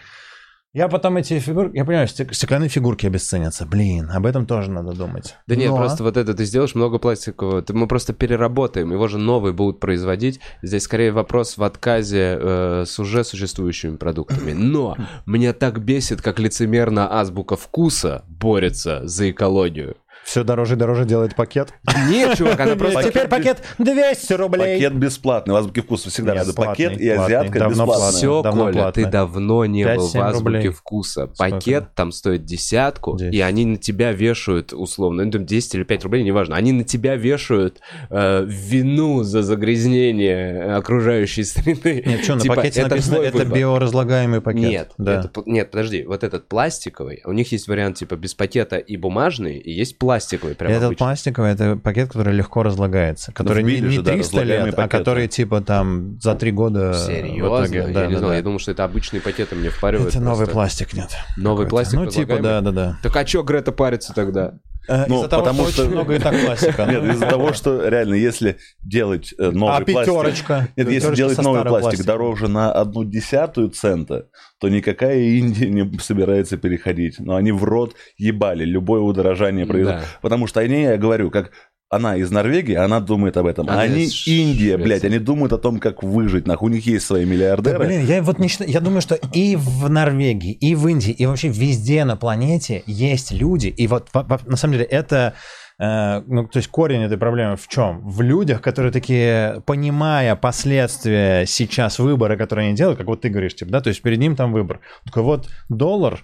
Я 0.78 0.90
потом 0.90 1.18
эти 1.18 1.40
фигурки, 1.40 1.76
я 1.76 1.86
понимаю, 1.86 2.08
стек- 2.08 2.34
стеклянные 2.34 2.70
фигурки 2.70 3.08
обесценятся. 3.08 3.66
Блин, 3.66 4.12
об 4.12 4.28
этом 4.28 4.46
тоже 4.46 4.70
надо 4.70 4.94
думать. 4.94 5.36
Да 5.48 5.56
нет, 5.56 5.72
Но- 5.72 5.78
просто 5.78 6.04
вот 6.04 6.18
это 6.18 6.36
ты 6.36 6.46
сделаешь 6.46 6.76
много 6.76 7.00
пластикового, 7.00 7.63
ты- 7.63 7.74
мы 7.74 7.88
просто 7.88 8.13
переработаем, 8.13 8.92
его 8.92 9.08
же 9.08 9.18
новый 9.18 9.54
будут 9.54 9.80
производить. 9.80 10.40
Здесь 10.62 10.84
скорее 10.84 11.12
вопрос 11.12 11.58
в 11.58 11.63
отказе 11.63 12.38
э, 12.40 12.84
с 12.86 13.00
уже 13.00 13.24
существующими 13.24 13.96
продуктами. 13.96 14.54
Но 14.54 14.96
меня 15.26 15.54
так 15.54 15.80
бесит, 15.84 16.22
как 16.22 16.38
лицемерно 16.38 17.12
азбука 17.19 17.56
вкуса 17.56 18.23
борется 18.30 19.02
за 19.08 19.32
экологию. 19.32 19.96
Все 20.28 20.44
дороже 20.44 20.73
и 20.73 20.78
дороже 20.78 21.06
делает 21.06 21.36
пакет. 21.36 21.73
Нет, 22.10 22.38
чувак, 22.38 22.60
она 22.60 22.75
просто... 22.75 23.02
Теперь 23.02 23.30
пакет 23.30 23.63
200 23.78 24.34
рублей. 24.34 24.75
Пакет 24.75 24.94
бесплатный. 24.94 25.54
У 25.54 25.58
азбуки 25.58 25.80
вкуса 25.80 26.10
всегда 26.10 26.34
надо 26.34 26.52
пакет 26.54 27.00
и 27.00 27.08
азиатка 27.08 27.69
бесплатная. 27.69 28.12
Все, 28.12 28.44
Коля, 28.44 28.92
ты 28.92 29.06
давно 29.06 29.63
не 29.63 29.86
был 29.86 30.06
в 30.06 30.13
5-7 30.13 30.19
азбуке 30.19 30.71
вкуса. 30.71 31.28
Пакет 31.38 31.96
там 31.96 32.12
стоит 32.12 32.44
десятку, 32.44 33.15
и 33.17 33.40
они 33.40 33.63
на 33.65 33.78
тебя 33.78 34.12
вешают, 34.12 34.73
условно, 34.73 35.23
ну, 35.23 35.32
там 35.32 35.46
10 35.46 35.75
или 35.75 35.84
5 35.84 36.04
рублей, 36.04 36.23
неважно, 36.23 36.58
они 36.58 36.73
на 36.73 36.84
тебя 36.84 37.15
вешают 37.15 37.80
э, 38.10 38.44
вину 38.46 39.23
за 39.23 39.44
загрязнение 39.44 40.75
окружающей 40.75 41.46
среды. 41.46 42.04
Нет, 42.06 42.23
что, 42.25 42.36
на 42.36 42.42
Типа, 42.42 42.56
пакете 42.56 42.82
это 42.82 42.90
написано, 42.90 43.17
это 43.19 43.46
биоразлагаемый 43.46 44.42
пакет. 44.42 44.92
Нет, 44.98 45.38
нет, 45.46 45.71
подожди, 45.71 46.04
вот 46.04 46.25
этот 46.25 46.50
пластиковый, 46.50 47.21
у 47.23 47.32
них 47.32 47.50
есть 47.54 47.69
вариант 47.69 48.00
типа 48.00 48.17
без 48.17 48.34
пакета 48.34 48.75
и 48.75 48.98
бумажный, 48.98 49.58
и 49.58 49.71
есть 49.71 49.98
пластиковый, 49.98 50.17
прям 50.56 50.72
Этот 50.72 50.84
обычный. 50.86 50.98
пластиковый 50.98 51.52
это 51.52 51.76
пакет, 51.78 52.10
который 52.12 52.34
легко 52.34 52.63
разлагается. 52.63 53.32
Который 53.32 53.63
не, 53.63 53.72
вбили 53.76 53.90
не 53.90 53.98
да, 54.00 54.12
300 54.13 54.36
разлагаемые 54.38 54.65
лет, 54.65 54.74
а 54.74 54.78
пакеты. 54.78 54.98
который 54.98 55.28
типа 55.28 55.62
там 55.62 56.20
за 56.22 56.36
три 56.36 56.52
года. 56.52 56.92
в 56.94 56.96
Серьезно? 56.98 57.65
итоге- 57.65 57.78
я 57.80 57.88
да, 57.88 58.06
не 58.08 58.13
да, 58.13 58.18
знал, 58.20 58.30
да. 58.32 58.36
я 58.38 58.42
думал, 58.42 58.60
что 58.60 58.72
это 58.72 58.84
обычные 58.84 59.22
пакеты 59.22 59.56
мне 59.56 59.70
впаривают. 59.70 60.10
Это 60.13 60.20
новый 60.24 60.46
просто. 60.46 60.54
пластик, 60.54 60.94
нет. 60.94 61.10
Новый 61.38 61.68
пластик 61.68 62.00
Ну, 62.00 62.06
типа, 62.08 62.40
да, 62.40 62.62
да, 62.62 62.72
да. 62.72 62.98
Так 63.04 63.15
а 63.15 63.26
чё 63.26 63.44
Грета 63.44 63.72
парится 63.72 64.13
тогда? 64.13 64.54
Э, 64.88 65.06
Ну, 65.08 65.19
из-за 65.19 65.27
того, 65.29 65.44
потому 65.44 65.63
что, 65.63 65.71
что- 65.71 65.81
очень 65.83 65.92
много 65.94 66.15
и 66.15 66.19
так 66.19 66.46
пластика. 66.46 66.85
Нет, 66.85 67.04
из-за 67.04 67.25
того, 67.25 67.54
что 67.54 67.88
реально, 67.88 68.13
если 68.15 68.58
делать 68.83 69.33
э, 69.38 69.52
новый 69.52 69.75
А 69.75 69.81
пластик... 69.85 70.13
пятерочка? 70.13 70.67
Нет, 70.75 70.90
если 70.90 71.15
делать 71.15 71.38
новый 71.40 71.62
пластик 71.63 71.81
пластика. 71.90 72.04
дороже 72.08 72.48
на 72.48 72.71
одну 72.71 73.04
десятую 73.04 73.69
цента, 73.69 74.27
то 74.60 74.69
никакая 74.69 75.19
Индия 75.19 75.69
не 75.69 76.00
собирается 76.00 76.58
переходить. 76.58 77.19
Но 77.19 77.35
они 77.35 77.52
в 77.52 77.63
рот 77.63 77.96
ебали 78.17 78.63
любое 78.63 79.02
удорожание 79.02 79.65
произойдет. 79.65 80.02
Да. 80.02 80.08
Потому 80.21 80.48
что 80.48 80.60
они, 80.62 80.83
я 80.83 80.98
говорю, 80.98 81.29
как 81.31 81.52
она 81.90 82.17
из 82.17 82.31
Норвегии, 82.31 82.75
она 82.75 83.00
думает 83.00 83.38
об 83.38 83.46
этом. 83.46 83.69
А 83.69 83.79
они 83.81 84.04
из 84.04 84.27
Индия, 84.27 84.73
Швеции. 84.75 84.83
блядь, 84.83 85.04
они 85.06 85.19
думают 85.19 85.54
о 85.54 85.58
том, 85.58 85.79
как 85.79 86.04
выжить. 86.04 86.46
Нахуй 86.46 86.69
у 86.69 86.73
них 86.73 86.85
есть 86.85 87.06
свои 87.06 87.23
Да, 87.25 87.31
миллиардеры. 87.31 87.79
блин, 87.79 88.06
я 88.06 88.21
вот 88.21 88.40
не 88.40 88.48
считаю, 88.50 88.69
я 88.69 88.81
думаю, 88.81 89.02
что 89.02 89.15
и 89.15 89.56
в 89.56 89.90
Норвегии, 89.90 90.52
и 90.52 90.75
в 90.75 90.85
Индии, 90.88 91.12
и 91.12 91.25
вообще 91.25 91.48
везде 91.48 92.04
на 92.04 92.17
планете 92.17 92.83
есть 92.88 93.31
люди, 93.31 93.67
и 93.67 93.88
вот 93.88 94.10
во- 94.13 94.23
во- 94.23 94.40
на 94.46 94.58
самом 94.58 94.73
деле 94.73 94.85
это, 94.85 95.33
э, 95.79 96.21
ну, 96.27 96.46
то 96.48 96.58
есть 96.58 96.67
корень 96.69 97.04
этой 97.04 97.17
проблемы 97.17 97.56
в 97.56 97.67
чем? 97.69 98.02
В 98.10 98.21
людях, 98.21 98.62
которые 98.62 98.92
такие, 98.92 99.62
понимая 99.65 100.35
последствия 100.35 101.46
сейчас 101.46 102.00
выбора, 102.00 102.35
которые 102.35 102.67
они 102.67 102.75
делают, 102.75 102.98
как 102.98 103.08
вот 103.08 103.21
ты 103.21 103.29
говоришь, 103.29 103.56
типа, 103.56 103.71
да, 103.71 103.79
то 103.81 103.88
есть 103.90 104.02
перед 104.02 104.19
ним 104.19 104.35
там 104.35 104.52
выбор. 104.52 104.81
Такой 105.06 105.23
вот 105.23 105.48
доллар, 105.69 106.19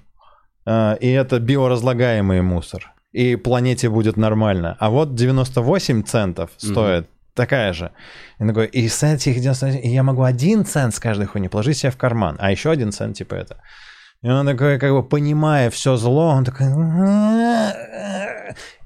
э, 0.66 0.98
и 1.00 1.08
это 1.10 1.40
биоразлагаемый 1.40 2.42
мусор, 2.42 2.92
и 3.14 3.36
планете 3.36 3.90
будет 3.90 4.18
нормально, 4.18 4.76
а 4.80 4.90
вот 4.90 5.16
98 5.16 6.04
центов 6.04 6.50
стоит 6.58 7.08
такая 7.34 7.74
же. 7.74 7.92
И, 8.40 8.48
такой, 8.48 8.68
и 8.68 8.88
с 8.88 9.04
этих 9.04 9.36
98, 9.36 9.80
и 9.84 9.90
я 9.90 10.04
могу 10.04 10.24
один 10.24 10.66
цент 10.66 10.94
с 10.96 11.00
каждой 11.00 11.28
хуйни 11.28 11.48
положить 11.48 11.78
себе 11.78 11.92
в 11.92 11.98
карман, 11.98 12.36
а 12.40 12.52
еще 12.52 12.72
один 12.72 12.92
цент 12.92 13.18
типа 13.18 13.36
это. 13.36 13.62
И 14.24 14.30
он 14.30 14.46
такой, 14.48 14.80
как 14.80 14.92
бы 14.94 15.04
понимая 15.04 15.70
все 15.70 15.96
зло, 15.98 16.30
он 16.30 16.46
такой... 16.46 16.68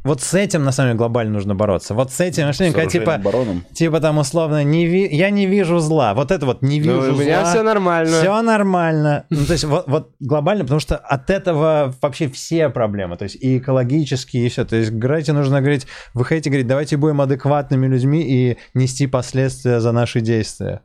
Вот 0.03 0.21
с 0.21 0.33
этим, 0.33 0.63
на 0.63 0.71
самом 0.71 0.91
деле, 0.91 0.97
глобально 0.99 1.33
нужно 1.33 1.53
бороться. 1.53 1.93
Вот 1.93 2.13
с 2.13 2.21
этим 2.21 2.47
мышлением, 2.47 2.73
С 2.73 2.75
когда, 2.77 2.89
типа, 2.89 3.17
бароном. 3.21 3.65
типа 3.73 3.99
там 3.99 4.17
условно, 4.19 4.63
не 4.63 4.85
ви- 4.85 5.09
я 5.13 5.29
не 5.31 5.45
вижу 5.47 5.79
зла. 5.79 6.13
Вот 6.13 6.31
это 6.31 6.45
вот 6.45 6.61
не 6.61 6.79
вижу 6.79 7.01
Ну, 7.01 7.11
у 7.11 7.15
зла. 7.15 7.23
меня 7.23 7.43
все 7.43 7.61
нормально. 7.61 8.17
Все 8.21 8.41
нормально. 8.41 9.25
Ну, 9.29 9.45
то 9.45 9.51
есть 9.51 9.65
вот, 9.65 9.83
вот 9.87 10.11
глобально, 10.21 10.63
потому 10.63 10.79
что 10.79 10.95
от 10.95 11.29
этого 11.29 11.93
вообще 12.01 12.29
все 12.29 12.69
проблемы. 12.69 13.17
То 13.17 13.23
есть 13.23 13.35
и 13.35 13.57
экологические, 13.57 14.45
и 14.45 14.49
все. 14.49 14.63
То 14.63 14.77
есть 14.77 14.91
Грете 14.91 15.33
нужно 15.33 15.59
говорить, 15.59 15.87
вы 16.13 16.23
хотите 16.23 16.49
говорить, 16.51 16.67
давайте 16.67 16.95
будем 16.95 17.19
адекватными 17.19 17.85
людьми 17.87 18.21
и 18.23 18.57
нести 18.73 19.07
последствия 19.07 19.81
за 19.81 19.91
наши 19.91 20.21
действия. 20.21 20.81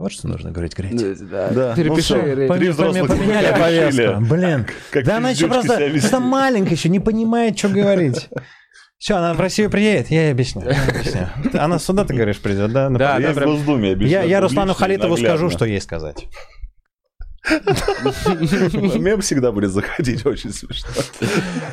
Вот 0.00 0.12
что 0.12 0.28
нужно 0.28 0.50
говорить 0.50 0.74
Грете. 0.74 1.14
Да, 1.20 1.48
Да, 1.50 1.74
Перепиши. 1.74 2.14
ну. 2.16 2.22
Поме- 2.22 2.58
Три 2.58 2.68
взрослых 2.70 3.04
поме- 3.10 3.18
поменяли 3.18 3.52
повестку. 3.60 4.20
Блин. 4.34 4.66
Как 4.90 5.04
да 5.04 5.18
она 5.18 5.28
еще 5.30 5.46
просто... 5.46 5.74
Это 5.74 6.20
маленькая 6.20 6.74
еще, 6.74 6.88
не 6.88 7.00
понимает, 7.00 7.58
что 7.58 7.68
говорить. 7.68 8.30
Все, 8.96 9.16
она 9.16 9.34
в 9.34 9.40
Россию 9.40 9.68
приедет, 9.70 10.10
я 10.10 10.22
ей 10.22 10.32
объясню. 10.32 10.62
я 10.62 10.76
объясню. 10.88 11.28
Она 11.60 11.78
сюда, 11.78 12.04
ты 12.06 12.14
говоришь, 12.14 12.38
придет, 12.40 12.72
да? 12.72 12.88
Да, 12.88 13.18
Я 13.18 13.32
в 13.34 13.38
Госдуме 13.38 13.88
Я, 13.88 13.92
обещаю 13.94 14.28
я 14.28 14.40
Руслану 14.40 14.72
Халитову 14.74 15.16
скажу, 15.18 15.32
наглядно. 15.32 15.50
что 15.50 15.64
ей 15.66 15.80
сказать. 15.82 16.26
Мем 18.98 19.20
всегда 19.22 19.50
будет 19.50 19.70
заходить 19.70 20.26
очень 20.26 20.52
смешно. 20.52 20.88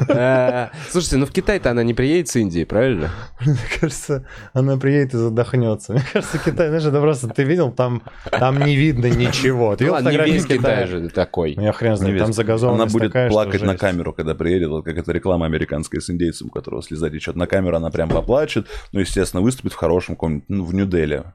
Э, 0.08 0.70
Слушайте, 0.90 1.18
ну 1.18 1.26
в 1.26 1.32
Китай-то 1.32 1.72
она 1.72 1.84
не 1.84 1.94
приедет 1.94 2.30
с 2.30 2.38
Индии, 2.38 2.64
правильно? 2.64 3.10
Мне 3.42 3.58
кажется, 3.80 4.26
она 4.54 4.78
приедет 4.78 5.14
и 5.14 5.18
задохнется. 5.18 5.94
Мне 5.94 6.04
кажется, 6.14 6.40
Китай, 6.40 6.70
знаешь, 6.70 6.86
это 6.86 7.02
просто, 7.02 7.28
ты 7.28 7.44
видел, 7.44 7.72
там, 7.72 8.02
там 8.32 8.60
не 8.64 8.78
видно 8.78 9.08
ничего. 9.08 9.76
Ты 9.76 9.86
видел 9.86 9.96
ладно, 9.96 10.10
не 10.10 10.18
фотографии 10.18 10.44
Китая? 10.44 10.58
Китай 10.58 10.88
же 10.88 11.10
такой. 11.10 11.54
Ну, 11.58 11.64
я 11.64 11.74
хрен 11.74 11.98
знает, 11.98 12.18
там 12.18 12.34
загазованность 12.34 12.96
Она 12.96 13.10
будет 13.10 13.30
плакать 13.30 13.62
на 13.62 13.78
камеру, 13.78 14.14
когда 14.14 14.36
приедет, 14.36 14.70
вот 14.70 14.86
как 14.86 14.98
эта 14.98 15.12
реклама 15.12 15.46
американская 15.46 16.00
с 16.00 16.10
индейцем, 16.10 16.48
у 16.48 16.50
которого 16.52 16.82
слеза 16.82 17.10
течет 17.10 17.36
на 17.36 17.46
камеру, 17.46 17.76
она 17.76 17.92
прям 17.92 18.10
поплачет, 18.10 18.68
ну, 18.94 19.02
естественно, 19.02 19.42
выступит 19.42 19.74
в 19.74 19.76
хорошем 19.76 20.16
каком-нибудь, 20.16 20.50
ну, 20.50 20.64
в 20.64 20.74
Нью-Дели, 20.74 21.26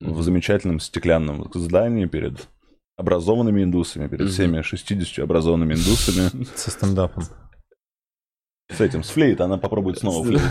в 0.00 0.22
замечательном 0.22 0.80
стеклянном 0.80 1.50
здании 1.54 2.06
перед 2.06 2.48
образованными 2.96 3.62
индусами, 3.62 4.08
перед 4.08 4.30
всеми 4.30 4.62
60 4.62 5.22
образованными 5.22 5.74
индусами. 5.74 6.46
Со 6.56 6.70
стендапом. 6.70 7.24
С 8.70 8.80
этим, 8.80 9.02
с 9.02 9.10
флейт, 9.10 9.40
она 9.40 9.58
попробует 9.58 9.98
снова 9.98 10.24
флейт. 10.24 10.42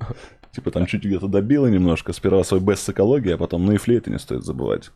Типа 0.52 0.70
там 0.70 0.86
чуть 0.86 1.04
где-то 1.04 1.28
добила 1.28 1.66
немножко. 1.66 2.12
Сперва 2.12 2.44
свой 2.44 2.60
бест 2.60 2.84
с 2.84 2.88
экологией, 2.90 3.34
а 3.34 3.38
потом, 3.38 3.64
ну 3.64 3.72
и 3.72 3.78
флейты 3.78 4.10
не 4.10 4.18
стоит 4.18 4.44
забывать. 4.44 4.90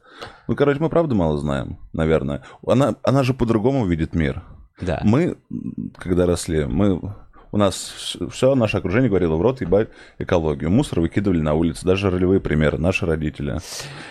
Ну, 0.47 0.55
короче, 0.55 0.79
мы 0.81 0.89
правда 0.89 1.15
мало 1.15 1.39
знаем, 1.39 1.79
наверное. 1.93 2.45
Она, 2.67 2.97
она 3.03 3.23
же 3.23 3.35
по-другому 3.35 3.87
видит 3.87 4.15
мир. 4.15 4.45
Да. 4.81 5.01
Мы, 5.03 5.39
когда 5.97 6.27
росли, 6.27 6.67
мы... 6.67 7.15
У 7.51 7.57
нас 7.57 8.17
все 8.31 8.55
наше 8.55 8.77
окружение 8.77 9.09
говорило 9.09 9.37
в 9.37 9.43
рот 9.43 9.61
ебать 9.61 9.89
экологию. 10.19 10.71
Мусор 10.71 11.01
выкидывали 11.01 11.41
на 11.41 11.55
улице, 11.55 11.87
даже 11.87 12.11
ролевые 12.11 12.41
примеры, 12.41 12.79
наши 12.79 13.07
родители. 13.07 13.59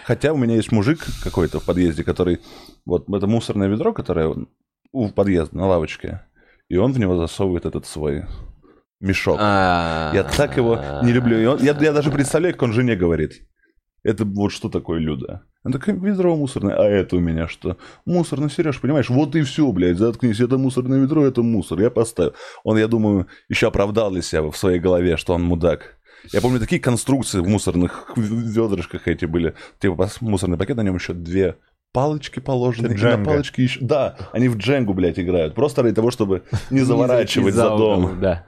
Хотя 0.06 0.34
у 0.34 0.38
меня 0.38 0.56
есть 0.56 0.72
мужик 0.72 1.00
какой-то 1.24 1.60
в 1.60 1.66
подъезде, 1.66 2.04
который... 2.04 2.40
Вот 2.86 3.08
это 3.10 3.28
мусорное 3.28 3.68
ведро, 3.68 3.94
которое 3.94 4.34
у 4.92 5.10
подъезда 5.10 5.56
на 5.58 5.68
лавочке, 5.68 6.22
и 6.70 6.78
он 6.78 6.94
в 6.94 7.00
него 7.00 7.18
засовывает 7.18 7.66
этот 7.66 7.86
свой 7.86 8.26
мешок. 9.00 9.38
А. 9.40 10.12
Я 10.14 10.24
так 10.24 10.58
его 10.58 10.80
не 11.04 11.12
люблю. 11.12 11.38
И 11.40 11.46
он- 11.46 11.60
я, 11.60 11.78
я 11.80 11.94
даже 11.94 12.12
представляю, 12.12 12.54
как 12.54 12.64
он 12.64 12.74
жене 12.74 12.96
говорит. 12.96 13.42
Это 14.08 14.24
вот 14.24 14.54
что 14.54 14.70
такое 14.70 15.00
Люда? 15.00 15.42
Он 15.66 15.74
такой, 15.74 15.94
ведро 15.96 16.34
мусорное. 16.38 16.78
А 16.78 16.84
это 16.86 17.18
у 17.18 17.20
меня 17.20 17.50
что? 17.50 17.76
Мусор, 18.06 18.40
ну, 18.40 18.48
Сереж, 18.48 18.80
понимаешь, 18.80 19.10
вот 19.10 19.36
и 19.36 19.42
все, 19.42 19.70
блядь, 19.74 19.98
заткнись. 19.98 20.40
Это 20.40 20.58
мусорное 20.58 20.98
ведро, 20.98 21.26
это 21.26 21.42
мусор. 21.42 21.82
Я 21.82 21.90
поставил. 21.90 22.32
Он, 22.64 22.78
я 22.78 22.88
думаю, 22.88 23.28
еще 23.50 23.68
оправдал 23.68 24.10
для 24.12 24.22
себя 24.22 24.44
в 24.44 24.56
своей 24.56 24.80
голове, 24.80 25.18
что 25.18 25.34
он 25.34 25.44
мудак. 25.44 25.98
Я 26.32 26.40
помню, 26.40 26.62
такие 26.62 26.80
конструкции 26.80 27.42
в 27.42 27.50
мусорных 27.50 28.14
ведрышках 28.16 29.10
эти 29.10 29.26
были. 29.26 29.56
Типа 29.80 30.10
мусорный 30.22 30.58
пакет, 30.58 30.78
на 30.78 30.84
нем 30.84 30.96
еще 30.96 31.12
две 31.12 31.58
палочки 31.92 32.40
положены. 32.40 32.88
Это 32.88 32.96
и 32.96 33.18
на 33.18 33.26
палочки 33.26 33.60
еще... 33.60 33.82
Да, 33.82 34.16
они 34.32 34.48
в 34.48 34.56
дженгу, 34.56 34.94
блядь, 34.94 35.20
играют. 35.20 35.54
Просто 35.54 35.84
ради 35.84 35.96
того, 35.96 36.12
чтобы 36.12 36.44
не 36.70 36.80
заворачивать 36.84 37.56
за 37.56 37.68
дом. 37.70 38.22
Да. 38.22 38.46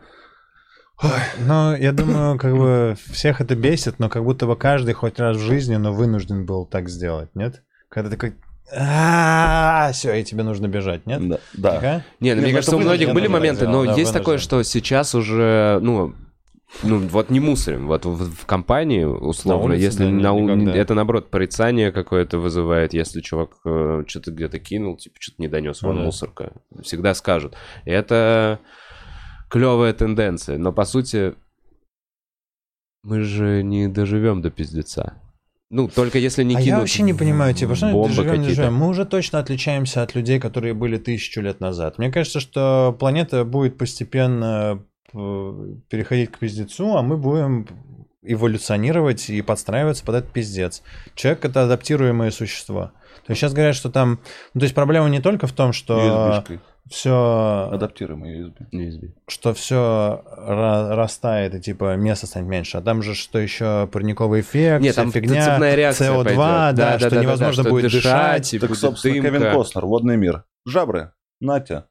Ну, 1.40 1.76
я 1.76 1.92
думаю, 1.94 2.38
как 2.38 2.56
бы 2.58 2.98
всех 3.12 3.42
это 3.42 3.56
бесит, 3.56 4.00
но 4.00 4.10
как 4.10 4.24
будто 4.24 4.46
бы 4.46 4.56
каждый 4.56 4.94
хоть 4.94 5.20
раз 5.20 5.38
в 5.38 5.42
жизни, 5.42 5.76
но 5.76 5.94
вынужден 5.94 6.46
был 6.46 6.66
так 6.66 6.90
сделать, 6.90 7.30
нет? 7.36 7.64
Когда 7.90 8.10
такой, 8.10 8.36
все, 8.70 10.14
и 10.14 10.24
тебе 10.24 10.44
нужно 10.44 10.68
бежать, 10.68 11.06
нет? 11.08 11.28
Да, 11.28 11.40
да. 11.80 12.04
Не, 12.20 12.36
ну, 12.36 12.42
Не, 12.42 12.42
мне 12.42 12.48
ну 12.48 12.54
кажется, 12.56 12.76
у 12.76 12.80
многих 12.80 13.14
были 13.14 13.28
моменты, 13.28 13.68
но 13.68 13.84
есть 13.84 14.14
такое, 14.14 14.38
что 14.38 14.64
сейчас 14.64 15.16
уже, 15.16 15.80
ну, 15.82 16.14
ну, 16.84 17.00
вот 17.00 17.32
не 17.32 17.40
мусорим. 17.40 17.88
Вот 17.88 18.06
в, 18.06 18.32
в 18.32 18.46
компании, 18.46 19.04
условно, 19.04 19.70
На 19.70 19.74
улице, 19.74 19.84
если 19.84 20.04
да, 20.06 20.34
на 20.34 20.40
никогда. 20.40 20.76
это, 20.76 20.94
наоборот, 20.94 21.32
порицание 21.32 21.92
какое-то 21.92 22.38
вызывает, 22.38 22.94
если 22.94 23.22
чувак 23.22 23.54
что-то 24.08 24.32
где-то 24.32 24.60
кинул, 24.60 24.96
типа, 24.96 25.16
что-то 25.20 25.42
не 25.42 25.48
донес, 25.48 25.82
вон 25.82 25.96
Ну 25.96 26.02
да. 26.02 26.06
мусорка. 26.06 26.52
Всегда 26.84 27.16
скажут. 27.16 27.56
Это 27.86 28.60
клевая 29.50 29.94
тенденция, 29.94 30.58
но, 30.58 30.72
по 30.72 30.86
сути, 30.86 31.36
мы 33.04 33.22
же 33.22 33.64
не 33.64 33.88
доживем 33.88 34.42
до 34.42 34.52
пиздеца. 34.52 35.22
Ну, 35.72 35.88
только 35.88 36.18
если 36.18 36.44
не 36.44 36.56
а 36.56 36.58
кинут 36.58 36.68
я 36.68 36.80
вообще 36.80 37.04
не 37.04 37.14
понимаю, 37.14 37.54
типа, 37.54 37.76
что 37.76 37.92
бомбы 37.92 38.08
мы 38.08 38.14
живем, 38.14 38.32
не 38.32 38.38
какие-то. 38.40 38.64
живем. 38.64 38.76
Мы 38.76 38.88
уже 38.88 39.06
точно 39.06 39.38
отличаемся 39.38 40.02
от 40.02 40.16
людей, 40.16 40.40
которые 40.40 40.74
были 40.74 40.98
тысячу 40.98 41.42
лет 41.42 41.60
назад. 41.60 42.00
Мне 42.00 42.12
кажется, 42.12 42.40
что 42.40 42.96
планета 43.00 43.46
будет 43.46 43.78
постепенно 43.78 44.84
э, 45.14 45.76
переходить 45.90 46.32
к 46.32 46.40
пиздецу, 46.40 46.98
а 46.98 47.04
мы 47.04 47.18
будем 47.18 47.68
эволюционировать 48.24 49.30
и 49.30 49.42
подстраиваться 49.44 50.04
под 50.04 50.16
этот 50.16 50.32
пиздец. 50.32 50.82
Человек— 51.14 51.46
это 51.46 51.64
адаптируемое 51.64 52.32
существо. 52.32 52.92
То 53.26 53.32
есть 53.32 53.40
сейчас 53.40 53.54
говорят, 53.54 53.76
что 53.76 53.92
там... 53.92 54.20
Ну, 54.56 54.60
то 54.60 54.66
есть 54.66 54.76
проблема 54.76 55.08
не 55.10 55.22
только 55.22 55.46
в 55.46 55.54
том, 55.54 55.72
что 55.72 56.44
USB-шкой. 56.48 56.60
Все 56.90 57.70
Адаптируемый 57.72 58.42
USB. 58.42 58.56
USB. 58.74 59.12
что 59.28 59.54
все 59.54 60.24
растает 60.36 61.56
и 61.56 61.62
типа 61.62 61.96
места 61.96 62.28
станет 62.28 62.48
меньше. 62.50 62.78
А 62.78 62.82
там 62.82 63.02
же 63.04 63.14
что 63.16 63.40
еще 63.40 63.88
парниковый 63.92 64.42
эффект, 64.42 64.82
Нет, 64.82 64.96
там 64.96 65.12
фигня, 65.12 65.46
цепная 65.46 65.76
реакция 65.76 66.12
CO2, 66.12 66.24
пойдет. 66.24 66.38
да, 66.38 66.72
Да, 66.74 67.00
что 67.00 67.10
да, 67.10 67.16
да, 67.16 67.22
невозможно 67.22 67.64
да, 67.64 67.70
что 67.70 67.70
будет 67.70 67.84
дышать, 67.84 68.02
дышать. 68.04 68.54
и 68.54 68.60
Так, 68.60 68.70
будет 68.70 68.80
собственно, 68.80 69.14
дымка. 69.16 69.30
Кевин 69.40 69.52
Костнер, 69.54 69.86
водный 69.86 70.18
мир. 70.18 70.44
Жабры, 70.66 71.12
Натя. 71.40 71.86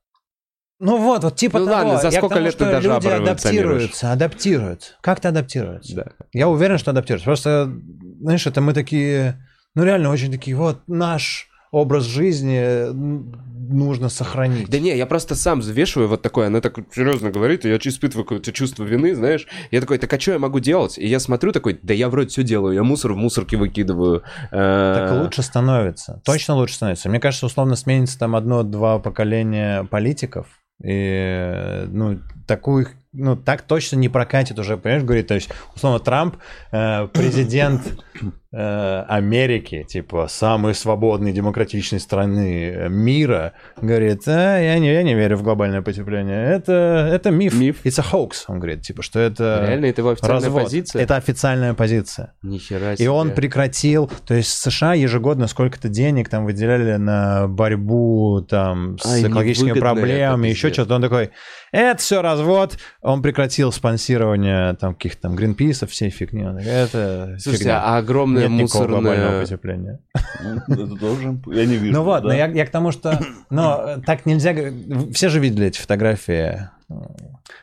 Ну 0.80 0.96
вот, 0.99 1.24
вот 1.24 1.34
типа 1.34 1.59
Ну 1.59 1.66
того. 1.66 1.76
ладно, 1.76 1.96
за 2.01 2.11
сколько 2.12 2.36
тому, 2.36 2.46
лет 2.46 2.57
ты 2.57 2.64
до 2.64 2.78
люди 2.78 3.09
адаптируются, 3.09 4.12
адаптируются. 4.12 4.92
Как-то 5.01 5.28
адаптируются. 5.30 5.94
Да. 5.96 6.05
Я 6.32 6.49
уверен, 6.49 6.78
что 6.78 6.92
адаптируются. 6.92 7.24
Просто, 7.24 7.72
знаешь, 8.20 8.46
это 8.46 8.61
мы 8.61 8.72
такие, 8.74 9.44
ну 9.74 9.82
реально 9.82 10.11
очень 10.11 10.30
такие, 10.30 10.57
вот 10.57 10.82
наш 10.86 11.49
образ 11.71 12.05
жизни 12.05 12.59
м, 12.91 13.33
нужно 13.71 14.09
сохранить. 14.09 14.69
Да 14.71 14.79
не, 14.79 14.97
я 14.97 15.05
просто 15.07 15.35
сам 15.35 15.61
взвешиваю 15.61 16.09
вот 16.09 16.23
такое, 16.23 16.47
она 16.47 16.61
так 16.61 16.79
серьезно 16.95 17.31
говорит, 17.31 17.64
и 17.64 17.69
я 17.69 17.77
испытываю 17.77 18.25
какое-то 18.25 18.51
чувство 18.53 18.85
вины, 18.85 19.14
знаешь. 19.14 19.47
Я 19.71 19.81
такой, 19.81 19.99
так 19.99 20.12
а 20.12 20.19
что 20.19 20.33
я 20.33 20.39
могу 20.39 20.59
делать? 20.61 20.97
И 20.99 21.07
я 21.07 21.21
смотрю 21.21 21.53
такой, 21.53 21.79
да 21.83 21.93
я 21.93 22.09
вроде 22.09 22.29
все 22.31 22.43
делаю, 22.43 22.75
я 22.75 22.83
мусор 22.83 23.12
в 23.12 23.16
мусорке 23.16 23.57
выкидываю. 23.59 24.23
э, 24.51 24.95
Так 24.97 25.23
лучше 25.23 25.43
становится. 25.43 26.23
Точно 26.25 26.55
лучше 26.55 26.75
становится. 26.77 27.09
Мне 27.11 27.21
кажется, 27.21 27.47
условно 27.47 27.77
сменится 27.77 28.19
там 28.19 28.35
одно-два 28.37 28.99
поколения 28.99 29.85
политиков. 29.85 30.47
И, 30.83 31.85
ну, 31.89 32.21
такую, 32.47 32.87
ну, 33.12 33.37
так 33.37 33.62
точно 33.62 33.97
не 33.97 34.09
прокатит 34.09 34.59
уже, 34.61 34.77
понимаешь, 34.77 35.03
говорит, 35.03 35.27
то 35.27 35.35
есть, 35.35 35.51
условно, 35.75 35.99
Трамп, 35.99 36.37
э, 36.71 37.09
президент 37.09 37.83
э, 38.47 38.47
Америки, 38.51 39.84
типа, 39.86 40.26
самой 40.28 40.74
свободной 40.74 41.32
демократичной 41.32 42.01
страны 42.01 42.72
э, 42.74 42.88
мира, 42.88 43.53
говорит, 43.80 44.22
а, 44.26 44.59
я, 44.59 44.78
не, 44.78 44.90
я 44.90 45.03
не 45.03 45.14
верю 45.14 45.36
в 45.36 45.42
глобальное 45.42 45.82
потепление, 45.82 46.53
это, 46.53 47.11
это 47.12 47.30
миф. 47.30 47.55
Миф. 47.55 47.84
It's 47.84 48.01
a 48.01 48.05
hoax, 48.11 48.44
он 48.49 48.59
говорит, 48.59 48.80
типа, 48.80 49.03
что 49.03 49.20
это 49.20 49.64
Реально, 49.66 49.86
это 49.86 50.01
его 50.01 50.11
официальная 50.11 50.40
развод. 50.40 50.62
позиция? 50.64 51.03
Это 51.03 51.16
официальная 51.16 51.74
позиция. 51.74 52.32
Нихера 52.42 52.94
И 52.94 52.96
себе. 52.96 53.11
он 53.11 53.32
прекратил, 53.32 54.11
то 54.26 54.32
есть 54.32 54.51
США 54.51 54.94
ежегодно 54.94 55.46
сколько-то 55.46 55.90
денег 55.90 56.30
там 56.30 56.46
выделяли 56.46 56.96
на 56.96 57.49
борьбу 57.49 58.46
там 58.49 58.99
с 58.99 59.07
Ай, 59.07 59.22
экологическими 59.22 59.78
проблемами, 59.78 60.49
еще 60.49 60.72
что-то. 60.72 60.94
Он 60.94 61.03
такой, 61.03 61.30
это 61.70 62.01
все 62.01 62.22
развод. 62.22 62.78
Он 63.03 63.20
прекратил 63.20 63.72
спонсирование 63.72 64.74
там 64.76 64.94
каких-то 64.94 65.22
там 65.22 65.36
Гринписов, 65.36 65.90
всей 65.90 66.11
фигни. 66.11 66.44
Он 66.44 66.57
такой, 66.57 66.70
это 66.70 67.36
Слушайте, 67.38 67.64
фигня. 67.64 67.82
а 67.84 67.99
огромное 67.99 68.38
Нет 68.41 68.51
никакого 68.51 68.86
глобального 68.86 69.41
мусорное... 69.41 69.41
потепления. 69.43 70.01
Ну, 70.68 70.74
Это 70.74 70.97
тоже, 70.97 71.39
я 71.47 71.66
не 71.66 71.76
вижу. 71.76 71.93
Ну 71.93 72.03
вот, 72.05 72.22
да. 72.22 72.28
но 72.28 72.34
я, 72.34 72.47
я 72.47 72.66
к 72.66 72.70
тому, 72.70 72.93
что... 72.93 73.18
Но 73.51 73.97
так 74.05 74.26
нельзя... 74.26 74.55
Все 75.12 75.28
же 75.28 75.41
видели 75.41 75.66
эти 75.66 75.78
фотографии. 75.80 76.68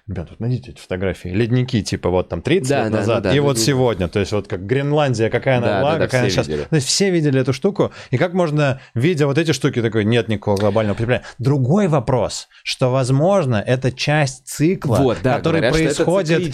Ребята, 0.08 0.30
вот 0.32 0.40
найдите 0.40 0.72
эти 0.72 0.80
фотографии. 0.80 1.30
Ледники, 1.30 1.82
типа, 1.82 2.10
вот 2.10 2.30
там 2.30 2.42
30 2.42 2.70
Да, 2.70 2.84
лет 2.84 2.92
да, 2.92 2.98
назад, 3.00 3.24
да, 3.24 3.32
и 3.34 3.38
да, 3.38 3.42
вот 3.42 3.56
да. 3.56 3.62
сегодня. 3.62 4.08
То 4.08 4.20
есть 4.20 4.32
вот 4.32 4.48
как 4.48 4.66
Гренландия, 4.66 5.30
какая 5.30 5.58
она 5.58 5.68
Да, 5.68 5.80
была, 5.82 5.92
да, 5.94 5.98
да, 6.00 6.06
какая 6.06 6.22
она 6.22 6.30
сейчас. 6.30 6.48
видели. 6.48 6.66
То 6.70 6.76
есть 6.76 6.88
все 6.88 7.10
видели 7.10 7.42
эту 7.42 7.52
штуку. 7.52 7.92
И 8.12 8.18
как 8.18 8.34
можно, 8.34 8.80
видя 8.94 9.26
вот 9.26 9.38
эти 9.40 9.52
штуки, 9.52 9.82
такой, 9.82 10.06
нет 10.06 10.28
никакого 10.28 10.58
глобального 10.58 10.94
потребления. 10.94 11.24
Другой 11.40 11.88
вопрос, 11.88 12.48
что, 12.64 12.92
возможно, 12.92 13.56
это 13.66 13.92
часть 13.92 14.48
цикла, 14.48 14.98
Вот, 14.98 15.18
да, 15.24 15.38
который 15.38 15.62
говорят, 15.62 15.74
происходит 15.74 16.54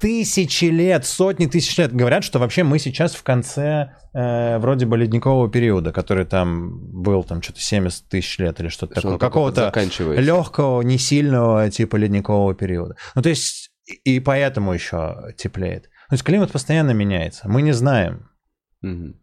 тысячи 0.00 0.64
лет, 0.66 1.04
сотни 1.06 1.46
тысяч 1.46 1.76
лет. 1.78 1.92
Говорят, 1.92 2.22
что 2.22 2.38
вообще 2.38 2.62
мы 2.62 2.78
сейчас 2.78 3.14
в 3.14 3.22
конце 3.24 3.90
э, 4.14 4.58
вроде 4.58 4.86
бы 4.86 4.96
ледникового 4.96 5.50
периода, 5.50 5.92
который 5.92 6.24
там 6.24 6.78
был 7.02 7.24
там 7.24 7.42
что-то 7.42 7.60
70 7.60 8.08
тысяч 8.08 8.38
лет 8.38 8.60
или 8.60 8.68
что-то 8.68 8.94
Что 8.94 9.02
такое. 9.02 9.18
Какого-то 9.18 9.72
легкого, 10.20 10.82
не 10.82 10.98
сильного 10.98 11.70
типа 11.70 11.96
ледникового 11.96 12.54
периода. 12.54 12.96
Ну, 13.14 13.22
то 13.22 13.28
есть, 13.28 13.70
и 14.04 14.20
поэтому 14.20 14.72
еще 14.72 15.34
теплеет. 15.36 15.84
То 16.08 16.14
есть 16.14 16.24
климат 16.24 16.52
постоянно 16.52 16.92
меняется. 16.92 17.48
Мы 17.48 17.62
не 17.62 17.72
знаем. 17.72 18.30
Мгм. 18.82 19.20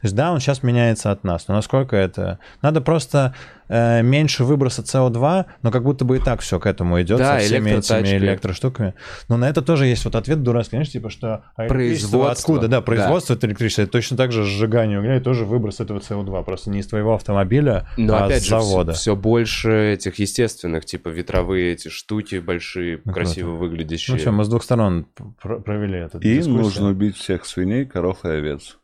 То 0.00 0.04
есть, 0.06 0.14
да, 0.14 0.32
он 0.32 0.40
сейчас 0.40 0.62
меняется 0.62 1.10
от 1.10 1.24
нас, 1.24 1.48
но 1.48 1.54
насколько 1.54 1.96
это... 1.96 2.38
Надо 2.62 2.80
просто 2.80 3.34
э, 3.68 4.02
меньше 4.02 4.44
выброса 4.44 4.82
СО2, 4.82 5.44
но 5.62 5.70
как 5.70 5.82
будто 5.82 6.04
бы 6.04 6.16
и 6.16 6.20
так 6.20 6.40
все 6.40 6.58
к 6.60 6.66
этому 6.66 7.00
идет 7.02 7.18
Да, 7.18 7.38
со 7.38 7.44
всеми 7.44 7.70
этими 7.70 8.16
электроштуками. 8.16 8.94
Но 9.28 9.36
на 9.36 9.48
это 9.48 9.62
тоже 9.62 9.86
есть 9.86 10.04
вот 10.04 10.14
ответ 10.14 10.42
дурацкий, 10.42 10.72
конечно, 10.72 10.92
типа, 10.92 11.10
что 11.10 11.44
а 11.56 11.66
Производство. 11.66 12.30
откуда? 12.30 12.68
Да, 12.68 12.80
производство 12.80 13.34
это 13.34 13.46
электричество, 13.46 13.82
это 13.82 13.92
точно 13.92 14.16
так 14.16 14.32
же 14.32 14.44
сжигание 14.44 14.98
угля 15.00 15.16
и 15.16 15.20
тоже 15.20 15.44
выброс 15.44 15.80
этого 15.80 15.98
СО2, 15.98 16.44
просто 16.44 16.70
не 16.70 16.80
из 16.80 16.86
твоего 16.86 17.14
автомобиля, 17.14 17.88
Но 17.96 18.14
а 18.16 18.26
опять 18.26 18.42
с 18.42 18.44
же, 18.44 18.50
завода. 18.50 18.92
все, 18.92 19.14
больше 19.16 19.92
этих 19.94 20.18
естественных, 20.18 20.84
типа 20.84 21.08
ветровые 21.08 21.72
эти 21.72 21.88
штуки 21.88 22.36
большие, 22.38 23.00
Ну, 23.04 23.12
красиво 23.12 23.48
круто. 23.56 23.60
выглядящие. 23.60 24.14
Ну 24.16 24.20
что, 24.20 24.32
мы 24.32 24.44
с 24.44 24.48
двух 24.48 24.62
сторон 24.62 25.06
пр- 25.42 25.60
провели 25.60 25.98
этот 25.98 26.24
И 26.24 26.34
дискуссию. 26.36 26.62
нужно 26.62 26.88
убить 26.90 27.16
всех 27.16 27.44
свиней, 27.46 27.84
коров 27.84 28.24
и 28.24 28.28
овец. 28.28 28.78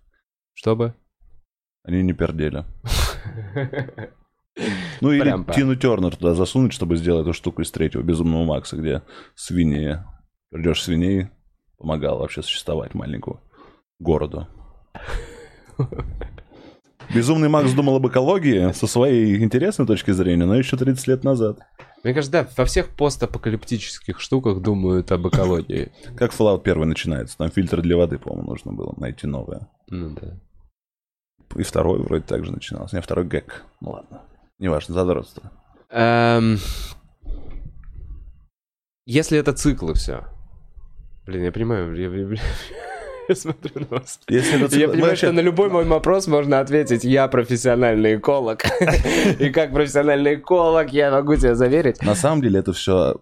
Чтобы? 0.54 0.94
Они 1.84 2.02
не 2.02 2.12
пердели. 2.12 2.64
Ну 5.00 5.10
или 5.12 5.22
Прям 5.22 5.46
Тину 5.46 5.76
Тернер 5.76 6.14
туда 6.14 6.34
засунуть, 6.34 6.74
чтобы 6.74 6.96
сделать 6.96 7.22
эту 7.22 7.32
штуку 7.32 7.62
из 7.62 7.70
третьего 7.70 8.02
Безумного 8.02 8.44
Макса, 8.44 8.76
где 8.76 9.02
свиньи, 9.34 10.04
пердеж 10.50 10.82
свиней 10.82 11.30
помогал 11.78 12.18
вообще 12.18 12.42
существовать 12.42 12.92
маленькому 12.92 13.40
городу. 13.98 14.46
Безумный 17.14 17.48
Макс 17.48 17.72
думал 17.72 17.96
об 17.96 18.06
экологии 18.06 18.72
со 18.72 18.86
своей 18.86 19.42
интересной 19.42 19.86
точки 19.86 20.12
зрения, 20.12 20.44
но 20.44 20.54
еще 20.54 20.76
30 20.76 21.06
лет 21.08 21.24
назад. 21.24 21.58
Мне 22.04 22.14
кажется, 22.14 22.32
да, 22.32 22.48
во 22.56 22.64
всех 22.64 22.88
постапокалиптических 22.90 24.20
штуках 24.20 24.60
думают 24.60 25.12
об 25.12 25.28
экологии. 25.28 25.92
Как 26.16 26.32
Fallout 26.32 26.62
1 26.68 26.88
начинается, 26.88 27.38
там 27.38 27.50
фильтр 27.50 27.80
для 27.80 27.96
воды, 27.96 28.18
по-моему, 28.18 28.50
нужно 28.50 28.72
было 28.72 28.94
найти 28.96 29.26
новое. 29.26 29.68
Ну 29.94 30.10
да. 30.14 30.40
И 31.56 31.62
второй 31.62 32.00
вроде 32.02 32.24
так 32.24 32.44
же 32.46 32.50
начинался. 32.52 32.96
Не, 32.96 33.02
второй 33.02 33.26
гэк. 33.26 33.62
Ну 33.82 33.90
ладно. 33.90 34.22
Неважно, 34.58 34.94
задротство. 34.94 35.52
Эм, 35.90 36.56
Если 39.04 39.38
это 39.38 39.52
циклы 39.52 39.94
все. 39.94 40.24
Блин, 41.26 41.44
я 41.44 41.52
понимаю, 41.52 41.94
я, 41.94 42.08
я- 42.08 42.40
я 43.28 43.34
смотрю 43.34 43.80
на 43.80 43.86
вас. 43.98 44.18
Если 44.28 44.54
это 44.64 44.74
Я 44.76 44.86
цикл- 44.86 44.90
понимаю, 44.92 45.10
вообще- 45.12 45.26
что 45.26 45.32
на 45.32 45.40
любой 45.40 45.68
мой 45.68 45.84
вопрос 45.84 46.26
можно 46.26 46.60
ответить, 46.60 47.04
я 47.04 47.28
профессиональный 47.28 48.16
эколог. 48.16 48.62
И 49.40 49.50
как 49.50 49.72
профессиональный 49.72 50.36
эколог 50.36 50.90
я 50.90 51.10
могу 51.10 51.36
тебе 51.36 51.54
заверить. 51.54 52.00
На 52.02 52.14
самом 52.14 52.40
деле 52.42 52.60
это 52.60 52.72
все, 52.72 53.20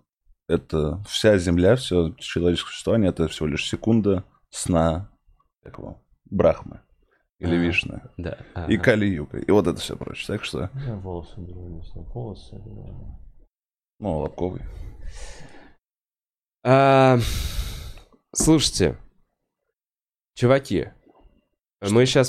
это 0.49 1.03
вся 1.09 1.37
Земля, 1.39 1.77
все 1.77 2.15
человеческое 2.19 2.71
существование, 2.71 3.11
это 3.11 3.27
всего 3.29 3.49
лишь 3.49 3.69
секунда 3.69 4.23
сна 4.51 5.11
такого 5.65 6.01
Брахмы 6.31 6.81
или 7.39 7.55
А. 7.55 7.59
Вишны. 7.59 8.03
Да. 8.17 8.39
И 8.69 8.77
Кали-Юга. 8.77 9.39
И 9.39 9.51
вот 9.51 9.67
это 9.67 9.79
все 9.81 9.97
прочее. 9.97 10.27
Так 10.37 10.45
что, 10.45 10.71
Я 10.87 10.95
волосы 10.97 11.35
знаю, 11.37 11.83
волосы. 12.13 12.57
ну, 13.99 14.19
Лобковый. 14.19 14.63
А, 16.65 17.19
Слушайте, 18.33 18.97
чуваки, 20.35 20.91
мы 21.81 22.07
сейчас 22.07 22.29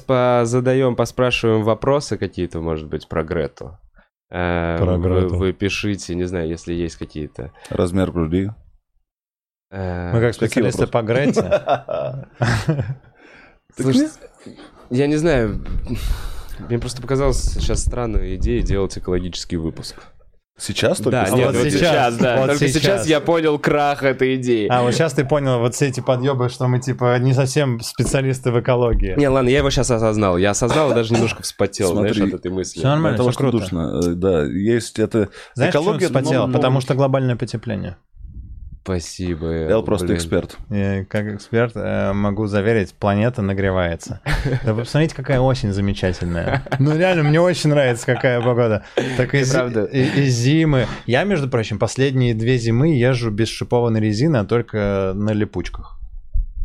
задаем, 0.50 0.96
поспрашиваем 0.96 1.64
вопросы 1.64 2.18
какие-то, 2.18 2.60
может 2.62 2.88
быть, 2.88 3.08
про 3.08 3.24
Грету. 3.24 3.78
Э, 4.32 4.78
Про 4.80 4.98
вы- 4.98 5.04
Грету. 5.04 5.36
Вы 5.36 5.54
пишите, 5.54 6.16
не 6.16 6.24
знаю, 6.24 6.48
если 6.48 6.74
есть 6.74 6.96
какие-то. 6.96 7.52
Размер 7.70 8.12
груди. 8.12 8.50
Э, 9.70 10.14
Мы 10.14 10.22
как 10.22 10.34
специалисты 10.34 10.88
по 10.88 11.02
Грете. 11.04 11.42
Слушайте, 13.80 14.10
я 14.90 15.08
не 15.08 15.16
знаю, 15.16 15.62
мне 16.68 16.80
просто 16.80 17.02
показалось 17.02 17.42
сейчас 17.42 17.82
странной 17.82 18.36
идеей 18.36 18.62
делать 18.62 18.98
экологический 18.98 19.58
выпуск. 19.58 19.96
Сейчас 20.58 20.98
только 21.00 21.12
Да, 21.12 21.30
нет, 21.36 21.48
вот 21.56 21.56
сейчас, 21.64 21.74
сейчас, 21.80 22.18
да. 22.18 22.38
вот 22.38 22.48
Только 22.50 22.68
сейчас. 22.68 22.84
сейчас. 22.84 23.08
я 23.08 23.20
понял 23.20 23.58
крах 23.58 24.04
этой 24.04 24.36
идеи. 24.36 24.68
А, 24.70 24.84
вот 24.84 24.94
сейчас 24.94 25.14
ты 25.14 25.26
понял, 25.26 25.58
вот 25.58 25.74
все 25.74 25.88
эти 25.88 26.02
подъебы, 26.02 26.50
что 26.50 26.68
мы, 26.68 26.80
типа, 26.80 27.18
не 27.18 27.34
совсем 27.34 27.80
специалисты 27.80 28.52
в 28.52 28.60
экологии. 28.60 29.16
Не, 29.18 29.28
ладно, 29.28 29.50
я 29.50 29.60
его 29.60 29.72
сейчас 29.72 29.90
осознал. 29.90 30.38
Я 30.38 30.52
осознал 30.52 30.92
и 30.92 30.94
даже 30.94 31.16
немножко 31.16 31.42
вспотел, 31.42 31.94
знаешь, 31.94 32.16
Смотри. 32.16 32.34
от 32.36 32.40
этой 32.42 32.52
мысли. 32.52 32.78
Всё 32.78 32.90
нормально, 32.90 33.18
Потому 33.18 33.30
всё 33.30 33.34
что 33.40 33.44
круто. 33.50 33.58
душно. 33.58 34.02
Э, 34.06 34.14
Да, 34.14 34.44
есть 34.44 35.00
это... 35.00 35.30
Знаешь, 35.56 35.74
почему 35.74 35.84
экология 35.84 36.08
ты 36.10 36.14
вспотел? 36.20 36.46
но- 36.48 36.54
Потому 36.54 36.80
что 36.82 36.94
глобальное 36.94 37.36
потепление. 37.36 37.98
Спасибо. 38.84 39.46
Эл 39.48 39.84
просто 39.84 40.08
блин. 40.08 40.18
эксперт. 40.18 40.58
И 40.72 41.06
как 41.08 41.28
эксперт 41.28 41.74
э, 41.76 42.14
могу 42.14 42.48
заверить, 42.48 42.94
планета 42.96 43.42
нагревается. 43.42 44.22
Да 44.66 44.74
вы 44.74 44.82
посмотрите, 44.82 45.16
какая 45.16 45.40
осень 45.40 45.72
замечательная. 45.72 46.64
Ну 46.80 46.98
реально, 46.98 47.24
мне 47.24 47.40
очень 47.40 47.70
нравится, 47.70 48.06
какая 48.08 48.42
погода. 48.42 48.84
Так 49.18 49.36
и, 49.36 49.44
правда. 49.50 49.84
и- 49.86 50.22
и 50.22 50.26
зимы. 50.26 50.88
Я, 51.06 51.24
между 51.26 51.48
прочим, 51.48 51.78
последние 51.78 52.34
две 52.34 52.58
зимы 52.58 52.96
езжу 52.98 53.30
без 53.30 53.50
шипованной 53.50 54.00
резины, 54.00 54.38
а 54.38 54.46
только 54.46 55.12
на 55.16 55.30
липучках. 55.32 56.00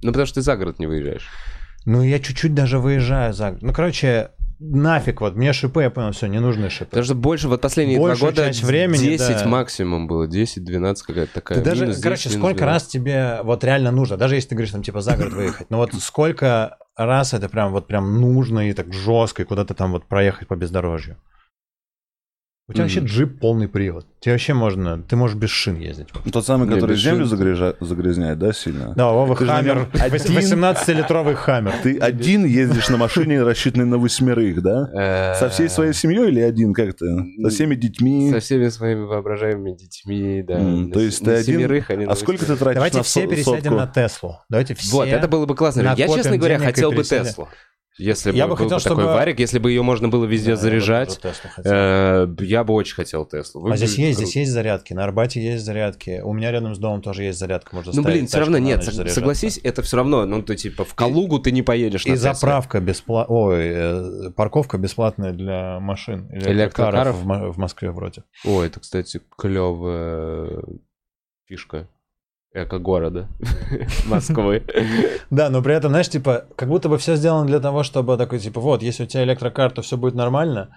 Ну, 0.02 0.08
потому 0.12 0.24
что 0.26 0.36
ты 0.36 0.42
за 0.42 0.56
город 0.56 0.78
не 0.78 0.86
выезжаешь. 0.86 1.28
Ну, 1.84 2.02
я 2.02 2.18
чуть-чуть 2.18 2.54
даже 2.54 2.78
выезжаю 2.78 3.32
за... 3.34 3.56
Ну, 3.60 3.72
короче, 3.72 4.30
нафиг, 4.58 5.20
вот 5.20 5.36
мне 5.36 5.52
шипы, 5.52 5.82
я 5.82 5.90
понял, 5.90 6.12
все, 6.12 6.26
не 6.26 6.40
нужны 6.40 6.70
шипы. 6.70 6.90
Потому 6.90 7.04
что 7.04 7.14
больше, 7.14 7.48
вот 7.48 7.60
последние 7.60 7.98
Большую 7.98 8.32
два 8.32 8.42
года 8.42 8.52
часть 8.52 8.64
времени, 8.64 8.98
10 8.98 9.42
да. 9.42 9.48
максимум 9.48 10.06
было, 10.06 10.26
10-12 10.26 10.96
какая-то 11.06 11.34
такая. 11.34 11.58
Ты 11.58 11.64
даже, 11.64 11.82
минус 11.82 11.96
10, 11.96 12.02
короче, 12.04 12.28
минус 12.28 12.40
сколько 12.40 12.58
12. 12.58 12.74
раз 12.74 12.86
тебе 12.86 13.40
вот 13.42 13.64
реально 13.64 13.90
нужно, 13.90 14.16
даже 14.16 14.34
если 14.34 14.50
ты 14.50 14.54
говоришь, 14.54 14.72
там, 14.72 14.82
типа, 14.82 15.00
за 15.00 15.16
город 15.16 15.32
выехать, 15.34 15.70
но 15.70 15.78
вот 15.78 15.94
сколько 15.94 16.78
раз 16.96 17.34
это 17.34 17.48
прям 17.48 17.72
вот 17.72 17.86
прям 17.86 18.20
нужно 18.20 18.70
и 18.70 18.72
так 18.72 18.92
жестко, 18.92 19.42
и 19.42 19.44
куда-то 19.44 19.74
там 19.74 19.92
вот 19.92 20.06
проехать 20.06 20.48
по 20.48 20.56
бездорожью. 20.56 21.16
У 22.68 22.72
тебя 22.72 22.82
вообще 22.82 22.98
джип 22.98 23.38
полный 23.38 23.68
привод. 23.68 24.06
Тебе 24.18 24.32
вообще 24.32 24.52
можно, 24.52 25.00
ты 25.00 25.14
можешь 25.14 25.36
без 25.36 25.50
шин 25.50 25.76
ездить. 25.78 26.08
Тот 26.32 26.44
самый, 26.44 26.68
который 26.68 26.96
землю 26.96 27.24
шин. 27.24 27.38
загряжа- 27.38 27.76
загрязняет, 27.78 28.40
да, 28.40 28.52
сильно? 28.52 28.92
Да, 28.96 29.12
Вова 29.12 29.36
Ты 29.36 29.46
Хаммер, 29.46 29.88
наверное, 29.94 30.18
18-литровый 30.18 31.36
Хаммер. 31.36 31.74
Ты 31.84 31.96
один 31.98 32.44
ездишь 32.44 32.88
на 32.88 32.96
машине, 32.96 33.44
рассчитанной 33.44 33.86
на 33.86 33.98
восьмерых, 33.98 34.62
да? 34.62 35.36
Со 35.38 35.48
всей 35.48 35.68
своей 35.68 35.92
семьей 35.92 36.26
или 36.28 36.40
один 36.40 36.74
как-то? 36.74 37.04
Со 37.42 37.50
всеми 37.50 37.76
детьми? 37.76 38.32
Со 38.32 38.40
всеми 38.40 38.68
своими 38.68 39.04
воображаемыми 39.04 39.70
детьми, 39.76 40.42
да. 40.42 40.58
То 40.92 40.98
есть 40.98 41.24
ты 41.24 41.30
один? 41.34 41.70
А 42.10 42.16
сколько 42.16 42.46
ты 42.46 42.56
тратишь 42.56 42.74
Давайте 42.74 42.96
на 42.98 43.02
все 43.04 43.22
со- 43.22 43.28
пересядем 43.28 43.76
на 43.76 43.86
Теслу. 43.86 44.40
Давайте 44.48 44.74
все. 44.74 44.90
Вот, 44.96 45.06
это 45.06 45.28
было 45.28 45.46
бы 45.46 45.54
классно. 45.54 45.94
Я, 45.96 46.08
честно 46.08 46.36
говоря, 46.36 46.58
хотел 46.58 46.90
бы. 46.90 47.04
Теслу. 47.04 47.48
Если 47.98 48.30
Я 48.32 48.44
бы 48.46 48.50
бы 48.50 48.56
хотел, 48.58 48.76
бы 48.76 48.82
такой 48.82 48.96
чтобы- 49.04 49.14
варик, 49.14 49.40
если 49.40 49.58
бы 49.58 49.70
ее 49.70 49.82
можно 49.82 50.08
было 50.08 50.26
везде 50.26 50.46
Да, 50.46 50.50
я 50.52 50.56
бы 50.56 50.62
заряжать, 50.62 51.18
Теслу 51.20 51.50
хотел. 51.50 51.72
э, 51.72 52.28
я 52.40 52.62
бы 52.64 52.74
очень 52.74 52.94
хотел 52.94 53.24
Теслу. 53.24 53.66
А 53.70 53.76
здесь 53.76 53.90
Выглядит 53.92 53.98
есть, 54.08 54.16
круто. 54.18 54.26
здесь 54.30 54.36
есть 54.36 54.52
зарядки. 54.52 54.92
На 54.92 55.04
Арбате 55.04 55.42
есть 55.42 55.64
зарядки. 55.64 56.20
У 56.22 56.32
меня 56.34 56.52
рядом 56.52 56.74
с 56.74 56.78
домом 56.78 57.00
тоже 57.00 57.24
есть 57.24 57.38
зарядка. 57.38 57.74
Можно 57.74 57.92
Ну, 57.94 58.02
блин, 58.02 58.26
все 58.26 58.38
равно 58.40 58.58
нет, 58.58 58.82
заряжаться. 58.84 59.14
согласись, 59.14 59.58
это 59.62 59.80
все 59.82 59.96
равно, 59.96 60.26
ну, 60.26 60.42
ты 60.42 60.56
типа 60.56 60.84
в 60.84 60.94
Калугу 60.94 61.38
ты 61.38 61.52
не 61.52 61.62
поедешь 61.62 62.04
И 62.06 62.14
заправка 62.16 62.80
бесплатная, 62.80 63.36
ой, 63.36 63.64
э, 63.64 64.30
парковка 64.36 64.76
бесплатная 64.76 65.32
для 65.32 65.80
машин. 65.80 66.28
Электрокаров? 66.32 67.16
в, 67.16 67.24
Мо- 67.26 67.50
в 67.50 67.56
Москве 67.56 67.90
вроде. 67.90 68.24
О, 68.44 68.62
это, 68.62 68.80
кстати, 68.80 69.20
клевая 69.38 70.62
фишка 71.46 71.88
эко-города 72.56 73.28
Москвы. 74.06 74.64
Да, 75.30 75.50
но 75.50 75.62
при 75.62 75.74
этом, 75.74 75.90
знаешь, 75.90 76.08
типа, 76.08 76.46
как 76.56 76.68
будто 76.68 76.88
бы 76.88 76.98
все 76.98 77.16
сделано 77.16 77.46
для 77.46 77.60
того, 77.60 77.82
чтобы 77.82 78.16
такой, 78.16 78.38
типа, 78.38 78.60
вот, 78.60 78.82
если 78.82 79.04
у 79.04 79.06
тебя 79.06 79.24
электрокар, 79.24 79.70
то 79.70 79.82
все 79.82 79.96
будет 79.96 80.14
нормально. 80.14 80.70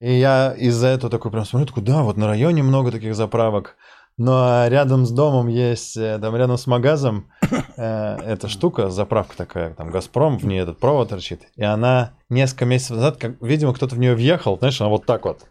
И 0.00 0.12
я 0.12 0.54
из-за 0.56 0.88
этого 0.88 1.10
такой 1.10 1.30
прям 1.30 1.44
смотрю, 1.44 1.66
такой, 1.66 1.82
да, 1.82 2.02
вот 2.02 2.16
на 2.16 2.26
районе 2.26 2.62
много 2.62 2.92
таких 2.92 3.14
заправок. 3.14 3.76
Но 4.16 4.66
рядом 4.66 5.06
с 5.06 5.12
домом 5.12 5.46
есть, 5.46 5.96
э, 5.96 6.18
там 6.20 6.34
рядом 6.34 6.58
с 6.58 6.66
магазом 6.66 7.30
э, 7.76 8.16
эта 8.26 8.48
штука, 8.48 8.90
заправка 8.90 9.36
такая, 9.36 9.74
там 9.74 9.92
Газпром, 9.92 10.38
в 10.38 10.44
ней 10.44 10.58
этот 10.58 10.78
провод 10.78 11.10
торчит. 11.10 11.42
И 11.54 11.62
она 11.62 12.14
несколько 12.28 12.64
месяцев 12.64 12.96
назад, 12.96 13.16
как, 13.16 13.40
видимо, 13.40 13.72
кто-то 13.72 13.94
в 13.94 13.98
нее 14.00 14.16
въехал, 14.16 14.58
знаешь, 14.58 14.80
она 14.80 14.90
вот 14.90 15.06
так 15.06 15.24
вот. 15.24 15.46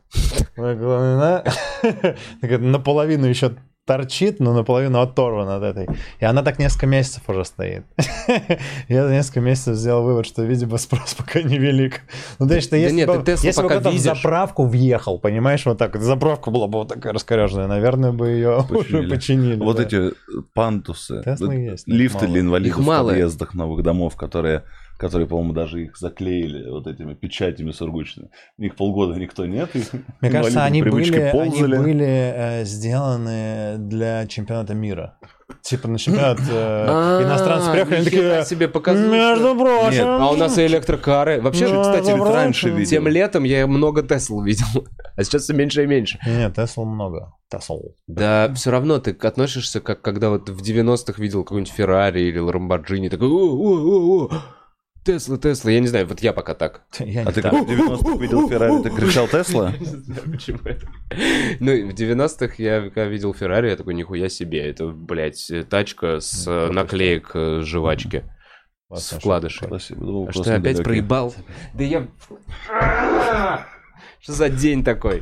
Наполовину 2.42 3.26
еще 3.26 3.56
торчит, 3.88 4.40
но 4.40 4.54
наполовину 4.54 5.00
оторвана 5.00 5.56
от 5.56 5.64
этой. 5.64 5.88
И 6.20 6.26
она 6.26 6.44
так 6.44 6.60
несколько 6.60 6.86
месяцев 6.86 7.24
уже 7.28 7.46
стоит. 7.46 7.86
Я 8.90 9.08
за 9.08 9.14
несколько 9.14 9.40
месяцев 9.40 9.76
сделал 9.76 10.04
вывод, 10.04 10.26
что, 10.26 10.44
видимо, 10.44 10.78
спрос 10.78 11.16
пока 11.16 11.42
невелик. 11.42 12.02
Ну, 12.38 12.48
то 12.48 12.56
есть, 12.56 12.72
если 12.72 13.06
бы 13.06 13.24
кто-то 13.24 13.90
в 13.90 13.98
заправку 13.98 14.66
въехал, 14.66 15.20
понимаешь, 15.20 15.66
вот 15.66 15.78
так, 15.78 15.96
вот, 15.96 16.04
заправка 16.04 16.52
была 16.52 16.68
бы 16.68 16.80
вот 16.80 16.90
такая 16.90 17.14
раскореженная, 17.14 17.68
наверное, 17.68 18.12
бы 18.12 18.28
ее 18.28 18.66
уже 18.70 19.08
Починили. 19.08 19.56
Вот 19.56 19.80
эти 19.80 20.12
но 21.40 21.52
лифты 21.86 22.28
для 22.28 22.42
инвалидов 22.42 22.80
в 22.80 22.86
мало. 22.86 23.10
подъездах 23.10 23.54
новых 23.54 23.84
домов, 23.84 24.18
которые, 24.18 24.64
которые, 24.98 25.28
по-моему, 25.28 25.54
даже 25.54 25.84
их 25.84 25.98
заклеили 25.98 26.70
вот 26.70 26.88
этими 26.88 27.14
печатями 27.14 27.72
сургучными. 27.72 28.30
У 28.58 28.62
них 28.64 28.76
полгода 28.76 29.18
никто 29.20 29.46
нет. 29.46 29.70
и 29.76 29.84
Мне 30.22 30.32
кажется, 30.32 30.64
они 30.64 30.82
привычки 30.82 31.12
были, 31.12 31.22
они 31.22 31.32
ползали. 31.32 31.78
были 31.78 32.06
э, 32.06 32.66
сделаны 32.66 33.76
для 33.78 34.26
чемпионата 34.28 34.74
мира. 34.74 35.18
Типа 35.62 35.88
на 35.88 35.98
чемпионат 35.98 36.40
э, 36.40 36.44
А, 36.52 37.24
иностранцев 37.24 37.72
приехали, 37.72 37.96
они 37.96 38.06
такие, 38.06 38.46
себе 38.46 38.68
показушка. 38.68 39.10
между 39.10 39.56
прочим... 39.56 39.92
Нет, 39.92 40.06
А 40.06 40.32
у 40.32 40.36
нас 40.36 40.58
и 40.58 40.66
электрокары. 40.66 41.40
Вообще, 41.42 41.68
Ну, 41.68 41.82
кстати, 41.82 42.10
раньше 42.12 42.70
видел. 42.70 42.90
тем 42.90 43.08
летом 43.08 43.44
я 43.44 43.66
много 43.68 44.04
Тесл 44.04 44.42
видел, 44.42 44.66
а 45.16 45.24
сейчас 45.24 45.44
все 45.44 45.54
меньше 45.54 45.84
и 45.84 45.88
меньше. 45.88 46.20
Нет, 46.26 46.56
Тесла 46.56 46.84
много. 46.86 47.34
Тесла. 47.50 47.78
Да, 48.08 48.54
все 48.56 48.72
равно 48.72 49.00
ты 49.00 49.12
относишься, 49.12 49.80
как 49.80 50.02
когда 50.02 50.30
вот 50.30 50.50
в 50.50 50.62
90-х 50.62 51.22
видел 51.22 51.44
какой-нибудь 51.44 51.72
Феррари 51.72 52.22
или 52.24 52.40
Ламборджини, 52.40 53.08
такой, 53.08 53.30
о, 53.30 53.32
о, 53.32 54.26
о, 54.26 54.26
о, 54.26 54.30
Тесла, 55.08 55.38
Тесла, 55.38 55.72
я 55.72 55.80
не 55.80 55.88
знаю, 55.88 56.06
вот 56.06 56.20
я 56.20 56.34
пока 56.34 56.54
так. 56.54 56.82
Я 57.00 57.24
А 57.24 57.32
ты 57.32 57.42
так. 57.42 57.52
как 57.54 57.66
в 57.66 57.72
90-х 57.72 58.18
видел 58.18 58.50
Феррари, 58.50 58.84
ты 58.84 58.90
кричал 58.90 59.28
Тесла? 59.30 59.72
Не 59.80 59.86
знаю, 59.86 60.22
почему 60.30 60.60
это. 60.66 60.86
Ну, 61.62 61.72
и 61.72 61.84
в 61.84 61.94
90-х 61.94 62.56
я 62.58 62.82
когда 62.82 63.06
видел 63.06 63.34
Феррари, 63.34 63.70
я 63.70 63.78
такой, 63.78 63.94
нихуя 63.94 64.28
себе, 64.28 64.70
это, 64.70 64.88
блядь, 64.88 65.50
тачка 65.70 66.20
с 66.20 66.46
э, 66.46 66.72
наклеек 66.74 67.32
э, 67.36 67.62
жвачки, 67.62 68.26
с 68.94 69.18
вкладышей. 69.18 69.68
Спасибо. 69.68 70.06
думал, 70.06 70.28
А 70.28 70.32
что, 70.34 70.44
я 70.44 70.58
опять 70.58 70.80
недалекий. 70.80 70.84
проебал? 70.84 71.34
Да 71.74 71.84
я... 71.86 72.08
Что 74.20 74.34
за 74.34 74.50
день 74.50 74.84
такой? 74.84 75.22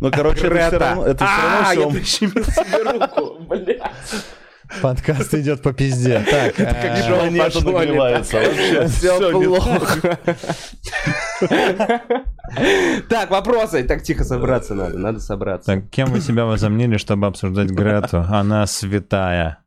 Ну, 0.00 0.10
короче, 0.10 0.46
это 0.46 0.68
все 0.68 0.78
равно, 0.78 1.06
это 1.06 1.26
все 1.26 1.36
равно 1.36 1.68
А, 1.68 1.74
я 1.74 1.88
прищемил 1.90 2.44
себе 2.44 2.92
руку, 2.92 3.38
блядь. 3.48 3.82
Подкаст 4.82 5.34
идет 5.34 5.62
по 5.62 5.72
пизде. 5.72 6.24
Так, 6.30 6.58
э, 6.58 7.02
шоу 7.06 7.18
планета 7.18 7.60
нагревается. 7.64 8.36
Вообще 8.36 8.86
Все 8.88 9.30
плохо. 9.32 10.18
Так, 13.08 13.30
вопросы. 13.30 13.84
Так, 13.84 14.02
тихо 14.02 14.24
собраться 14.24 14.74
надо. 14.74 14.98
Надо 14.98 15.20
собраться. 15.20 15.66
так, 15.66 15.88
кем 15.90 16.08
вы 16.10 16.20
себя 16.20 16.44
возомнили, 16.46 16.96
чтобы 16.96 17.28
обсуждать 17.28 17.70
Грету? 17.70 18.24
Она 18.28 18.66
святая. 18.66 19.58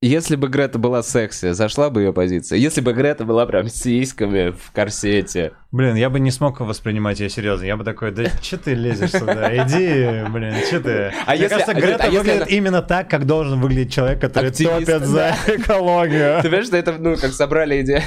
Если 0.00 0.36
бы 0.36 0.46
Грета 0.48 0.78
была 0.78 1.02
секси, 1.02 1.50
зашла 1.54 1.90
бы 1.90 2.02
ее 2.02 2.12
позиция. 2.12 2.56
Если 2.56 2.80
бы 2.80 2.92
Грета 2.92 3.24
была 3.24 3.46
прям 3.46 3.68
с 3.68 3.74
сиськами 3.74 4.50
в 4.52 4.70
корсете. 4.70 5.54
Блин, 5.72 5.96
я 5.96 6.08
бы 6.08 6.20
не 6.20 6.30
смог 6.30 6.60
воспринимать 6.60 7.18
ее 7.18 7.28
серьезно. 7.28 7.64
Я 7.64 7.76
бы 7.76 7.82
такой, 7.82 8.12
да 8.12 8.26
че 8.40 8.58
ты 8.58 8.74
лезешь 8.74 9.10
сюда? 9.10 9.52
Иди, 9.56 10.30
блин, 10.30 10.54
че 10.70 10.78
ты? 10.78 11.12
А 11.26 11.32
Мне 11.32 11.40
если- 11.42 11.48
кажется, 11.48 11.72
а 11.72 11.74
Грета 11.74 12.04
если 12.04 12.16
выглядит 12.18 12.42
она- 12.42 12.50
именно 12.50 12.80
так, 12.82 13.10
как 13.10 13.26
должен 13.26 13.60
выглядеть 13.60 13.92
человек, 13.92 14.20
который 14.20 14.50
Активист, 14.50 14.86
топит 14.86 15.04
за 15.04 15.34
экологию. 15.48 16.36
Ты 16.36 16.42
понимаешь, 16.42 16.66
что 16.66 16.76
это, 16.76 16.92
ну, 16.92 17.16
как 17.16 17.32
собрали 17.32 17.82
иде- 17.82 18.02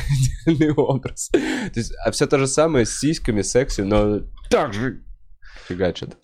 идеальный 0.47 0.73
образ. 0.73 1.27
То 1.29 1.39
есть, 1.75 1.91
а 2.05 2.11
все 2.11 2.25
то 2.25 2.39
же 2.39 2.47
самое 2.47 2.85
с 2.85 2.97
сиськами, 2.99 3.41
секси, 3.41 3.81
но 3.81 4.21
так 4.49 4.73
же 4.73 5.01
фигачит. 5.67 6.15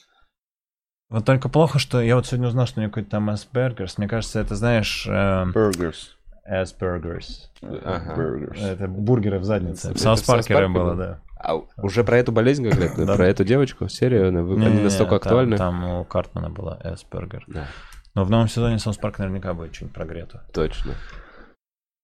Вот 1.09 1.25
только 1.25 1.47
плохо, 1.49 1.79
что 1.79 2.01
я 2.01 2.15
вот 2.15 2.25
сегодня 2.25 2.47
узнал, 2.47 2.65
что 2.67 2.79
у 2.79 2.81
нее 2.81 2.89
какой-то 2.89 3.09
там 3.11 3.29
Asperger's. 3.29 3.93
Мне 3.97 4.07
кажется, 4.07 4.39
это, 4.41 4.55
знаешь, 4.55 5.07
эм, 5.07 5.51
Burgers. 5.51 6.09
Ass 6.49 6.76
Burgers. 6.76 7.47
Ага. 7.61 8.15
Burgers. 8.15 8.61
Это 8.61 8.87
бургеры 8.87 9.39
в 9.39 9.43
заднице. 9.45 9.87
В 9.87 9.91
Это 9.91 9.99
в 9.99 10.01
South 10.01 10.21
Park 10.23 10.59
е 10.59 10.73
было, 10.73 10.83
было? 10.83 10.95
да. 10.95 11.19
А 11.39 11.55
уже 11.81 12.03
про 12.03 12.17
эту 12.17 12.31
болезнь 12.31 12.63
говорят? 12.67 12.93
Да. 12.97 13.15
Про 13.15 13.27
эту 13.27 13.45
девочку? 13.45 13.87
Серию? 13.87 14.29
Она, 14.29 14.39
они 14.41 14.55
Не-не-не, 14.57 14.83
настолько 14.83 15.11
там- 15.11 15.17
актуальны? 15.17 15.57
Там 15.57 15.83
у 15.85 16.03
Картмана 16.03 16.49
была 16.49 16.77
Asperger. 16.83 17.41
Да, 17.47 17.67
Но 18.15 18.23
в 18.25 18.29
новом 18.29 18.47
сезоне 18.49 18.79
South 18.79 18.97
Park 18.97 19.19
наверняка 19.19 19.53
будет 19.53 19.73
что-нибудь 19.75 19.95
про 19.95 20.05
Грету. 20.05 20.39
точно. 20.53 20.95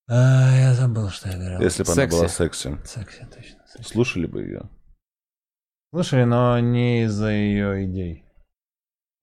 А, 0.09 0.51
я 0.55 0.73
забыл, 0.73 1.09
что 1.09 1.29
я 1.29 1.37
говорил. 1.37 1.61
Если 1.61 1.83
бы 1.83 1.87
она 1.91 2.01
Секси. 2.03 2.15
была 2.17 2.27
секси. 2.27 2.77
Секси, 2.83 3.19
точно. 3.33 3.59
секси. 3.65 3.91
Слушали 3.93 4.25
бы 4.27 4.41
ее. 4.43 4.61
Слушали, 5.93 6.23
но 6.25 6.59
не 6.59 7.03
из-за 7.03 7.29
ее 7.31 7.85
идей. 7.85 8.22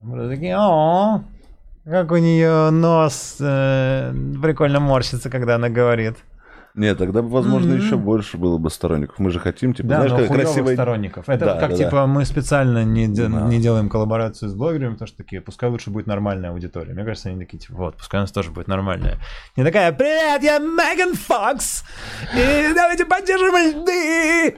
Мы 0.01 0.28
такие, 0.30 0.57
о, 0.57 1.22
как 1.84 2.11
у 2.11 2.16
нее 2.16 2.70
нос 2.70 3.36
э, 3.38 4.12
прикольно 4.42 4.80
морщится, 4.80 5.28
когда 5.28 5.57
она 5.57 5.68
говорит. 5.68 6.16
Нет, 6.74 6.96
тогда 6.98 7.20
бы, 7.20 7.28
возможно, 7.28 7.74
Мгм. 7.74 7.84
еще 7.84 7.96
больше 7.96 8.38
было 8.38 8.57
бы 8.57 8.70
сторонников. 8.70 9.18
Мы 9.18 9.30
же 9.30 9.40
хотим, 9.40 9.74
типа, 9.74 9.88
Да, 9.88 9.96
знаешь, 9.96 10.12
но 10.12 10.18
как 10.18 10.28
красиво... 10.28 10.72
сторонников. 10.72 11.28
Это 11.28 11.44
Да, 11.44 11.61
как 11.61 11.70
да, 11.72 11.76
типа 11.76 12.07
мы 12.07 12.24
специально 12.24 12.84
не, 12.84 13.09
де- 13.09 13.26
Да. 13.28 13.40
не 13.42 13.59
делаем 13.61 13.88
коллаборацию 13.90 14.48
с 14.48 14.55
блогерами, 14.55 14.92
потому 14.92 15.09
что 15.09 15.16
такие, 15.18 15.42
пускай 15.42 15.68
лучше 15.68 15.90
будет 15.90 16.07
нормальная 16.07 16.51
аудитория. 16.51 16.94
Мне 16.94 17.05
кажется, 17.05 17.28
они 17.28 17.38
такие, 17.44 17.59
типа, 17.59 17.74
вот, 17.74 17.96
пускай 17.96 18.20
у 18.20 18.22
нас 18.22 18.30
тоже 18.32 18.53
будет 18.53 18.68
нормальная. 18.68 19.18
Не 19.57 19.64
такая, 19.64 19.92
привет, 19.92 20.42
я 20.44 20.59
Меган 20.61 21.14
Фокс, 21.14 21.84
и 22.34 22.72
давайте 22.74 23.05
поддержим 23.05 23.82
льды. 23.82 24.57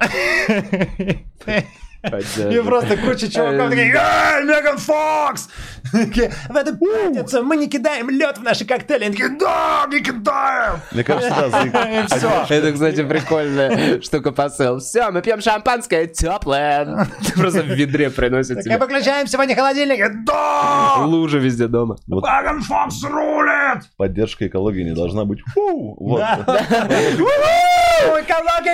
И 2.02 2.60
просто 2.64 2.96
куча 2.96 3.30
чуваков 3.30 3.70
такие, 3.70 3.94
«Эй, 3.94 4.44
Меган 4.44 4.76
Фокс! 4.78 5.48
В 5.92 6.56
эту 6.56 6.76
пятницу 6.76 7.42
мы 7.42 7.56
не 7.56 7.68
кидаем 7.68 8.10
лед 8.10 8.38
в 8.38 8.42
наши 8.42 8.64
коктейли. 8.64 9.04
Они 9.04 9.12
такие, 9.16 9.36
да, 9.38 9.86
не 9.88 10.00
кидаем! 10.00 10.80
Мне 10.90 11.04
кажется, 11.04 11.48
да. 11.50 12.46
Это, 12.48 12.72
кстати, 12.72 13.04
прикольная 13.04 14.00
штука 14.00 14.32
посыл. 14.32 14.78
Все, 14.80 15.10
мы 15.10 15.22
пьем 15.22 15.40
шампанское 15.40 16.06
теплое. 16.06 17.06
Просто 17.36 17.62
в 17.62 17.66
ведре 17.66 18.10
приносят 18.10 18.56
Мы 18.56 18.62
тебе. 18.62 18.78
выключаем 18.78 19.26
сегодня 19.26 19.54
холодильник. 19.54 20.24
Да! 20.24 20.96
Лужа 21.04 21.38
везде 21.38 21.68
дома. 21.68 21.96
Меган 22.06 22.62
Фокс 22.62 23.02
рулит! 23.04 23.82
поддержка 23.96 24.46
экологии 24.48 24.82
не 24.82 24.94
должна 24.94 25.24
быть. 25.24 25.40
Фу! 25.54 25.96
Вот. 26.00 26.20
У-ху! 26.48 28.18
Экология! 28.18 28.72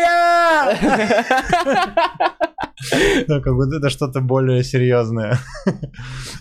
Да, 3.27 3.41
как 3.41 3.55
будто 3.55 3.77
это 3.77 3.91
что-то 3.91 4.21
более 4.21 4.63
серьезное. 4.63 5.39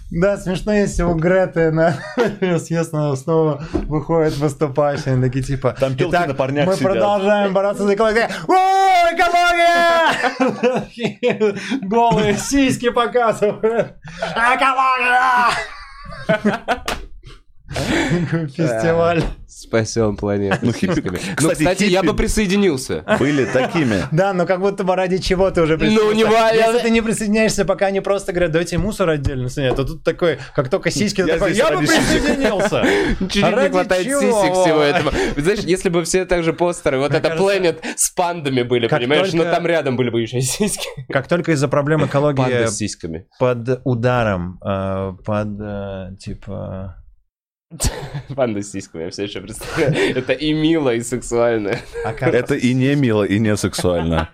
Да, 0.10 0.38
смешно, 0.38 0.74
если 0.74 1.04
у 1.04 1.16
Греты 1.16 1.72
на 1.72 1.98
съезд 2.60 2.92
снова 2.92 3.62
выходит 3.74 4.38
выступающий, 4.38 5.12
они 5.12 5.22
такие 5.22 5.44
типа... 5.44 5.76
Там 5.80 5.94
«Итак, 5.98 6.28
на 6.28 6.34
парнях 6.34 6.68
Мы 6.68 6.76
сидят». 6.76 6.92
продолжаем 6.94 7.54
бороться 7.54 7.84
за 7.84 7.94
экологию. 7.94 8.28
У, 8.48 8.54
экология! 9.14 9.88
Голые 11.82 12.38
сиськи 12.38 12.90
показывают. 12.90 13.96
Экология! 14.36 15.52
Фестиваль. 18.56 19.24
Спасем 19.48 20.18
планету. 20.18 20.60
Ну. 20.62 20.72
Ну, 21.42 21.50
кстати, 21.50 21.86
я 21.86 22.04
бы 22.04 22.14
присоединился. 22.16 23.04
Были 23.20 23.46
такими. 23.54 24.04
Да, 24.12 24.34
но 24.34 24.46
как 24.46 24.60
будто 24.60 24.84
бы 24.84 24.96
ради 24.96 25.18
чего 25.18 25.50
ты 25.50 25.62
уже 25.62 25.78
Ну, 25.78 25.84
не 26.14 26.26
присоединился. 26.26 26.32
ва- 26.32 26.54
я- 26.54 26.66
Если 26.68 26.80
ты 26.84 26.90
не 26.92 27.02
присоединяешься, 27.02 27.66
пока 27.66 27.88
они 27.88 28.02
просто 28.02 28.34
говорят, 28.34 28.52
давайте 28.52 28.78
мусор 28.78 29.10
отдельно 29.10 29.50
снять, 29.50 29.76
то 29.76 29.84
тут 29.84 30.04
такой, 30.04 30.38
как 30.56 30.70
только 30.70 30.92
сиськи, 30.92 31.22
Я 31.22 31.28
такой, 31.36 31.54
здесь 31.54 31.64
я 31.64 31.70
бы 31.72 31.76
ради 31.80 31.86
сисек». 31.88 32.22
присоединился. 32.22 32.82
А 32.82 33.64
не 33.64 33.70
хватает 33.70 34.04
сисек 34.06 34.54
всего 34.54 34.82
этого. 34.82 35.12
Знаешь, 35.38 35.60
если 35.62 35.90
бы 35.90 36.04
все 36.04 36.26
так 36.26 36.44
же 36.44 36.54
постеры, 36.54 37.00
вот 37.00 37.14
это 37.14 37.30
Planet 37.30 37.80
с 37.96 38.10
пандами 38.12 38.62
были, 38.64 38.88
понимаешь, 38.88 39.34
но 39.34 39.44
там 39.44 39.66
рядом 39.66 39.96
были 39.96 40.10
бы 40.10 40.22
еще 40.22 40.42
сиськи. 40.42 40.88
Как 41.10 41.28
только 41.28 41.54
из-за 41.54 41.68
проблем 41.68 42.06
экологии 42.06 42.38
Панда 42.38 42.68
с 42.68 42.78
сиськами. 42.78 43.26
под 43.40 43.82
ударом, 43.86 44.60
э, 44.64 45.14
под, 45.26 45.48
э, 45.60 46.10
типа... 46.20 46.96
Панда 48.36 48.64
сиськами, 48.64 49.04
я 49.04 49.10
все 49.10 49.24
еще 49.24 49.42
представляю. 49.42 50.18
Это 50.18 50.34
и 50.34 50.54
мило, 50.54 50.94
и 50.94 51.02
сексуально. 51.02 51.78
а 52.06 52.12
Это 52.12 52.56
и 52.56 52.74
не 52.74 52.96
мило, 52.96 53.24
и 53.24 53.40
не 53.40 53.58
сексуально. 53.58 54.30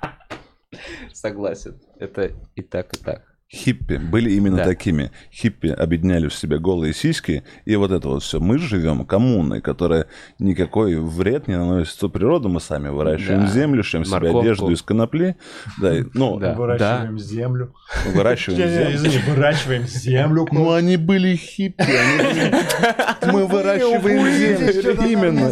Согласен. 1.13 1.79
Это 1.99 2.31
и 2.55 2.61
так, 2.61 2.93
и 2.93 2.97
так. 2.97 3.32
Хиппи 3.53 3.97
были 3.97 4.31
именно 4.31 4.57
Да. 4.57 4.63
такими. 4.65 5.11
Хиппи 5.31 5.67
объединяли 5.67 6.27
в 6.27 6.33
себе 6.33 6.57
голые 6.57 6.93
сиськи, 6.93 7.43
и 7.65 7.75
вот 7.75 7.91
это 7.91 8.07
вот 8.09 8.23
все. 8.23 8.39
Мы 8.39 8.57
живем 8.57 9.05
коммуной, 9.05 9.61
которая 9.61 10.07
никакой 10.39 10.95
вред 10.95 11.47
не 11.47 11.55
наносит 11.57 12.11
природу. 12.11 12.49
Мы 12.49 12.59
сами 12.59 12.89
выращиваем 12.89 13.41
Да. 13.41 13.47
землю, 13.47 13.83
шьем 13.83 14.05
себе 14.05 14.37
одежду 14.39 14.71
из 14.71 14.81
конопли. 14.81 15.35
Да, 15.79 15.95
и- 15.99 16.03
ну, 16.13 16.39
Да. 16.39 16.53
Выращиваем 16.55 17.19
землю. 17.19 17.73
выращиваем 18.13 18.59
Не, 18.59 18.65
не, 18.65 18.71
землю. 18.73 18.95
Извини, 18.95 19.17
выращиваем 19.29 19.87
землю. 19.87 20.47
Ну, 20.51 20.71
они 20.73 20.97
были 20.97 21.35
хиппи. 21.35 21.81
они 21.83 22.17
были- 22.17 23.31
Мы 23.33 23.45
выращиваем 23.45 24.27
землю. 24.35 25.03
Именно. 25.07 25.51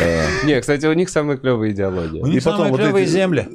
Э, 0.00 0.44
Не, 0.44 0.60
кстати, 0.60 0.86
у 0.86 0.92
них 0.92 1.08
самая 1.08 1.36
клевая 1.36 1.70
идеология. 1.70 2.22
У 2.22 2.26
них 2.26 2.42
самые 2.42 2.74
клевые 2.74 3.06
земли. 3.06 3.48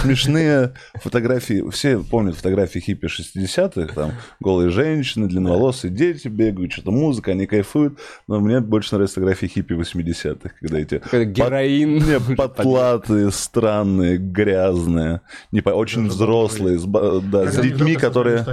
смешные 0.00 0.74
фотографии. 0.94 1.68
Все 1.70 1.98
помнят 1.98 2.36
фотографии 2.36 2.78
хиппи 2.78 3.06
60-х. 3.06 3.94
Там 3.94 4.12
голые 4.40 4.70
женщины, 4.70 5.28
длинноволосые 5.28 5.90
дети 5.90 6.28
бегают, 6.28 6.72
что-то 6.72 6.90
музыка, 6.90 7.32
они 7.32 7.46
кайфуют. 7.46 7.98
Но 8.26 8.40
мне 8.40 8.60
больше 8.60 8.94
нравятся 8.94 9.14
фотографии 9.14 9.46
хиппи 9.46 9.74
80-х, 9.74 10.50
когда 10.60 10.78
эти 10.78 11.02
героин. 11.24 12.36
потлатые, 12.36 13.30
странные, 13.30 14.18
грязные, 14.18 15.20
не 15.52 15.60
очень 15.60 16.08
взрослые, 16.08 16.78
с, 16.78 17.56
детьми, 17.60 17.96
которые... 17.96 18.44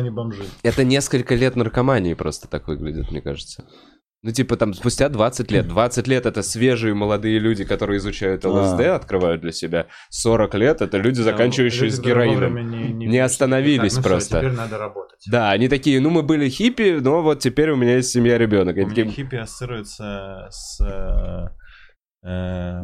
Это 0.64 0.84
несколько 0.84 1.36
лет 1.36 1.56
наркомании 1.56 2.14
просто 2.14 2.48
так 2.48 2.68
выглядит, 2.68 3.12
мне 3.12 3.22
кажется. 3.22 3.66
Ну, 4.24 4.32
типа, 4.32 4.56
там, 4.56 4.74
спустя 4.76 5.10
20 5.10 5.50
лет. 5.52 5.68
20 5.68 6.08
лет— 6.08 6.26
это 6.28 6.44
свежие 6.44 6.94
молодые 6.94 7.40
люди, 7.40 7.64
которые 7.66 7.98
изучают 7.98 8.46
ЛСД, 8.46 8.82
А. 8.82 8.96
открывают 8.96 9.42
для 9.42 9.52
себя. 9.52 9.88
40 10.12 10.54
лет— 10.56 10.82
это 10.84 10.98
люди, 10.98 11.22
заканчивающие 11.22 11.90
с 11.90 12.00
героином. 12.00 13.00
Не 13.00 13.18
остановились 13.18 13.96
Так, 13.96 14.04
ну 14.04 14.10
просто. 14.10 14.38
Теперь 14.40 14.52
надо 14.52 14.78
работать. 14.78 15.20
Да, 15.28 15.50
они 15.50 15.68
такие, 15.70 16.00
ну, 16.00 16.12
мы 16.12 16.22
были 16.22 16.50
хиппи, 16.50 17.00
но 17.02 17.24
вот 17.24 17.40
теперь 17.40 17.72
у 17.72 17.76
меня 17.76 17.96
есть 17.96 18.12
семья, 18.12 18.38
ребенок. 18.38 18.76
У 18.76 18.80
меня 18.80 18.90
такие, 18.90 19.08
хиппи 19.10 19.36
ассоциируется 19.38 20.48
с... 20.52 21.52
э, 22.24 22.28
э, 22.28 22.82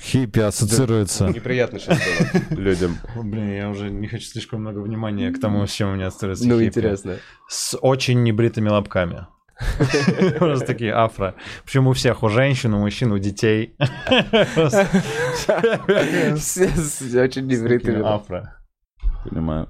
Хиппи 0.00 0.40
ассоциируется... 0.40 1.28
неприятно 1.28 1.78
сейчас 1.78 2.00
было 2.50 2.58
людям. 2.60 2.96
Блин, 3.16 3.52
я 3.52 3.68
уже 3.68 3.90
не 3.90 4.08
хочу 4.08 4.24
слишком 4.26 4.62
много 4.62 4.78
внимания 4.80 5.30
к 5.30 5.38
тому, 5.40 5.66
с 5.66 5.70
чем 5.72 5.90
у 5.90 5.94
меня 5.94 6.06
ассоциируется 6.08 6.48
Ну, 6.48 6.54
хиппи. 6.58 6.68
интересно. 6.68 7.16
С 7.48 7.76
очень 7.80 8.22
небритыми 8.22 8.68
лобками. 8.70 9.26
Просто 10.38 10.66
такие 10.66 10.92
афро. 10.92 11.34
Причем 11.64 11.86
у 11.86 11.92
всех, 11.92 12.22
у 12.22 12.28
женщин, 12.28 12.74
у 12.74 12.80
мужчин, 12.80 13.12
у 13.12 13.18
детей. 13.18 13.74
Все 16.36 16.66
очень 17.22 17.46
такие 17.46 17.46
невритыми. 17.46 18.02
Афро. 18.04 18.56
Понимаю. 19.24 19.68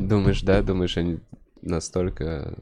Думаешь, 0.00 0.42
да? 0.42 0.62
Думаешь, 0.62 0.96
они 0.96 1.20
настолько... 1.62 2.58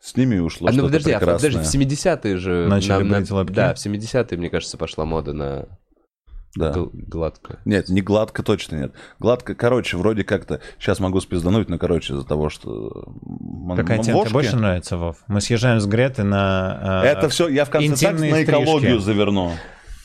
С 0.00 0.16
ними 0.16 0.38
ушло 0.38 0.68
А, 0.68 0.70
ну 0.72 0.78
что-то 0.78 0.88
подожди, 0.88 1.10
а, 1.12 1.18
прекрасное. 1.18 1.50
подожди, 1.50 1.78
в 1.78 1.82
70-е 1.82 2.36
же... 2.36 2.66
Начали 2.68 3.02
на- 3.02 3.20
на-? 3.20 3.44
Да, 3.44 3.74
в 3.74 3.78
70-е, 3.78 4.38
мне 4.38 4.50
кажется, 4.50 4.76
пошла 4.76 5.04
мода 5.04 5.32
на 5.32 5.66
Да. 6.54 6.70
гл- 6.72 6.90
гладкую. 6.92 7.58
Нет, 7.64 7.88
не 7.88 8.00
гладко 8.00 8.42
точно 8.42 8.76
нет. 8.76 8.92
Гладко, 9.18 9.54
короче, 9.54 9.96
вроде 9.96 10.24
как-то... 10.24 10.60
Сейчас 10.78 11.00
могу 11.00 11.20
спиздануть, 11.20 11.68
но, 11.68 11.76
короче, 11.78 12.14
из-за 12.14 12.24
того, 12.26 12.48
что... 12.48 13.04
м- 13.26 13.76
Какая 13.76 13.98
м- 13.98 14.04
тема 14.04 14.22
тебе 14.24 14.32
больше 14.32 14.56
нравится, 14.56 14.96
Вов? 14.96 15.16
Мы 15.28 15.40
съезжаем 15.40 15.80
с 15.80 15.86
Греты 15.86 16.22
на... 16.22 17.02
э, 17.04 17.08
Это 17.08 17.28
все, 17.28 17.48
я 17.48 17.64
в 17.64 17.70
конце 17.70 18.06
так 18.06 18.20
на 18.20 18.42
экологию 18.42 19.00
стрижки. 19.00 19.04
заверну. 19.04 19.52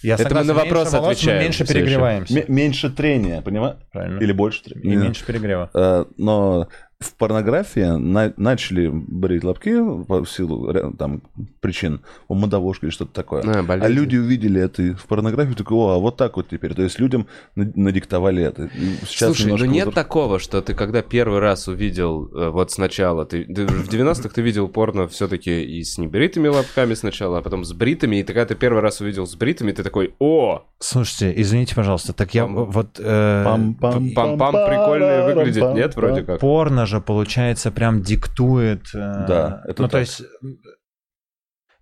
Я 0.04 0.16
Это 0.16 0.24
мы 0.24 0.30
согласен, 0.30 0.48
на 0.48 0.52
меньше 0.54 0.66
вопрос 0.70 0.94
волос, 0.94 1.06
мы 1.06 1.12
отвечаем 1.12 1.42
меньше 1.44 1.64
всё 1.64 1.74
ещё. 1.74 1.84
перегреваемся. 1.86 2.40
М- 2.40 2.46
меньше 2.56 2.90
трения, 2.90 3.42
понимаешь? 3.42 3.78
Правильно. 3.92 4.20
Или 4.20 4.32
больше 4.32 4.62
И 4.62 4.64
трения. 4.72 4.98
меньше 4.98 5.26
перегрева. 5.26 5.70
Э, 5.76 6.06
Но 6.18 6.68
в 7.02 7.14
порнографии 7.16 7.98
на- 7.98 8.34
начали 8.38 8.90
брить 8.92 9.44
лобки 9.44 9.74
по 10.08 10.24
силу 10.26 10.72
там, 10.98 11.22
причин, 11.60 12.02
модовошка 12.30 12.86
или 12.86 12.92
что-то 12.94 13.12
такое. 13.14 13.42
А, 13.44 13.66
А 13.68 13.88
люди 13.88 14.18
увидели 14.18 14.62
это 14.62 14.96
в 14.96 15.06
порнографии, 15.08 15.54
такой, 15.54 15.78
о, 15.78 15.90
а 15.96 15.98
вот 15.98 16.18
так 16.18 16.38
вот 16.38 16.50
теперь. 16.50 16.74
То 16.76 16.84
есть 16.84 17.00
людям 17.00 17.28
на- 17.56 17.72
надиктовали 17.76 18.44
это. 18.44 18.70
Сейчас 19.06 19.36
Слушай, 19.36 19.54
ну 19.58 19.66
нет 19.66 19.88
возра- 19.90 19.94
такого, 19.94 20.40
что 20.40 20.62
ты 20.62 20.74
когда 20.76 21.02
первый 21.02 21.40
раз 21.40 21.68
увидел, 21.68 22.30
э, 22.36 22.50
вот 22.50 22.72
сначала, 22.72 23.26
ты, 23.26 23.46
ты 23.46 23.66
в 23.66 23.90
90-х 23.90 24.30
ты 24.36 24.42
видел 24.42 24.68
порно 24.68 25.08
все-таки 25.08 25.64
и 25.64 25.84
с 25.84 25.98
небритыми 25.98 26.48
лобками 26.50 26.94
сначала, 26.94 27.40
а 27.40 27.42
потом 27.42 27.66
с 27.66 27.74
бритыми, 27.74 28.18
и 28.18 28.24
ты, 28.24 28.34
когда 28.34 28.46
ты 28.46 28.56
первый 28.56 28.82
раз 28.82 29.02
увидел 29.02 29.26
с 29.26 29.36
бритыми, 29.36 29.72
ты 29.72 29.84
такой, 29.84 30.14
о, 30.20 30.64
Слушайте, 30.80 31.34
извините, 31.40 31.76
пожалуйста, 31.76 32.12
так 32.14 32.34
я 32.34 32.44
Пам- 32.46 32.66
вот... 32.72 33.00
э, 33.00 33.44
Пам-пам, 33.46 34.14
пам-пам 34.16 34.52
прикольно 34.68 35.26
выглядит, 35.26 35.74
нет, 35.76 35.96
вроде 35.96 36.24
как? 36.24 36.40
Порно 36.40 36.86
же, 36.92 37.02
получается, 37.02 37.72
прям 37.72 38.02
диктует... 38.04 38.88
э, 38.94 39.26
Да, 39.28 39.62
это 39.68 39.82
Ну, 39.82 39.88
то 39.88 39.94
так. 39.94 40.02
есть... 40.02 40.22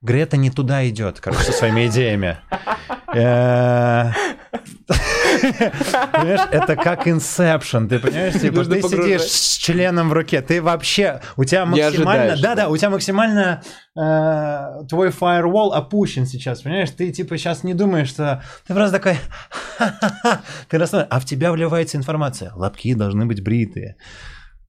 Грета 0.02 0.38
не 0.38 0.50
туда 0.50 0.88
идет, 0.88 1.20
короче, 1.20 1.44
со 1.44 1.52
своими 1.52 1.88
идеями. 1.88 2.38
Э, 3.14 4.12
Понимаешь, 6.12 6.48
это 6.52 6.76
как 6.76 7.06
Inception, 7.08 7.88
ты 7.88 8.00
понимаешь? 8.00 8.34
Типа, 8.40 8.64
ты 8.66 8.82
сидишь 8.82 9.22
с 9.24 9.58
членом 9.58 10.10
в 10.10 10.14
руке, 10.14 10.42
ты 10.42 10.62
вообще, 10.62 11.22
у 11.38 11.44
тебя 11.44 11.66
максимально, 11.66 12.38
да-да, 12.42 12.70
у 12.70 12.78
тебя 12.78 12.90
максимально 12.92 13.62
э, 13.98 14.88
твой 14.88 15.10
firewall 15.10 15.72
опущен 15.74 16.26
сейчас, 16.26 16.62
понимаешь? 16.62 16.90
Ты 16.92 17.12
типа 17.12 17.38
сейчас 17.38 17.64
не 17.64 17.74
думаешь, 17.74 18.08
что 18.10 18.42
ты 18.68 18.74
просто 18.74 18.98
такой, 19.00 19.18
ты 20.70 20.78
расслаб- 20.78 21.08
а 21.10 21.20
в 21.20 21.26
тебя 21.26 21.52
вливается 21.52 21.98
информация, 21.98 22.52
лобки 22.56 22.94
должны 22.94 23.26
быть 23.26 23.44
бритые. 23.44 23.98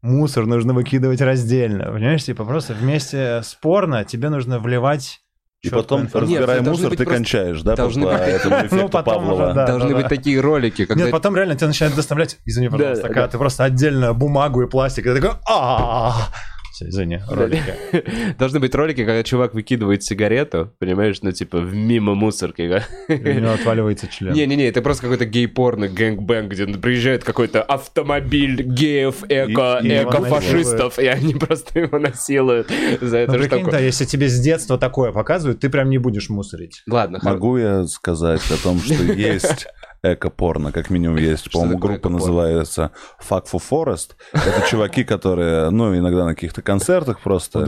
Мусор 0.03 0.47
нужно 0.47 0.73
выкидывать 0.73 1.21
раздельно, 1.21 1.93
понимаешь? 1.93 2.25
Типа 2.25 2.45
просто 2.45 2.73
вместе 2.75 3.43
с 3.43 3.55
порно 3.55 4.05
тебе 4.05 4.31
нужно 4.31 4.59
вливать 4.59 5.21
И 5.63 5.69
потом. 5.69 6.05
Нет, 6.05 6.15
разбирая 6.15 6.63
мусор, 6.63 6.91
ты 6.91 6.97
просто- 6.97 7.05
кончаешь, 7.15 7.61
да, 7.63 7.77
должны 7.77 8.07
по 8.07 8.13
быть- 8.13 8.21
этому 8.23 8.57
эффекту 8.57 8.77
Ну, 8.77 8.89
потом 8.89 9.15
Павлова? 9.15 9.45
уже, 9.47 9.55
да. 9.55 9.67
Должны 9.67 9.95
быть 9.95 10.09
такие 10.09 10.41
ролики, 10.41 10.87
когда... 10.87 11.03
Нет, 11.05 11.13
потом 11.13 11.37
реально 11.37 11.55
тебя 11.55 11.67
начинают 11.67 11.95
доставлять, 11.97 12.39
извини, 12.47 12.71
пожалуйста, 12.71 13.03
Да, 13.03 13.09
когда 13.09 13.27
да. 13.27 13.29
ты 13.33 13.37
просто 13.39 13.65
отдельно 13.65 14.15
бумагу 14.15 14.63
и 14.63 14.67
пластик, 14.71 15.05
и 15.05 15.11
ты 15.15 15.21
такой, 15.21 15.37
а 15.47 16.15
Все, 16.81 16.89
извини, 16.89 17.21
ролики. 17.29 17.75
Должны 18.39 18.59
быть 18.59 18.75
ролики, 18.75 19.05
когда 19.05 19.23
чувак 19.23 19.53
выкидывает 19.55 20.03
сигарету, 20.03 20.73
понимаешь, 20.79 21.19
ну 21.21 21.31
типа 21.33 21.59
в 21.59 21.75
мимо 21.75 22.15
мусорки. 22.15 22.67
да? 22.69 22.85
У 23.09 23.13
него 23.13 23.51
отваливается 23.53 24.07
член. 24.11 24.33
Не-не-не, 24.33 24.65
это 24.67 24.81
просто 24.81 25.03
какой-то 25.03 25.27
гей-порно, 25.27 25.89
gangbang, 25.89 26.51
где 26.53 26.67
приезжает 26.67 27.23
какой-то 27.23 27.63
автомобиль 27.63 28.63
геев, 28.63 29.25
эко, 29.29 29.81
И- 29.83 29.89
и 29.89 30.03
эко-фашистов, 30.03 30.99
и 30.99 31.07
они 31.07 31.35
просто 31.35 31.81
его 31.81 31.99
насилуют 31.99 32.69
за 33.01 33.17
Ну, 33.19 33.23
эту 33.25 33.33
прикинь, 33.35 33.49
штуку. 33.59 33.71
да, 33.73 33.79
если 33.79 34.07
тебе 34.07 34.29
с 34.29 34.41
детства 34.41 34.79
такое 34.79 35.13
показывают, 35.13 35.61
ты 35.61 35.69
прям 35.69 35.91
не 35.91 35.99
будешь 35.99 36.31
мусорить. 36.31 36.83
Ладно, 36.89 37.19
хор- 37.21 37.33
Могу 37.33 37.57
я 37.59 37.85
сказать 37.87 38.41
о 38.51 38.63
том, 38.63 38.79
что 38.81 38.95
есть 39.13 39.67
эко-порно, 40.03 40.73
как 40.73 40.91
минимум 40.91 41.17
есть, 41.17 41.51
по-моему, 41.51 41.79
группа 41.79 42.09
называется 42.09 42.93
Fuck 43.29 43.45
for 43.53 43.63
Forest. 43.71 44.11
Это 44.33 44.67
чуваки, 44.69 45.05
которые, 45.05 45.71
ну, 45.71 45.97
иногда 45.97 46.25
на 46.25 46.35
каких-то 46.35 46.63
концертах 46.63 47.21
просто 47.21 47.65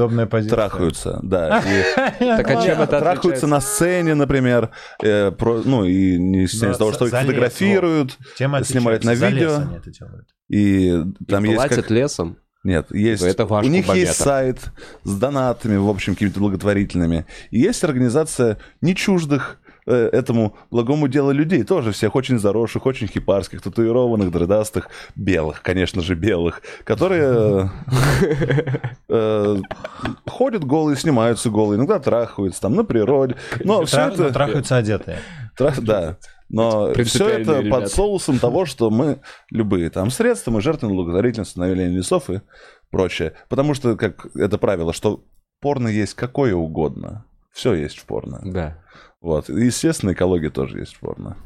трахаются, 0.49 1.21
да. 1.23 1.61
и 1.61 1.83
Так 2.19 2.51
а 2.51 2.63
чем 2.63 2.81
это 2.81 2.99
трахаются 2.99 3.47
на 3.47 3.61
сцене, 3.61 4.15
например, 4.15 4.71
э, 5.03 5.31
про- 5.31 5.63
ну, 5.65 5.85
и 5.85 6.19
не 6.19 6.47
стесняясь 6.47 6.77
того, 6.77 6.93
что 6.93 7.07
их 7.07 7.13
фотографируют, 7.13 8.19
снимают 8.37 9.05
на 9.05 9.15
видео. 9.15 9.63
и 10.49 11.05
там 11.29 11.45
есть 11.45 11.57
платят 11.57 11.77
как... 11.83 11.91
лесом? 11.91 12.39
Нет, 12.65 12.95
есть... 12.95 13.25
Это 13.25 13.45
ваш 13.45 13.67
у 13.67 13.69
них 13.69 13.87
кубометр. 13.87 14.09
есть 14.09 14.21
сайт 14.21 14.71
с 15.03 15.19
донатами, 15.19 15.77
в 15.77 15.89
общем, 15.89 16.15
какими-то 16.15 16.39
благотворительными. 16.39 17.27
И 17.51 17.59
есть 17.59 17.83
организация 17.83 18.59
не 18.81 18.95
чуждых 18.95 19.59
этому 19.91 20.57
благому 20.71 21.09
делу 21.09 21.33
людей, 21.33 21.65
тоже 21.65 21.93
всех 21.93 22.15
очень 22.15 22.39
заросших, 22.39 22.87
очень 22.87 23.09
хипарских, 23.09 23.63
татуированных, 23.63 24.31
дредастых, 24.31 24.89
белых, 25.17 25.63
конечно 25.63 26.03
же, 26.03 26.15
белых, 26.15 26.63
которые 26.85 27.71
э, 28.21 28.79
э, 29.09 29.57
ходят 30.27 30.65
голые, 30.65 30.97
снимаются 30.97 31.51
голые, 31.51 31.79
иногда 31.79 31.99
трахаются 31.99 32.61
там 32.61 32.77
на 32.77 32.85
природе. 32.85 33.37
Но 33.65 33.85
все 33.85 34.09
это... 34.09 34.33
Трахаются 34.33 34.77
одетые. 34.77 35.19
Да. 35.59 36.19
Но 36.49 36.93
все 36.93 37.29
это 37.29 37.61
ребята. 37.61 37.81
под 37.81 37.91
соусом 37.91 38.39
того, 38.39 38.67
что 38.67 38.91
мы 38.91 39.21
любые 39.51 39.89
там 39.89 40.11
средства, 40.11 40.51
мы 40.51 40.61
жертвуем 40.61 40.95
благотворительность, 40.95 41.53
становление 41.53 41.89
лесов 41.89 42.29
и 42.29 42.43
прочее. 42.91 43.33
Потому 43.49 43.73
что, 43.75 43.97
как 43.97 44.27
это 44.37 44.59
правило, 44.59 44.93
что 44.93 45.25
порно 45.61 45.89
есть 45.89 46.15
какое 46.15 46.55
угодно. 46.55 47.25
Все 47.53 47.75
есть 47.75 47.99
в 47.99 48.07
порно. 48.07 48.41
Да. 48.45 48.79
Вот. 49.21 49.49
И, 49.51 49.65
естественно, 49.67 50.13
экология 50.13 50.51
тоже 50.51 50.81
есть 50.81 50.95
в 50.95 51.01
порно. 51.01 51.37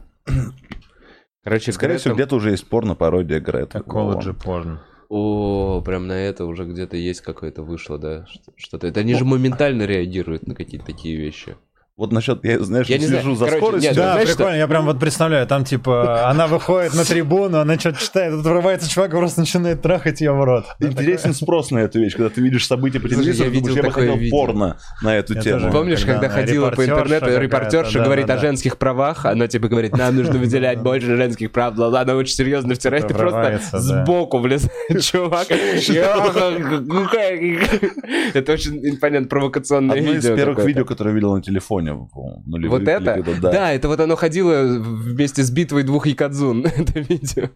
Короче, 1.45 1.73
Скорее 1.73 1.95
Грета- 1.95 2.01
всего, 2.01 2.15
где-то 2.15 2.37
уже 2.37 2.51
есть 2.51 2.69
порно-пародия 2.69 3.41
Грета. 3.41 3.81
Экологи 3.81 4.33
порн. 4.33 4.81
О, 5.09 5.81
прям 5.85 6.09
на 6.09 6.15
это 6.15 6.45
уже 6.47 6.65
где-то 6.65 6.97
есть 6.97 7.21
какое-то 7.21 7.63
вышло, 7.63 7.99
да? 7.99 8.27
Что- 8.27 8.53
Что-то. 8.57 8.87
Это 8.89 9.01
они 9.01 9.15
же 9.15 9.25
моментально 9.25 9.83
реагируют 9.85 10.47
на 10.49 10.55
какие-то 10.57 10.87
такие 10.87 11.17
вещи. 11.17 11.57
Вот 11.99 12.13
насчет, 12.13 12.45
я, 12.45 12.59
знаешь, 12.63 12.87
Я 12.89 12.99
не 12.99 13.07
знаю. 13.07 13.23
слежу 13.23 13.37
за 13.37 13.47
Короче, 13.47 13.59
скоростью. 13.65 13.89
нет, 13.89 13.97
Да, 13.97 14.13
знаешь, 14.13 14.29
прикольно, 14.29 14.57
я 14.57 14.69
прям 14.69 14.85
вот 14.85 15.01
представляю, 15.01 15.47
там 15.47 15.65
типа 15.65 16.29
она 16.29 16.47
выходит 16.47 16.93
на 16.95 17.07
трибуну, 17.07 17.59
она 17.61 17.79
что-то 17.79 17.99
читает, 17.99 18.33
тут 18.35 18.45
врывается 18.45 18.91
чувак 18.91 19.15
и 19.15 19.17
просто 19.17 19.41
начинает 19.41 19.81
трахать 19.81 20.21
ее 20.21 20.33
в 20.33 20.45
рот. 20.45 20.67
Интересен 20.79 21.33
спрос 21.33 21.71
на 21.71 21.79
эту 21.79 21.99
вещь, 21.99 22.13
когда 22.15 22.29
ты 22.29 22.43
видишь 22.43 22.67
события 22.67 23.01
по 23.01 23.09
телевизору, 23.09 23.49
я 23.51 23.55
думаешь, 23.55 23.63
видел 23.63 23.77
я 23.77 23.83
бы 23.83 23.89
такое 23.89 24.05
хотел 24.09 24.19
видео. 24.21 24.37
порно 24.37 24.77
на 25.01 25.17
эту 25.17 25.35
Я 25.37 25.41
тему. 25.41 25.61
тоже. 25.61 25.73
Помнишь, 25.73 26.05
когда 26.05 26.29
ходила 26.29 26.71
по 26.71 26.85
интернету, 26.85 27.41
репортерша 27.41 27.99
да, 28.01 28.05
говорит 28.05 28.27
да, 28.27 28.35
о 28.35 28.39
женских 28.41 28.77
правах, 28.77 29.25
она 29.25 29.47
типа 29.49 29.69
говорит, 29.69 29.97
нам 29.97 30.15
нужно 30.17 30.39
выделять 30.39 30.81
больше 30.83 31.17
женских 31.17 31.51
прав, 31.51 31.77
бла 31.77 31.99
она 31.99 32.15
очень 32.15 32.35
серьезно 32.35 32.75
втирает, 32.75 33.11
и 33.11 33.15
просто 33.15 33.59
сбоку 33.73 34.37
влезает 34.39 34.71
чувак. 35.03 35.47
Это 38.35 38.53
очень, 38.53 38.99
понятно, 38.99 39.29
провокационное 39.29 39.97
Одно 39.97 40.13
из 40.13 40.25
видео. 40.25 40.37
первых 40.37 40.63
видео, 40.67 40.85
которое 40.85 41.09
я 41.11 41.15
видел 41.15 41.35
на 41.35 41.41
телефоне. 41.41 41.86
По-моему, 41.95 42.43
нулевых 42.47 42.81
Вот 42.81 42.89
это? 42.89 43.23
когда- 43.23 43.53
Да, 43.53 43.73
это 43.73 43.89
вот 43.89 44.01
оно 44.01 44.17
ходило 44.17 44.63
вместе 44.67 45.43
с 45.43 45.51
битвой 45.51 45.83
двух 45.83 46.07
якадзун, 46.07 46.67
это 46.77 47.01
видео. 47.01 47.51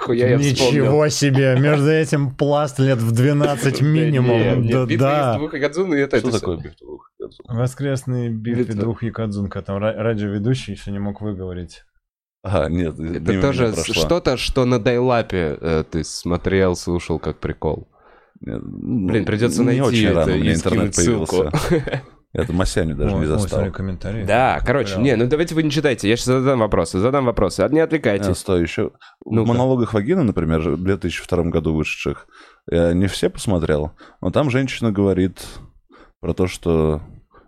Хуя 0.00 0.28
я 0.30 0.38
вспомнил. 0.38 0.82
Ничего 0.82 1.08
себе, 1.08 1.56
между 1.60 1.88
этим 1.88 2.30
пласт 2.34 2.80
лет 2.80 2.98
в 2.98 3.12
12 3.12 3.78
Да 3.80 3.84
минимум. 3.86 4.66
Да, 4.68 4.84
битва 4.86 4.92
из 4.92 4.98
да. 4.98 5.36
двух 5.38 5.54
якадзун, 5.54 5.94
и 5.94 5.98
это 5.98 6.18
Что 6.18 6.32
такое 6.32 6.56
биф 6.58 6.76
двух? 6.80 7.10
Воскресные 7.46 8.28
битвы 8.30 8.64
Битва. 8.64 8.80
двух 8.82 9.02
якадзунка. 9.04 9.62
Там 9.62 9.76
ра- 9.76 9.94
радиоведущий 9.94 10.72
еще 10.74 10.90
не 10.90 10.98
мог 10.98 11.20
выговорить. 11.20 11.84
А, 12.42 12.68
нет, 12.68 12.98
Это 12.98 13.40
тоже 13.40 13.74
что-то, 13.92 14.36
что 14.36 14.64
на 14.64 14.78
Дайлапе 14.80 15.58
э, 15.60 15.84
ты 15.88 16.02
смотрел, 16.02 16.74
слушал 16.74 17.18
как 17.20 17.38
прикол. 17.38 17.86
Нет, 18.40 18.60
ну, 18.64 19.06
Блин, 19.08 19.24
придется 19.26 19.60
не 19.60 19.66
найти 19.66 19.80
очень 19.82 20.06
это 20.06 20.14
рано 20.20 20.32
у 20.32 20.36
меня 20.38 20.54
интернет 20.54 20.96
появился. 20.96 21.52
Это 22.32 22.52
Масями 22.52 22.92
даже 22.92 23.14
Ой, 23.16 23.22
не 23.22 23.26
застал. 23.26 23.70
комментарии. 23.72 24.24
Да, 24.24 24.60
короче, 24.64 24.98
не, 25.00 25.16
ну 25.16 25.26
давайте 25.26 25.54
вы 25.56 25.64
не 25.64 25.70
читайте, 25.70 26.08
я 26.08 26.16
сейчас 26.16 26.26
задам 26.26 26.60
вопросы, 26.60 27.00
задам 27.00 27.24
вопросы, 27.24 27.66
не 27.70 27.80
отвлекайтесь. 27.80 28.36
Стой, 28.38 28.62
еще 28.62 28.90
в 29.24 29.32
Ну-ка. 29.32 29.48
монологах 29.48 29.94
Вагина, 29.94 30.22
например, 30.22 30.60
в 30.60 30.82
2002 30.82 31.44
году 31.44 31.74
вышедших, 31.74 32.28
я 32.70 32.92
не 32.92 33.08
все 33.08 33.30
посмотрел, 33.30 33.92
но 34.20 34.30
там 34.30 34.48
женщина 34.50 34.92
говорит 34.92 35.44
про 36.20 36.32
то, 36.32 36.46
что 36.46 37.00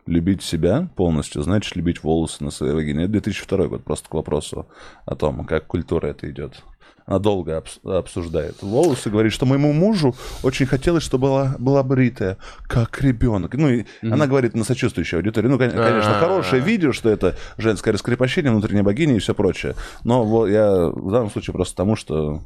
любить 0.06 0.42
себя 0.42 0.88
полностью, 0.96 1.42
значит 1.42 1.76
любить 1.76 2.02
волосы 2.02 2.42
на 2.42 2.50
своей 2.50 2.72
вагине. 2.74 3.04
Это 3.04 3.12
2002 3.12 3.66
год, 3.68 3.84
просто 3.84 4.08
к 4.08 4.14
вопросу 4.14 4.66
о 5.06 5.14
том, 5.14 5.44
как 5.44 5.68
культура 5.68 6.08
это 6.08 6.28
идет. 6.28 6.64
Она 7.06 7.18
долго 7.18 7.58
обс- 7.58 7.90
обсуждает 7.98 8.62
волосы, 8.62 9.10
говорит, 9.10 9.32
что 9.32 9.46
моему 9.46 9.72
мужу 9.72 10.14
очень 10.42 10.66
хотелось, 10.66 11.02
чтобы 11.02 11.22
была, 11.28 11.56
была 11.58 11.82
бритая, 11.82 12.36
как 12.68 13.00
ребенок. 13.02 13.54
Ну, 13.54 13.68
и 13.68 13.84
она 14.02 14.26
говорит 14.26 14.54
на 14.54 14.64
сочувствующей 14.64 15.16
аудитории. 15.18 15.48
Ну, 15.48 15.58
кон- 15.58 15.70
конечно, 15.70 16.12
А-а-а. 16.12 16.20
хорошее 16.20 16.62
видео, 16.62 16.92
что 16.92 17.08
это 17.10 17.36
женское 17.58 17.92
раскрепощение, 17.92 18.52
внутренняя 18.52 18.84
богиня 18.84 19.16
и 19.16 19.18
все 19.18 19.34
прочее. 19.34 19.74
Но 20.04 20.24
вот 20.24 20.48
я 20.48 20.88
в 20.88 21.10
данном 21.10 21.30
случае 21.30 21.54
просто 21.54 21.76
тому, 21.76 21.96
что 21.96 22.42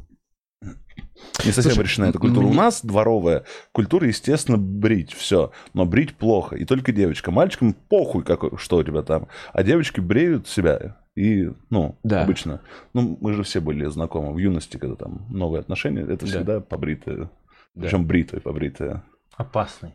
не 1.45 1.53
совсем 1.53 1.73
Слушай, 1.73 1.85
решена 1.85 2.05
эта 2.07 2.19
культура. 2.19 2.45
У 2.45 2.49
мне- 2.49 2.57
нас 2.57 2.85
дворовая 2.85 3.45
культура, 3.73 4.07
естественно, 4.07 4.59
брить 4.59 5.13
все. 5.13 5.53
Но 5.75 5.85
брить 5.87 6.17
плохо. 6.17 6.57
И 6.57 6.65
только 6.65 6.93
девочка. 6.93 7.31
Мальчикам 7.31 7.75
похуй, 7.75 8.23
какой, 8.25 8.57
что 8.59 8.77
у 8.79 8.83
тебя 8.85 9.03
там. 9.03 9.29
А 9.53 9.63
девочки 9.63 10.01
бреют 10.01 10.49
себя. 10.49 10.99
И, 11.15 11.51
ну, 11.71 11.99
Да. 12.03 12.23
обычно. 12.25 12.61
Ну, 12.93 13.17
мы 13.21 13.33
же 13.33 13.43
все 13.43 13.61
были 13.61 13.87
знакомы 13.87 14.33
в 14.35 14.39
юности, 14.39 14.77
когда 14.77 14.97
там 14.97 15.27
новые 15.31 15.61
отношения. 15.61 16.03
Это 16.03 16.19
Да. 16.19 16.27
всегда 16.27 16.61
побритые. 16.61 17.31
Да. 17.75 17.83
Причем 17.83 18.07
бритые, 18.07 18.41
побритые. 18.41 19.03
Опасный. 19.37 19.95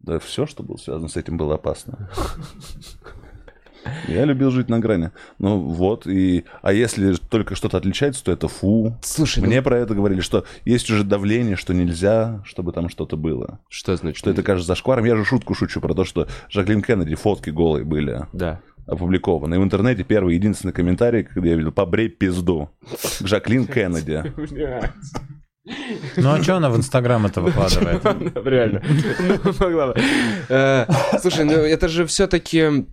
Да 0.00 0.18
все, 0.18 0.46
что 0.46 0.62
было 0.62 0.76
связано 0.76 1.08
с 1.08 1.16
этим, 1.16 1.36
было 1.36 1.54
опасно. 1.54 2.10
Я 4.08 4.24
любил 4.24 4.50
жить 4.50 4.68
на 4.68 4.78
грани. 4.78 5.10
Ну 5.38 5.58
вот, 5.58 6.06
и... 6.06 6.44
А 6.62 6.72
если 6.72 7.14
только 7.14 7.54
что-то 7.54 7.76
отличается, 7.78 8.22
то 8.24 8.32
это 8.32 8.48
фу. 8.48 8.96
Слушай, 9.02 9.40
ну, 9.40 9.46
Мне 9.46 9.62
про 9.62 9.78
это 9.78 9.94
говорили, 9.94 10.20
что 10.20 10.44
есть 10.64 10.90
уже 10.90 11.04
давление, 11.04 11.56
что 11.56 11.74
нельзя, 11.74 12.42
чтобы 12.44 12.72
там 12.72 12.88
что-то 12.88 13.16
было. 13.16 13.58
что 13.68 13.96
значит? 13.96 14.18
Что 14.18 14.30
это 14.30 14.42
кажется 14.42 14.68
зашкваром. 14.68 15.04
Я 15.04 15.16
же 15.16 15.24
шутку 15.24 15.54
шучу 15.54 15.80
про 15.80 15.94
то, 15.94 16.04
что 16.04 16.28
Жаклин 16.48 16.82
Кеннеди 16.82 17.14
фотки 17.14 17.50
голые 17.50 17.84
были 17.84 18.26
Да. 18.32 18.60
опубликованы. 18.86 19.54
И 19.54 19.58
в 19.58 19.62
интернете 19.62 20.04
первый 20.04 20.34
единственный 20.36 20.72
комментарий, 20.72 21.24
когда 21.24 21.48
я 21.48 21.56
видел, 21.56 21.72
побрей 21.72 22.08
пизду. 22.08 22.70
Жаклин 23.20 23.66
Кеннеди. 23.66 24.22
Ну 26.16 26.30
а 26.32 26.42
что 26.42 26.56
она 26.56 26.70
в 26.70 26.76
Инстаграм 26.76 27.24
это 27.24 27.40
выкладывает? 27.40 28.02
Реально. 28.44 28.82
Ну. 28.84 29.94
Э, 30.48 30.86
Слушай, 31.20 31.44
ну 31.44 31.52
это 31.52 31.86
же 31.88 32.04
все-таки 32.06 32.86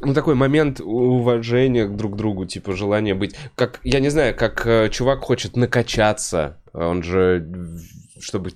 ну, 0.00 0.14
такой 0.14 0.34
момент 0.34 0.80
уважения 0.80 1.86
друг 1.88 2.14
к 2.14 2.16
другу, 2.16 2.46
типа 2.46 2.72
желание 2.72 3.14
быть... 3.14 3.34
Как, 3.54 3.80
я 3.84 4.00
не 4.00 4.08
знаю, 4.08 4.34
как 4.36 4.66
э, 4.66 4.88
чувак 4.90 5.20
хочет 5.20 5.56
накачаться, 5.56 6.58
он 6.72 7.02
же 7.02 7.46
чтобы 8.20 8.50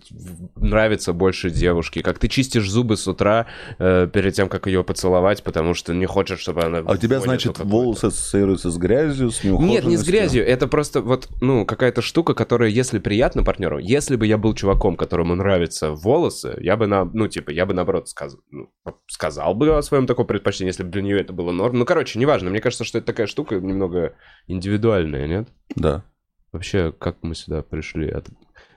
нравиться 0.57 1.13
больше 1.13 1.51
девушке. 1.51 2.03
Как 2.03 2.19
ты 2.19 2.29
чистишь 2.29 2.69
зубы 2.69 2.97
с 2.97 3.07
утра 3.07 3.47
э, 3.79 4.09
перед 4.13 4.35
тем, 4.35 4.49
как 4.49 4.67
ее 4.67 4.85
поцеловать, 4.85 5.43
потому 5.43 5.75
что 5.75 5.95
не 5.95 6.07
хочешь, 6.07 6.41
чтобы 6.41 6.63
она... 6.63 6.79
А 6.79 6.93
у 6.93 6.97
тебя, 6.97 7.21
значит, 7.21 7.59
волосы 7.59 8.07
ассоциируются 8.07 8.71
с 8.71 8.77
грязью, 8.77 9.31
с? 9.31 9.45
Нет, 9.45 9.85
не 9.85 9.97
с 9.97 10.05
грязью. 10.05 10.47
Это 10.47 10.67
просто 10.67 11.01
вот, 11.01 11.29
ну, 11.41 11.67
какая-то 11.67 12.03
штука, 12.03 12.35
которая, 12.35 12.71
если 12.71 12.99
приятно 12.99 13.43
партнеру, 13.45 13.79
если 13.79 14.17
бы 14.17 14.27
я 14.27 14.39
был 14.39 14.55
чуваком, 14.55 14.97
которому 14.97 15.35
нравятся 15.35 15.93
волосы, 15.93 16.57
я 16.61 16.77
бы, 16.77 16.87
на, 16.87 17.05
ну, 17.05 17.29
типа, 17.29 17.51
я 17.51 17.67
бы, 17.67 17.75
наоборот, 17.75 18.09
сказ, 18.09 18.37
ну, 18.51 18.71
сказал 19.07 19.55
бы 19.55 19.77
о 19.77 19.83
своем 19.83 20.07
таком 20.07 20.27
предпочтении, 20.27 20.71
если 20.71 20.85
бы 20.85 20.91
для 20.91 21.03
нее 21.03 21.21
это 21.21 21.33
было 21.33 21.53
норм. 21.53 21.79
Ну, 21.79 21.85
короче, 21.85 22.19
неважно. 22.19 22.51
Мне 22.51 22.61
кажется, 22.61 22.85
что 22.85 22.99
это 22.99 23.07
такая 23.07 23.27
штука 23.27 23.57
немного 23.57 24.15
индивидуальная, 24.47 25.27
нет? 25.27 25.49
Да. 25.77 26.05
Вообще, 26.53 26.93
как 26.93 27.17
мы 27.23 27.35
сюда 27.35 27.63
пришли? 27.63 28.11
От... 28.11 28.29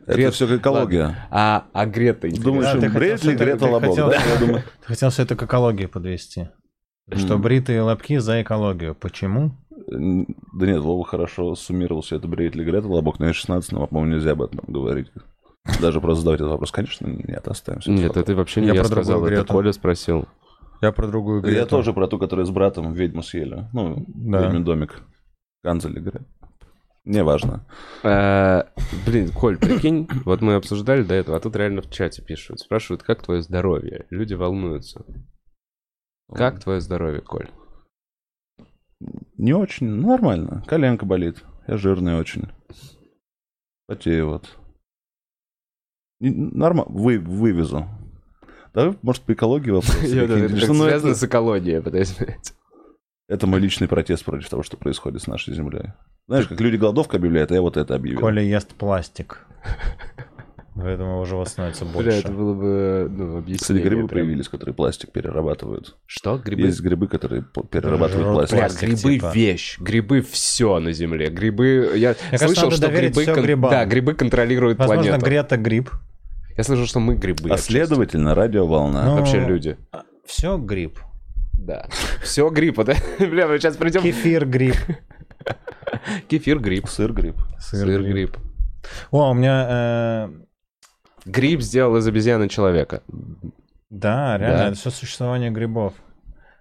Это 0.06 0.18
Грет- 0.18 0.34
все 0.34 0.58
экология. 0.58 1.16
А, 1.32 1.66
а 1.74 1.86
Грета. 1.86 2.28
Думаешь, 2.42 2.72
Да, 2.74 2.80
ты 2.80 2.90
бреет 2.90 3.24
ли 3.24 3.36
Грета 3.36 3.66
ты 3.66 3.72
Лобок? 3.72 3.90
хотел- 3.90 4.10
Да, 4.10 4.16
я 4.18 4.40
думаю. 4.40 4.64
Ты 4.82 4.88
хотел 4.88 5.10
все 5.10 5.24
это 5.24 5.36
к 5.36 5.44
экологии 5.44 5.86
подвести. 5.88 6.50
Что 7.12 7.38
бритые 7.38 7.82
лобки 7.82 8.18
за 8.18 8.42
экологию. 8.42 8.96
Почему? 8.96 9.52
Да 9.88 10.66
нет, 10.66 10.80
Вова 10.82 11.06
хорошо 11.06 11.54
суммировал 11.56 12.02
все 12.02 12.16
это, 12.16 12.28
бреет 12.28 12.56
ли 12.56 12.64
Грета 12.66 12.88
Лобок, 12.88 13.20
но 13.20 13.28
я 13.28 13.34
16, 13.34 13.72
но, 13.72 13.86
по-моему, 13.88 14.14
нельзя 14.16 14.32
об 14.32 14.42
этом 14.42 14.62
говорить. 14.68 15.12
Даже 15.82 16.02
просто 16.02 16.22
задавать 16.22 16.40
этот 16.42 16.52
вопрос, 16.52 16.72
конечно, 16.72 17.08
нет, 17.08 17.48
оставим. 17.48 17.82
всё 17.82 17.92
Нет, 17.92 18.12
это 18.12 18.20
это 18.20 18.36
вообще 18.36 18.62
не 18.62 18.68
Я 18.68 18.74
я, 18.76 18.82
про 18.82 18.90
другую 18.90 19.06
сказал, 19.06 19.26
это 19.26 19.36
Грету. 19.36 19.54
Коля 19.54 19.72
спросил. 19.72 20.28
Я 20.82 20.92
про 20.92 21.08
другую 21.08 21.42
Я 21.44 21.50
Грету. 21.50 21.70
тоже 21.70 21.94
про 21.94 22.08
ту, 22.08 22.18
которая 22.20 22.46
с 22.46 22.50
братом 22.52 22.94
ведьму 22.94 23.22
съели. 23.24 23.68
Ну, 23.74 24.04
Да. 24.08 24.44
ведьмин 24.44 24.64
домик. 24.64 25.02
Канцель 25.64 25.98
игры. 25.98 26.22
Неважно. 27.06 27.66
Э, 28.04 28.64
Блин, 29.06 29.32
Коль, 29.32 29.58
прикинь, 29.60 30.08
вот 30.26 30.42
мы 30.42 30.56
обсуждали 30.56 31.04
до 31.04 31.14
этого, 31.14 31.38
а 31.38 31.40
тут 31.40 31.56
реально 31.56 31.82
в 31.82 31.92
чате 31.92 32.24
пишут. 32.24 32.60
Спрашивают, 32.60 33.04
как 33.04 33.22
твое 33.22 33.42
здоровье? 33.42 34.08
Люди 34.10 34.34
волнуются. 34.34 35.06
Как 36.34 36.60
твое 36.60 36.82
здоровье, 36.82 37.22
Коль? 37.22 37.50
Не 39.38 39.54
очень, 39.54 39.88
ну, 39.88 40.10
нормально. 40.10 40.64
Коленка 40.68 41.06
болит. 41.06 41.44
Я 41.68 41.78
жирный 41.78 42.16
очень. 42.16 42.52
Потею 43.88 44.30
вот. 44.30 44.58
Нормально. 46.20 46.92
Вы, 46.92 47.20
вывезу. 47.20 47.86
Давай, 48.74 48.98
может, 49.04 49.22
по 49.24 49.34
экологии 49.34 49.70
вопросы 49.70 50.06
Я 50.08 50.26
Что, 50.26 50.50
как 50.50 50.68
ну, 50.70 50.84
связано 50.84 51.16
с 51.16 51.24
экологией, 51.24 51.82
пытаюсь 51.82 52.14
понять. 52.14 52.54
Это 53.28 53.48
мой 53.48 53.60
личный 53.60 53.88
протест 53.88 54.24
против 54.24 54.50
того, 54.50 54.62
что 54.64 54.78
происходит 54.78 55.22
с 55.22 55.28
нашей 55.28 55.54
землей. 55.54 55.94
Знаешь, 56.28 56.48
как 56.48 56.60
люди 56.62 56.76
голодовку 56.76 57.16
объявляют, 57.18 57.52
а 57.52 57.56
я 57.56 57.62
вот 57.62 57.76
это 57.78 57.96
объявил. 57.96 58.20
Коля 58.20 58.42
ест 58.42 58.74
пластик. 58.76 59.46
Поэтому 60.76 61.14
его 61.14 61.26
живот 61.26 61.48
становится 61.48 61.86
Бля, 61.86 62.12
это 62.18 62.28
больше. 62.28 62.38
было 62.38 62.54
бы, 62.54 63.08
ну, 63.10 63.26
Кстати, 63.28 63.44
объяснение. 63.46 63.84
грибы 63.86 64.08
прям. 64.10 64.26
появились, 64.26 64.50
которые 64.50 64.76
пластик 64.76 65.12
перерабатывают. 65.14 65.96
Что? 66.06 66.38
Грибы? 66.38 66.64
Есть 66.64 66.82
грибы, 66.82 67.08
которые 67.08 67.46
перерабатывают 67.72 68.26
Жрут 68.26 68.36
пластик. 68.36 68.58
Пластик, 68.58 68.82
грибы 68.82 69.14
типа. 69.16 69.32
вещь, 69.34 69.80
грибы 69.80 70.22
все 70.22 70.80
на 70.80 70.92
Земле. 70.92 71.30
Грибы, 71.30 71.94
я 71.96 72.14
кажется, 72.14 72.48
слышал, 72.48 72.72
что 72.72 72.90
грибы, 72.90 73.24
кон- 73.26 73.42
грибам. 73.42 73.72
да, 73.72 73.86
грибы 73.86 74.16
контролируют 74.16 74.78
Возможно, 74.78 75.04
планету. 75.04 75.26
Грета 75.26 75.58
гриб. 75.58 75.92
Я 76.58 76.64
слышал, 76.66 76.86
что 76.86 77.00
мы 77.00 77.16
грибы. 77.16 77.50
А 77.50 77.58
следовательно, 77.58 78.36
радиоволна. 78.36 79.06
Ну, 79.06 79.16
вообще 79.16 79.40
люди. 79.46 79.78
Все 80.26 80.58
гриб. 80.58 81.00
Да. 81.58 81.88
Все 82.22 82.50
гриб, 82.50 82.78
да? 82.84 82.94
Бля, 83.20 83.48
мы 83.48 83.58
сейчас 83.60 83.76
придем. 83.78 84.02
Кефир 84.02 84.46
гриб. 84.46 84.76
Кефир 86.28 86.60
гриб. 86.60 86.88
Сыр 86.88 87.12
гриб. 87.14 87.36
Сыр 87.60 88.02
гриб. 88.04 88.38
О, 89.12 89.32
у 89.32 89.34
меня... 89.34 89.68
э, 89.70 90.30
Гриб 91.26 91.62
сделал 91.62 91.98
из 91.98 92.08
обезьяны 92.08 92.48
человека. 92.50 93.02
Да, 93.90 94.38
реально, 94.38 94.58
Да. 94.58 94.68
это 94.68 94.76
все 94.78 94.90
существование 94.92 95.50
грибов. 95.50 95.94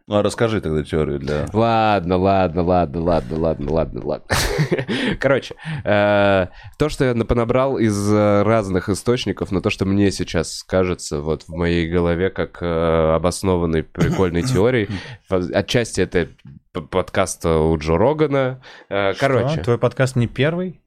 Ну, 0.07 0.16
а 0.16 0.22
расскажи 0.22 0.61
тогда 0.61 0.84
теорию 0.84 1.18
для... 1.18 1.46
Ладно, 1.55 2.18
ладно, 2.18 2.62
ладно, 2.62 3.00
ладно, 3.00 3.38
ладно, 3.38 3.72
ладно, 3.72 4.00
ладно. 4.05 4.26
Короче, 5.18 5.55
э, 5.82 6.48
то, 6.78 6.88
что 6.90 7.07
я 7.07 7.14
понабрал 7.24 7.78
из 7.78 8.12
э, 8.12 8.42
разных 8.42 8.90
источников, 8.90 9.50
но 9.50 9.62
то, 9.62 9.70
что 9.70 9.86
мне 9.86 10.11
сейчас 10.11 10.62
кажется 10.62 11.22
вот 11.22 11.44
в 11.44 11.48
моей 11.48 11.88
голове 11.88 12.28
как 12.28 12.59
э, 12.61 13.14
обоснованной 13.14 13.82
прикольной 13.82 14.42
теорией, 14.52 14.90
отчасти 15.30 16.02
это 16.02 16.28
подкаст 16.90 17.46
у 17.46 17.74
Джо 17.78 17.96
Рогана. 17.96 18.62
Э, 18.90 19.14
Короче? 19.14 19.62
Твой 19.62 19.78
подкаст 19.78 20.16
не 20.16 20.26
первый? 20.26 20.82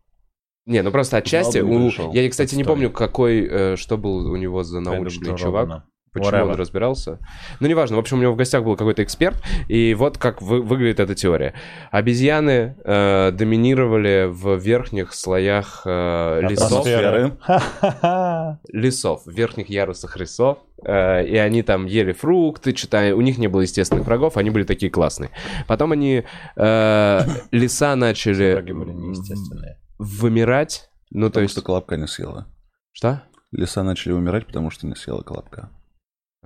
не, 0.68 0.84
ну 0.84 0.92
просто 0.92 1.18
отчасти. 1.18 1.60
у-. 1.60 2.14
Я, 2.14 2.30
кстати, 2.30 2.54
не 2.54 2.64
помню, 2.64 2.92
какой, 2.92 3.48
э, 3.50 3.76
что 3.78 3.98
был 3.98 4.30
у 4.30 4.36
него 4.36 4.62
за 4.64 4.80
научный 4.80 5.36
чувак. 5.36 5.70
Рогана. 5.70 5.86
Почему 6.18 6.32
Whatever. 6.42 6.50
он 6.52 6.56
разбирался? 6.56 7.20
Ну, 7.60 7.68
неважно. 7.68 7.96
В 7.96 8.00
общем, 8.00 8.20
у 8.20 8.22
него 8.22 8.34
в 8.34 8.36
гостях 8.36 8.64
был 8.64 8.76
какой-то 8.76 9.04
эксперт, 9.04 9.42
и 9.68 9.94
вот 9.94 10.18
как 10.18 10.42
вы- 10.42 10.62
выглядит 10.62 11.00
эта 11.00 11.16
теория. 11.16 11.54
Обезьяны 11.92 12.76
э, 12.84 13.32
доминировали 13.32 14.28
в 14.30 14.56
верхних 14.58 15.14
слоях 15.14 15.84
э, 15.86 16.42
лесов, 16.42 16.86
лесов, 18.72 19.24
в 19.26 19.32
верхних 19.32 19.70
ярусах 19.70 20.18
лесов, 20.18 20.60
э, 20.84 21.26
и 21.26 21.38
они 21.38 21.64
там 21.64 21.86
ели 21.86 22.12
фрукты, 22.14 22.74
читая, 22.74 23.16
у 23.16 23.22
них 23.22 23.38
не 23.38 23.48
было 23.48 23.62
естественных 23.62 24.06
врагов, 24.06 24.38
они 24.38 24.50
были 24.50 24.64
такие 24.64 24.92
классные. 24.92 25.30
Потом 25.68 25.92
они 25.92 26.24
э, 26.56 27.20
леса 27.52 27.96
начали 27.96 28.54
Враги 28.54 28.74
были 28.74 28.92
неестественные. 28.92 29.80
вымирать, 29.98 30.90
ну 31.12 31.28
то 31.28 31.32
Потому 31.32 31.44
есть 31.44 31.54
что 31.54 31.62
колобка 31.62 31.98
не 31.98 32.08
съела. 32.08 32.48
что? 32.92 33.24
Леса 33.52 33.82
начали 33.84 34.12
умирать, 34.12 34.46
потому 34.46 34.70
что 34.70 34.88
не 34.88 34.96
съела 34.96 35.22
колобка. 35.22 35.70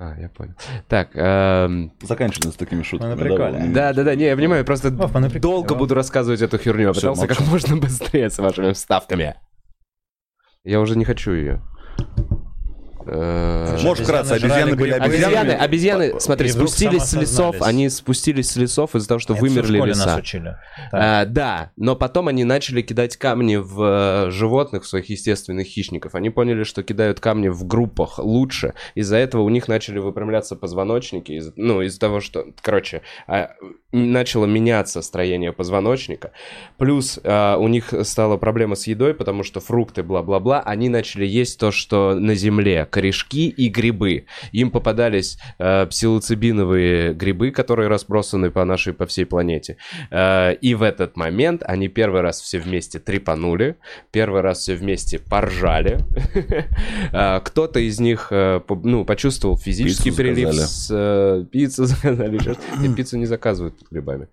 А, 0.04 0.16
я 0.20 0.30
понял. 0.30 0.56
Так, 0.88 1.10
эм, 1.14 1.94
Заканчиваем 2.02 2.52
с 2.52 2.56
такими 2.56 2.82
шутками. 2.82 3.14
давай. 3.14 3.68
Да, 3.68 3.94
да, 3.94 4.04
да, 4.04 4.16
не, 4.16 4.26
я 4.26 4.36
понимаю, 4.36 4.66
просто 4.66 4.90
Вов, 4.90 5.12
долго 5.40 5.76
буду 5.76 5.94
рассказывать 5.94 6.42
эту 6.42 6.58
херню, 6.58 6.88
я 6.88 6.94
Всё, 6.94 7.14
пытался 7.14 7.28
как 7.28 7.40
можно 7.48 7.78
быстрее 7.78 8.32
с 8.32 8.40
вашими 8.40 8.74
вставками. 8.74 9.36
Я 10.64 10.80
уже 10.80 10.98
не 10.98 11.06
хочу 11.06 11.34
ее. 11.34 11.62
Э, 13.06 13.78
Может, 13.84 14.06
вкратце, 14.06 14.34
Обезьяны 14.34 14.76
были. 14.76 14.92
Обезьяны, 14.92 15.52
обезьяны. 15.52 16.20
смотри, 16.20 16.50
спустились 16.50 17.04
с 17.04 17.14
лесов, 17.14 17.62
они 17.62 17.90
спустились 17.90 18.52
с 18.52 18.56
лесов 18.56 18.96
из-за 18.96 19.08
того, 19.08 19.20
что 19.20 19.34
вымерли 19.34 19.82
леса. 19.82 20.22
А, 20.92 21.26
да, 21.26 21.72
но 21.78 21.96
потом 21.96 22.28
они 22.28 22.44
начали 22.44 22.82
кидать 22.82 23.18
камни 23.18 23.56
в 23.56 24.28
э, 24.28 24.32
животных, 24.32 24.84
в 24.84 24.88
своих 24.88 25.10
естественных 25.10 25.68
хищников. 25.68 26.16
Они 26.16 26.30
поняли, 26.30 26.64
что 26.64 26.84
кидают 26.84 27.20
камни 27.20 27.48
в 27.48 27.66
группах 27.66 28.20
лучше. 28.20 28.74
Из-за 28.96 29.18
этого 29.18 29.42
у 29.42 29.50
них 29.50 29.68
начали 29.68 30.00
выпрямляться 30.00 30.56
позвоночники. 30.56 31.42
Ну, 31.56 31.82
из-за 31.82 32.00
того, 32.00 32.20
что... 32.20 32.46
Короче, 32.62 33.02
а, 33.28 33.52
начало 33.92 34.46
меняться 34.46 35.02
строение 35.02 35.52
позвоночника. 35.52 36.32
Плюс 36.78 37.20
а, 37.24 37.58
у 37.58 37.68
них 37.68 37.94
стала 38.04 38.38
проблема 38.38 38.76
с 38.76 38.88
едой, 38.88 39.14
потому 39.14 39.44
что 39.44 39.60
фрукты, 39.60 40.04
бла-бла-бла, 40.04 40.62
они 40.62 40.90
начали 40.90 41.26
есть 41.26 41.60
то, 41.60 41.72
что 41.72 42.16
на 42.16 42.36
земле. 42.36 42.88
Корешки 43.02 43.50
и 43.50 43.68
грибы. 43.70 44.26
Им 44.52 44.70
попадались 44.70 45.38
э, 45.58 45.88
псилоцибиновые 45.88 47.14
грибы, 47.14 47.52
которые 47.52 47.88
разбросаны 47.90 48.52
по 48.52 48.64
нашей, 48.64 48.94
по 48.94 49.06
всей 49.06 49.26
планете. 49.26 49.78
Э, 50.12 50.54
И 50.62 50.76
в 50.76 50.84
этот 50.84 51.18
момент 51.18 51.64
они 51.66 51.88
первый 51.88 52.22
раз 52.22 52.42
все 52.42 52.60
вместе 52.60 53.00
трепанули, 53.00 53.76
первый 54.12 54.42
раз 54.42 54.60
все 54.60 54.76
вместе 54.76 55.20
поржали. 55.20 55.98
Э, 57.14 57.40
Кто-то 57.44 57.80
из 57.80 58.00
них 58.00 58.28
э, 58.32 58.62
ну, 58.84 59.04
почувствовал 59.06 59.58
физический 59.58 60.12
заказали. 60.12 60.68
с 60.68 60.88
э, 60.92 61.46
пиццу 61.52 61.86
заказали. 61.86 62.38
пиццу 62.96 63.18
не 63.18 63.26
заказывают 63.26 63.76
с 63.80 63.92
грибами. 63.92 64.28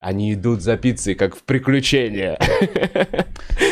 Они 0.00 0.32
идут 0.32 0.62
за 0.62 0.78
пиццей, 0.78 1.14
как 1.14 1.36
в 1.36 1.42
приключения. 1.42 2.38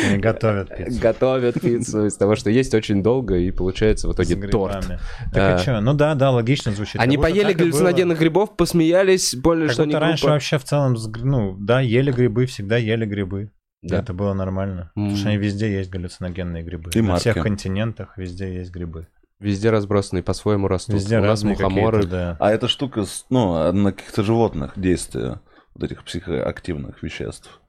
Они 0.07 0.19
готовят 0.19 0.75
пиццу. 0.77 1.01
Готовят 1.01 1.59
пиццу 1.59 2.05
из 2.05 2.15
того, 2.17 2.35
что 2.35 2.51
есть 2.51 2.73
очень 2.75 3.01
долго, 3.01 3.35
и 3.35 3.49
получается 3.49 4.07
в 4.07 4.13
итоге 4.13 4.35
торт. 4.47 4.87
Так 5.33 5.35
А. 5.35 5.55
и 5.55 5.57
что? 5.57 5.81
Ну 5.81 5.95
да, 5.95 6.13
да, 6.13 6.29
логично 6.29 6.71
звучит. 6.71 7.01
Они 7.01 7.17
поели 7.17 7.53
галлюциногенных 7.53 8.19
грибов, 8.19 8.55
посмеялись, 8.55 9.35
поняли, 9.43 9.69
что 9.69 9.83
они 9.83 9.95
раньше 9.95 10.27
вообще 10.27 10.59
в 10.59 10.63
целом, 10.65 10.95
ну, 11.23 11.55
да, 11.59 11.81
ели 11.81 12.11
грибы, 12.11 12.45
всегда 12.45 12.77
ели 12.77 13.05
грибы. 13.05 13.51
Да. 13.81 13.99
Это 13.99 14.13
было 14.13 14.33
нормально. 14.33 14.91
Потому 14.93 15.15
что 15.15 15.31
везде 15.31 15.71
есть 15.71 15.89
галлюциногенные 15.89 16.63
грибы. 16.63 16.91
На 17.01 17.15
всех 17.15 17.37
континентах 17.41 18.17
везде 18.17 18.53
есть 18.53 18.71
грибы. 18.71 19.07
Везде 19.39 19.69
разбросанные 19.69 20.21
по-своему 20.21 20.67
растут. 20.67 20.95
Везде 20.95 21.17
У 21.17 21.21
нас 21.21 21.43
мухоморы. 21.43 22.05
да. 22.05 22.35
А 22.41 22.51
эта 22.51 22.67
штука, 22.67 23.05
с- 23.05 23.25
ну, 23.29 23.71
на 23.71 23.93
каких-то 23.93 24.21
животных 24.21 24.73
действия 24.75 25.39
вот 25.79 25.91
этих 25.91 26.03
психоактивных 26.03 27.01
веществ. 27.03 27.59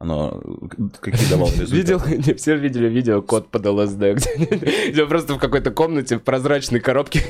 Оно 0.00 0.40
к- 0.70 1.00
какие 1.00 1.28
давало 1.28 1.50
результаты? 1.58 1.76
Видел, 1.76 2.00
не 2.28 2.34
все 2.34 2.56
видели 2.56 2.88
видео 2.88 3.20
«Кот 3.20 3.50
под 3.50 3.66
ЛСД», 3.66 3.96
где, 4.14 4.90
где 4.90 5.06
просто 5.06 5.34
в 5.34 5.38
какой-то 5.38 5.72
комнате 5.72 6.18
в 6.18 6.22
прозрачной 6.22 6.78
коробке. 6.80 7.22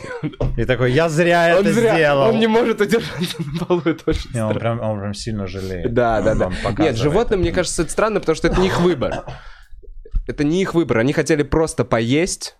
И 0.58 0.64
такой, 0.66 0.92
я 0.92 1.08
зря 1.08 1.54
он 1.58 1.64
это 1.64 1.72
зря, 1.72 1.94
сделал. 1.94 2.28
он 2.28 2.38
не 2.38 2.46
может 2.46 2.80
удержаться 2.80 3.36
на 3.38 3.64
полу, 3.64 3.80
это 3.86 4.02
очень 4.10 4.30
Не, 4.34 4.44
он, 4.44 4.54
прям, 4.54 4.80
он 4.80 4.98
прям 5.00 5.14
сильно 5.14 5.46
жалеет. 5.46 5.94
Да, 5.94 6.20
да, 6.20 6.32
Он 6.32 6.38
да. 6.76 6.82
Нет, 6.84 6.96
животным, 6.96 7.40
мне 7.40 7.52
кажется, 7.52 7.82
это 7.82 7.90
странно, 7.90 8.20
потому 8.20 8.36
что 8.36 8.48
это 8.48 8.60
не 8.60 8.66
их 8.66 8.80
выбор. 8.80 9.24
Это 10.26 10.44
не 10.44 10.60
их 10.60 10.74
выбор. 10.74 10.98
Они 10.98 11.14
хотели 11.14 11.42
просто 11.42 11.86
поесть, 11.86 12.58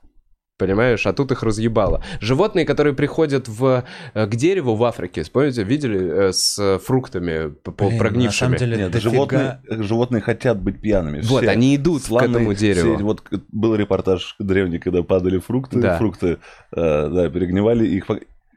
понимаешь, 0.58 1.06
а 1.06 1.12
тут 1.12 1.32
их 1.32 1.42
разъебало. 1.42 2.02
Животные, 2.20 2.66
которые 2.66 2.92
приходят 2.94 3.48
в, 3.48 3.84
э, 4.14 4.26
к 4.26 4.34
дереву 4.36 4.74
в 4.74 4.84
Африке, 4.84 5.24
помните, 5.32 5.62
видели 5.62 6.28
э, 6.28 6.32
с 6.32 6.78
фруктами 6.84 7.48
Блин, 7.64 7.92
на 7.92 7.98
прогнившими? 7.98 8.56
самом 8.56 8.56
деле, 8.58 8.76
Нет, 8.76 8.90
дофига- 8.94 9.00
животные, 9.00 9.60
животные 9.68 10.20
хотят 10.20 10.60
быть 10.60 10.80
пьяными. 10.80 11.20
Вот, 11.22 11.42
Все 11.42 11.50
они 11.50 11.76
идут 11.76 12.02
слоны, 12.02 12.26
к 12.26 12.30
этому 12.30 12.54
дереву. 12.54 12.94
все- 12.96 13.04
вот 13.04 13.22
был 13.52 13.74
репортаж 13.76 14.34
древний, 14.38 14.78
когда 14.78 15.02
падали 15.02 15.38
фрукты, 15.38 15.80
Да. 15.80 15.96
фрукты, 15.96 16.38
э, 16.72 17.08
да, 17.08 17.28
перегнивали, 17.30 17.86
их 17.86 18.06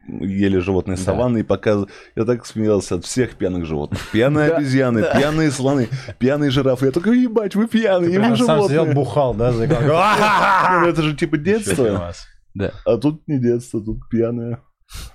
ели 0.08 0.58
животные 0.60 0.97
Да. 0.97 1.04
саванны 1.04 1.39
и 1.39 1.43
показывали. 1.43 1.89
Я 2.16 2.26
так 2.26 2.45
смеялся 2.45 2.95
от 2.95 3.06
всех 3.06 3.36
пьяных 3.36 3.66
животных. 3.66 3.99
Пьяные 4.12 4.49
Да, 4.49 4.58
обезьяны, 4.58 5.04
пьяные 5.16 5.52
слоны, 5.52 5.88
пьяные 6.20 6.49
жирафы. 6.52 6.88
Я 6.88 6.91
такой, 6.91 7.20
ебать, 7.22 7.56
вы 7.56 7.68
пьяные, 7.68 8.14
и 8.14 8.18
вы 8.18 8.36
сам 8.38 8.64
сидел, 8.64 8.86
бухал, 8.88 9.34
да, 9.34 9.52
Ну, 10.82 10.88
Это 10.88 11.02
же 11.02 11.16
типа 11.16 11.38
детство. 11.38 12.14
Да. 12.54 12.72
А 12.86 12.97
тут 12.97 13.28
не 13.28 13.39
детство, 13.39 13.82
тут 13.84 14.10
пьяные. 14.10 14.60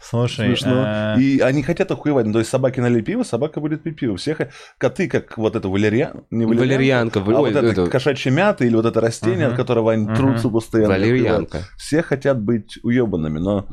Слушай, 0.00 0.46
Смешно. 0.56 0.84
э, 1.18 1.20
И 1.20 1.40
они 1.40 1.62
хотят 1.62 1.90
охуевать. 1.90 2.24
Ну, 2.24 2.32
то 2.32 2.38
есть 2.38 2.50
собаки 2.50 2.80
налили 2.80 3.02
пиво, 3.02 3.24
собака 3.24 3.60
будет 3.60 3.82
пить 3.82 3.98
пиво. 3.98 4.16
Все 4.16 4.34
хо- 4.34 4.48
коты, 4.78 5.06
как 5.06 5.36
вот 5.36 5.54
это 5.54 5.68
валерьян, 5.68 6.24
не 6.30 6.46
Валерьянка. 6.46 7.20
а 7.20 7.22
ой, 7.24 7.34
вот 7.34 7.48
это, 7.50 7.66
это- 7.66 7.86
кошачья 7.88 8.30
мята 8.30 8.64
или 8.64 8.74
вот 8.74 8.86
это 8.86 9.02
растение, 9.02 9.48
Мгм. 9.48 9.50
от 9.50 9.56
которого 9.56 9.92
они 9.92 10.04
Мгм. 10.06 10.14
трутся 10.16 10.48
постоянно. 10.48 10.94
Валерьянка. 10.94 11.58
Все 11.76 12.00
хотят 12.02 12.40
быть 12.40 12.78
уебанными, 12.84 13.38
но 13.38 13.66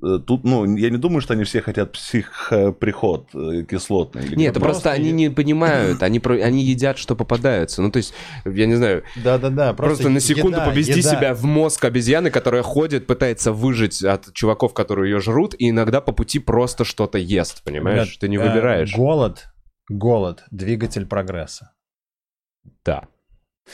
тут, 0.00 0.44
ну, 0.44 0.76
я 0.76 0.90
не 0.90 0.96
думаю, 0.96 1.20
что 1.20 1.34
они 1.34 1.44
все 1.44 1.60
хотят 1.62 1.92
психоприход 1.92 3.28
э, 3.34 3.62
кислотный. 3.68 4.24
или 4.24 4.34
Нет, 4.36 4.50
это 4.52 4.60
как- 4.60 4.68
просто 4.70 4.90
они 4.90 5.12
не 5.12 5.28
понимают, 5.30 6.02
они, 6.02 6.20
про- 6.20 6.42
они 6.42 6.62
едят, 6.64 6.98
что 6.98 7.14
попадаются. 7.16 7.82
Ну, 7.82 7.90
то 7.90 7.98
есть, 7.98 8.14
я 8.44 8.66
не 8.66 8.74
знаю, 8.74 9.02
Да-да-да. 9.22 9.72
просто, 9.74 10.08
на 10.08 10.20
секунду 10.20 10.58
еда, 10.58 10.66
повести 10.66 10.98
еда. 11.00 11.10
себя 11.10 11.34
в 11.34 11.44
мозг 11.44 11.84
обезьяны, 11.84 12.30
которая 12.30 12.62
ходит, 12.62 13.06
пытается 13.06 13.52
выжить 13.52 14.02
от 14.02 14.32
чуваков, 14.32 14.74
которые 14.74 15.12
ее 15.12 15.20
жрут, 15.20 15.54
и 15.58 15.70
иногда 15.70 16.00
по 16.00 16.12
пути 16.12 16.38
просто 16.38 16.84
что-то 16.84 17.18
ест, 17.18 17.62
понимаешь? 17.64 18.06
Ребят, 18.08 18.18
Ты 18.20 18.28
не 18.28 18.36
э, 18.36 18.48
выбираешь. 18.48 18.94
Голод, 18.94 19.46
голод, 19.88 20.44
двигатель 20.50 21.06
прогресса. 21.06 21.72
Да. 22.84 23.04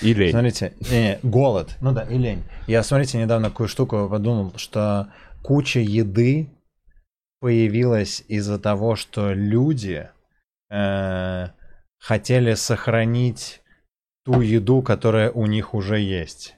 И 0.02 0.12
лень. 0.12 0.30
Смотрите, 0.32 0.74
не, 0.90 1.18
голод, 1.22 1.76
ну 1.80 1.92
да, 1.92 2.02
и 2.02 2.18
лень. 2.18 2.42
Я, 2.66 2.82
смотрите, 2.82 3.16
недавно 3.18 3.48
такую 3.48 3.68
штуку 3.68 4.08
подумал, 4.10 4.52
что 4.56 5.08
куча 5.42 5.80
еды 5.80 6.48
появилась 7.40 8.24
из-за 8.28 8.58
того, 8.58 8.96
что 8.96 9.32
люди 9.32 10.08
э, 10.70 11.48
хотели 11.98 12.54
сохранить 12.54 13.62
ту 14.24 14.40
еду, 14.40 14.82
которая 14.82 15.30
у 15.30 15.46
них 15.46 15.74
уже 15.74 15.98
есть. 16.00 16.56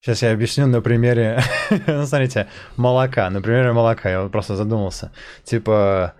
Сейчас 0.00 0.22
я 0.22 0.32
объясню 0.32 0.66
на 0.66 0.80
примере, 0.80 1.40
ну, 1.86 2.04
смотрите, 2.06 2.48
молока. 2.76 3.30
На 3.30 3.40
примере 3.40 3.72
молока 3.72 4.10
я 4.10 4.22
вот 4.22 4.32
просто 4.32 4.56
задумался. 4.56 5.12
Типа, 5.44 6.14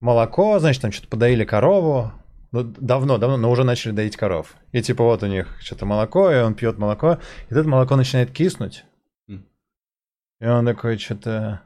молоко, 0.00 0.58
значит, 0.58 0.80
там 0.80 0.92
что-то 0.92 1.08
подоили 1.08 1.44
корову, 1.44 2.12
ну, 2.52 2.62
давно, 2.62 3.18
давно, 3.18 3.36
но 3.36 3.50
уже 3.50 3.64
начали 3.64 3.92
доить 3.92 4.16
коров. 4.16 4.54
И 4.72 4.80
типа 4.80 5.04
вот 5.04 5.22
у 5.22 5.26
них 5.26 5.48
что-то 5.60 5.84
молоко, 5.84 6.30
и 6.30 6.40
он 6.40 6.54
пьет 6.54 6.78
молоко, 6.78 7.18
и 7.50 7.54
тут 7.54 7.66
молоко 7.66 7.96
начинает 7.96 8.30
киснуть. 8.30 8.84
И 10.40 10.46
он 10.46 10.64
такой 10.66 10.98
что-то... 10.98 11.62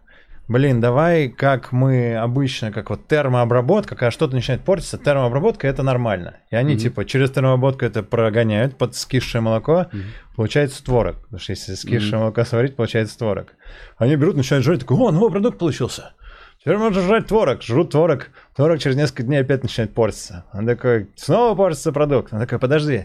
Блин, 0.49 0.81
давай, 0.81 1.29
как 1.29 1.71
мы 1.73 2.17
обычно, 2.17 2.73
как 2.73 2.91
вот 2.91 3.07
термообработка, 3.07 3.95
когда 3.95 4.11
что-то 4.11 4.35
начинает 4.35 4.63
портиться, 4.65 4.99
термообработка 4.99 5.69
это 5.69 5.83
нормально. 5.83 6.39
И 6.51 6.57
они 6.57 6.75
Мгм. 6.75 6.81
типа 6.83 7.05
через 7.05 7.31
термообработку 7.31 7.85
это 7.85 8.03
прогоняют 8.03 8.77
под 8.77 8.95
скисшее 8.97 9.41
молоко, 9.41 9.87
Мгм. 9.93 10.03
получается 10.37 10.85
творог. 10.85 11.23
Потому 11.23 11.39
что 11.39 11.53
если 11.53 11.75
скисшее 11.75 12.11
Мгм. 12.17 12.21
молоко 12.21 12.45
сварить, 12.45 12.75
получается 12.77 13.17
творог. 13.17 13.55
Они 13.99 14.17
берут, 14.17 14.37
начинают 14.37 14.65
жрать, 14.65 14.81
такой, 14.81 14.97
о, 14.99 15.11
новый 15.13 15.31
продукт 15.31 15.59
получился. 15.59 16.13
Теперь 16.61 16.77
можно 16.77 17.01
жрать 17.03 17.29
творог. 17.29 17.63
Жрут 17.63 17.91
творог. 17.91 18.27
Творог 18.55 18.79
через 18.81 18.97
несколько 18.97 19.23
дней 19.23 19.41
опять 19.43 19.63
начинает 19.63 19.95
портиться. 19.95 20.45
Он 20.53 20.67
такой, 20.67 21.09
снова 21.17 21.55
портится 21.55 21.93
продукт. 21.93 22.33
Он 22.33 22.41
такой, 22.41 22.59
подожди, 22.59 23.05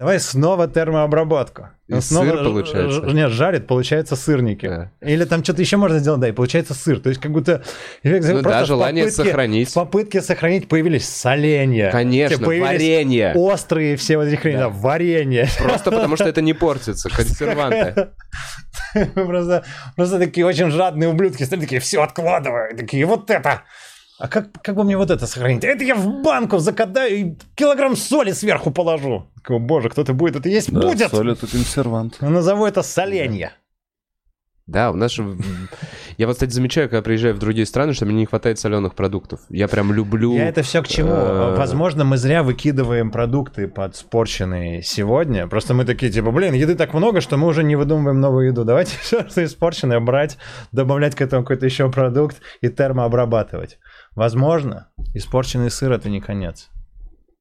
давай 0.00 0.18
снова 0.20 0.68
термообработку. 0.68 1.68
И 1.88 2.00
снова 2.00 2.24
сыр 2.30 2.44
получается. 2.44 2.90
ж- 3.08 3.12
Нет, 3.12 3.30
жарит, 3.30 3.66
получается 3.68 4.16
сырники. 4.16 4.66
Да. 4.66 4.90
Или 5.00 5.24
там 5.24 5.44
что-то 5.44 5.62
еще 5.62 5.76
можно 5.76 6.00
сделать, 6.00 6.20
да, 6.20 6.28
и 6.28 6.32
получается 6.32 6.74
сыр. 6.74 6.98
То 6.98 7.10
есть 7.10 7.20
как 7.20 7.30
будто... 7.30 7.62
Ну 8.02 8.10
просто 8.20 8.42
да, 8.42 8.64
желание 8.64 9.04
попытке- 9.04 9.10
сохранить. 9.24 9.70
В 9.70 9.74
попытке 9.74 10.20
сохранить 10.22 10.68
появились 10.68 11.08
соленья. 11.08 11.92
Конечно, 11.92 12.44
Появились 12.44 12.68
варенье. 12.70 13.32
Острые 13.36 13.96
все 13.96 14.16
вот 14.16 14.24
эти 14.24 14.34
хрени, 14.34 14.56
да, 14.58 14.68
варенье. 14.68 15.48
Просто 15.58 15.92
потому 15.92 16.16
что 16.16 16.24
это 16.28 16.42
не 16.42 16.54
портится, 16.54 17.08
консерванты. 17.14 18.08
Просто, 19.14 19.64
просто 19.94 20.18
такие 20.18 20.44
очень 20.46 20.70
жадные 20.70 21.08
ублюдки 21.08 21.44
такие, 21.44 21.80
все 21.80 22.02
откладываю. 22.02 22.74
И 22.74 22.76
такие, 22.76 23.04
вот 23.06 23.30
это. 23.30 23.62
А 24.18 24.28
как, 24.28 24.48
как 24.62 24.74
бы 24.76 24.84
мне 24.84 24.96
вот 24.96 25.10
это 25.10 25.26
сохранить? 25.26 25.62
Это 25.64 25.84
я 25.84 25.94
в 25.94 26.22
банку 26.22 26.58
закатаю 26.58 27.16
и 27.16 27.36
килограмм 27.54 27.96
соли 27.96 28.32
сверху 28.32 28.70
положу. 28.70 29.26
Такой, 29.36 29.58
боже, 29.58 29.90
кто-то 29.90 30.14
будет 30.14 30.36
это 30.36 30.48
есть? 30.48 30.72
Да, 30.72 30.80
будет! 30.80 31.10
соль 31.10 31.32
это 31.32 31.46
консервант. 31.46 32.20
Назову 32.20 32.64
это 32.66 32.82
соленье. 32.82 33.52
Да, 34.66 34.90
у 34.90 34.94
нас 34.94 35.12
же... 35.12 35.36
Я 36.18 36.26
вот, 36.26 36.32
кстати, 36.32 36.50
замечаю, 36.50 36.88
когда 36.88 37.00
приезжаю 37.02 37.34
в 37.34 37.38
другие 37.38 37.66
страны, 37.66 37.92
что 37.92 38.04
мне 38.04 38.16
не 38.16 38.26
хватает 38.26 38.58
соленых 38.58 38.96
продуктов. 38.96 39.40
Я 39.48 39.68
прям 39.68 39.92
люблю... 39.92 40.34
Я 40.34 40.48
это 40.48 40.62
все 40.62 40.82
к 40.82 40.88
чему? 40.88 41.10
э, 41.12 41.56
Возможно, 41.56 42.04
мы 42.04 42.16
зря 42.16 42.42
выкидываем 42.42 43.12
продукты 43.12 43.68
подспорченные 43.68 44.82
сегодня. 44.82 45.46
Просто 45.46 45.72
мы 45.74 45.84
такие, 45.84 46.10
типа, 46.10 46.32
блин, 46.32 46.54
еды 46.54 46.74
так 46.74 46.94
много, 46.94 47.20
что 47.20 47.36
мы 47.36 47.46
уже 47.46 47.62
не 47.62 47.76
выдумываем 47.76 48.18
новую 48.20 48.48
еду. 48.48 48.64
Давайте 48.64 48.96
все, 49.02 49.28
что 49.28 49.44
испорченное, 49.44 50.00
брать, 50.00 50.36
добавлять 50.72 51.14
к 51.14 51.20
этому 51.20 51.42
какой-то 51.44 51.66
еще 51.66 51.88
продукт 51.92 52.38
и 52.60 52.68
термообрабатывать. 52.68 53.78
Возможно, 54.16 54.88
испорченный 55.14 55.70
сыр 55.70 55.92
это 55.92 56.08
не 56.08 56.20
конец. 56.20 56.70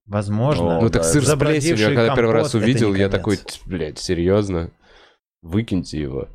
Возможно. 0.06 0.78
О, 0.78 0.82
Ну 0.82 0.90
так 0.90 1.02
да, 1.02 1.08
сыр 1.08 1.26
с 1.26 1.36
плесенью, 1.36 1.90
я 1.90 1.96
когда 1.96 2.16
первый 2.16 2.34
раз 2.34 2.54
увидел, 2.54 2.94
я 2.94 3.10
такой, 3.10 3.38
«Ть, 3.38 3.62
блядь, 3.66 3.98
серьезно? 3.98 4.70
Выкиньте 5.42 6.00
его. 6.00 6.28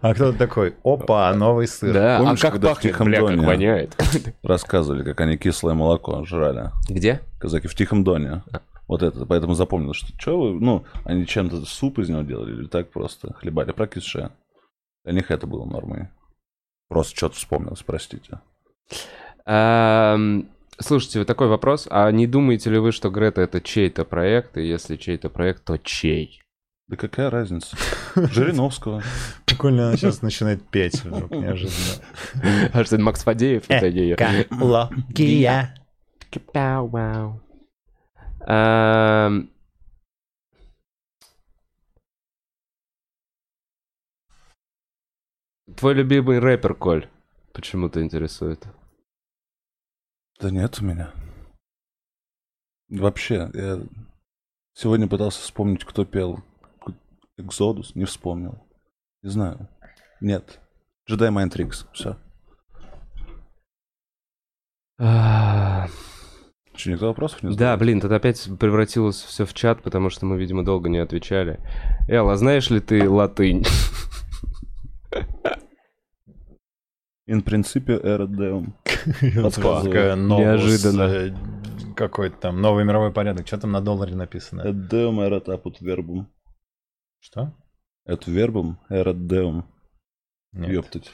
А 0.00 0.14
кто-то 0.14 0.36
такой, 0.36 0.74
опа, 0.84 1.32
новый 1.34 1.66
сыр. 1.66 1.92
Да, 1.92 2.18
Помнишь, 2.18 2.44
а 2.44 2.50
как 2.50 2.60
пахнет, 2.60 2.92
Тихом 2.92 3.06
бля, 3.06 3.20
как 3.20 3.30
Доне? 3.30 3.46
воняет. 3.46 3.96
Рассказывали, 4.42 5.02
как 5.02 5.20
они 5.20 5.36
кислое 5.36 5.74
молоко 5.74 6.24
жрали. 6.24 6.70
Где? 6.88 7.20
Казаки 7.38 7.68
в 7.68 7.74
Тихом 7.74 8.04
Доне. 8.04 8.42
Вот 8.86 9.02
это, 9.02 9.24
поэтому 9.26 9.54
запомнил, 9.54 9.92
что 9.94 10.12
что 10.18 10.40
вы, 10.40 10.60
ну, 10.60 10.84
они 11.04 11.26
чем-то 11.26 11.64
суп 11.64 11.98
из 11.98 12.08
него 12.08 12.22
делали 12.22 12.54
или 12.54 12.66
так 12.68 12.90
просто 12.90 13.32
хлебали 13.34 13.72
прокисшее. 13.72 14.30
Для 15.04 15.14
них 15.14 15.30
это 15.30 15.46
было 15.46 15.64
нормой. 15.64 16.08
Просто 16.88 17.16
что-то 17.16 17.36
вспомнилось, 17.36 17.82
простите. 17.84 18.40
Ам, 19.44 20.48
Слушайте, 20.78 21.20
вот 21.20 21.28
такой 21.28 21.48
вопрос. 21.48 21.88
А 21.90 22.10
не 22.10 22.26
думаете 22.26 22.70
ли 22.70 22.78
вы, 22.78 22.92
что 22.92 23.08
Грета 23.08 23.40
это 23.40 23.60
чей-то 23.62 24.04
проект? 24.04 24.58
И 24.58 24.66
если 24.66 24.96
чей-то 24.96 25.30
проект, 25.30 25.64
то 25.64 25.78
чей? 25.78 26.42
Да 26.88 26.96
какая 26.96 27.30
разница? 27.30 27.76
Жириновского. 28.14 29.02
Прикольно, 29.46 29.88
она 29.88 29.96
сейчас 29.96 30.20
начинает 30.22 30.62
петь 30.68 31.02
вдруг 31.02 31.30
неожиданно. 31.30 32.04
А 32.72 32.84
что, 32.84 32.96
это 32.96 33.04
Макс 33.04 33.24
Фадеев? 33.24 33.64
Это 33.68 33.90
не 33.90 34.00
её? 34.00 34.16
Экология. 34.16 35.74
Пау-вау. 36.52 37.40
Ам, 38.40 39.48
Твой 45.76 45.94
любимый 45.94 46.38
рэпер, 46.38 46.74
Коль, 46.74 47.08
почему-то 47.52 48.02
интересует. 48.02 48.66
Да 50.40 50.50
нет 50.50 50.78
у 50.80 50.84
меня. 50.84 51.12
Вообще, 52.88 53.50
я 53.54 53.80
сегодня 54.74 55.08
пытался 55.08 55.40
вспомнить, 55.40 55.84
кто 55.84 56.04
пел 56.04 56.40
Экзодус, 57.38 57.94
не 57.94 58.04
вспомнил. 58.04 58.62
Не 59.22 59.30
знаю. 59.30 59.68
Нет. 60.20 60.60
Jedi 61.10 61.30
Mind 61.30 61.50
Tricks. 61.52 61.86
Все. 61.92 62.16
А, 64.98 65.86
Что, 66.74 66.90
никто 66.90 67.08
вопросов 67.08 67.42
не 67.42 67.50
Да, 67.50 67.54
задал? 67.72 67.78
блин, 67.78 68.00
тут 68.00 68.12
опять 68.12 68.42
превратилось 68.58 69.20
все 69.22 69.44
в 69.44 69.52
чат, 69.52 69.82
потому 69.82 70.08
что 70.08 70.24
мы, 70.24 70.38
видимо, 70.38 70.64
долго 70.64 70.88
не 70.88 70.98
отвечали. 70.98 71.60
Эл, 72.08 72.30
а 72.30 72.36
знаешь 72.36 72.70
ли 72.70 72.80
ты 72.80 73.08
латынь? 73.08 73.64
In 77.28 77.42
принципе, 77.42 77.94
эра 77.94 78.26
Deum. 78.26 78.72
Неожиданно. 79.20 81.02
э, 81.02 81.34
Какой-то 81.96 82.36
там 82.36 82.60
новый 82.60 82.84
мировой 82.84 83.12
порядок. 83.12 83.46
Что 83.46 83.58
там 83.58 83.72
на 83.72 83.80
долларе 83.80 84.14
написано? 84.14 84.62
Et 84.62 84.72
Deum 84.88 85.20
erat 85.20 85.48
apud 85.48 85.80
verbum. 85.80 86.26
Что? 87.18 87.52
Et 88.08 88.24
verbum 88.26 88.76
erat 88.90 89.16
Deum. 89.16 89.64
Ёптать. 90.52 91.10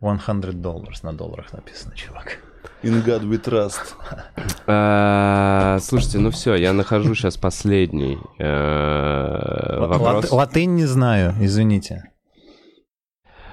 100 0.00 0.52
долларов 0.52 1.02
на 1.04 1.12
долларах 1.12 1.52
написано, 1.52 1.94
чувак. 1.94 2.38
In 2.82 3.04
God 3.04 3.22
we 3.22 3.38
trust. 3.38 3.94
А, 4.68 5.78
Слушайте, 5.80 6.18
ну 6.18 6.30
все, 6.30 6.56
я 6.56 6.72
нахожу 6.72 7.14
сейчас 7.14 7.36
последний 7.36 8.18
э, 8.40 9.78
вопрос. 9.78 10.24
Лат- 10.24 10.32
Латынь 10.32 10.74
не 10.74 10.86
знаю, 10.86 11.34
извините. 11.40 12.10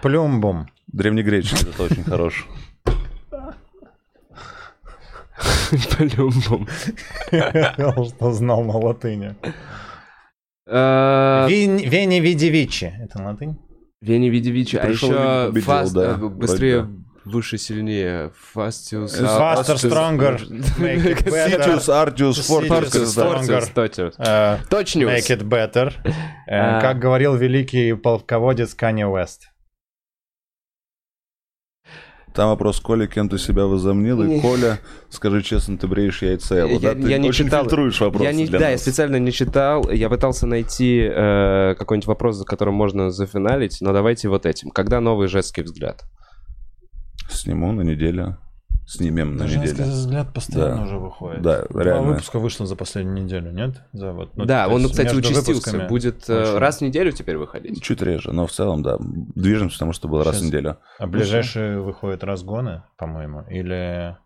Плюмбум. 0.01 0.65
Древнегреческий, 0.93 1.69
это 1.69 1.83
очень 1.83 2.03
хорош. 2.03 2.47
По-любому. 5.97 6.67
Что 8.05 8.31
знал 8.31 8.63
на 8.63 8.77
латыни. 8.77 9.35
Вин- 10.65 11.77
Вени 11.77 12.19
види 12.19 12.69
Это 13.01 13.21
латынь? 13.21 13.59
Вени 14.01 14.29
Видевичи, 14.29 14.75
а 14.75 14.87
еще 14.87 15.51
фаст, 15.61 15.95
э, 15.95 16.15
быстрее, 16.17 16.89
выше, 17.23 17.57
сильнее. 17.57 18.33
Fastius, 18.53 19.17
Faster, 19.17 19.75
stronger, 19.75 20.37
make 20.77 21.05
it 21.05 21.23
better. 21.23 21.63
Ситиус, 21.63 21.89
Артиус. 21.89 22.49
Stronger. 22.49 23.61
Точнюс. 24.69 25.09
Э. 25.09 25.09
Make 25.09 25.37
it 25.37 25.43
better. 25.47 25.93
Э, 26.03 26.11
А. 26.49 26.81
Как 26.81 26.99
говорил 26.99 27.35
великий 27.35 27.93
полководец 27.93 28.73
Канье 28.73 29.07
Уэст. 29.07 29.49
Там 32.33 32.49
вопрос, 32.49 32.79
Коля, 32.79 33.05
кем 33.05 33.29
ты 33.29 33.37
себя 33.37 33.65
возомнил? 33.67 34.23
И. 34.23 34.39
Коля, 34.41 34.79
скажи 35.09 35.43
честно, 35.43 35.77
ты 35.77 35.87
бреешь 35.87 36.23
яйца. 36.23 36.55
Я, 36.55 36.65
Вот, 36.67 36.81
да, 36.81 36.95
ты 36.95 37.01
я 37.01 37.19
не 37.19 37.29
очень 37.29 37.45
читал. 37.45 37.61
фильтруешь 37.63 38.01
вопросы 38.01 38.25
я 38.25 38.31
не, 38.33 38.47
да, 38.47 38.69
я 38.69 38.71
нас. 38.71 38.81
специально 38.81 39.17
не 39.17 39.31
читал. 39.31 39.87
Я 39.91 40.09
пытался 40.09 40.47
найти 40.47 40.99
э, 40.99 41.75
какой-нибудь 41.77 42.07
вопрос, 42.07 42.37
за 42.37 42.45
которым 42.45 42.73
можно 42.73 43.11
зафиналить, 43.11 43.77
но 43.81 43.93
давайте 43.93 44.29
вот 44.29 44.47
этим. 44.47 44.71
Когда 44.71 44.99
новый 44.99 45.27
женский 45.27 45.61
взгляд? 45.61 46.03
Сниму 47.29 47.71
на 47.71 47.81
неделю. 47.81 48.37
Снимем 48.85 49.37
на 49.37 49.47
Женский 49.47 49.71
неделю. 49.81 49.91
взгляд 49.91 50.33
постоянно 50.33 50.77
Да. 50.77 50.83
уже 50.83 50.97
выходит. 50.97 51.41
Да, 51.41 51.63
Два 51.69 51.83
реально. 51.83 52.07
выпуска 52.09 52.39
вышло 52.39 52.65
за 52.65 52.75
последнюю 52.75 53.23
неделю, 53.23 53.51
нет? 53.51 53.81
За 53.93 54.11
вот, 54.11 54.35
ну, 54.35 54.43
да, 54.45 54.67
он, 54.67 54.81
есть 54.81 54.91
кстати, 54.91 55.15
участился. 55.15 55.87
Будет 55.87 56.29
э, 56.29 56.41
очень- 56.41 56.57
раз 56.57 56.79
в 56.79 56.81
неделю 56.81 57.11
теперь 57.13 57.37
выходить. 57.37 57.81
Чуть 57.81 58.01
реже, 58.01 58.33
но 58.33 58.45
в 58.45 58.51
целом, 58.51 58.83
да. 58.83 58.97
Движемся 58.99 59.77
к 59.77 59.79
тому, 59.79 59.93
что 59.93 60.09
было 60.09 60.25
раз 60.25 60.41
в 60.41 60.45
неделю. 60.45 60.77
А 60.99 61.07
ближайшие 61.07 61.79
выходят 61.79 62.23
разгоны, 62.25 62.83
по-моему, 62.97 63.43
или 63.49 64.17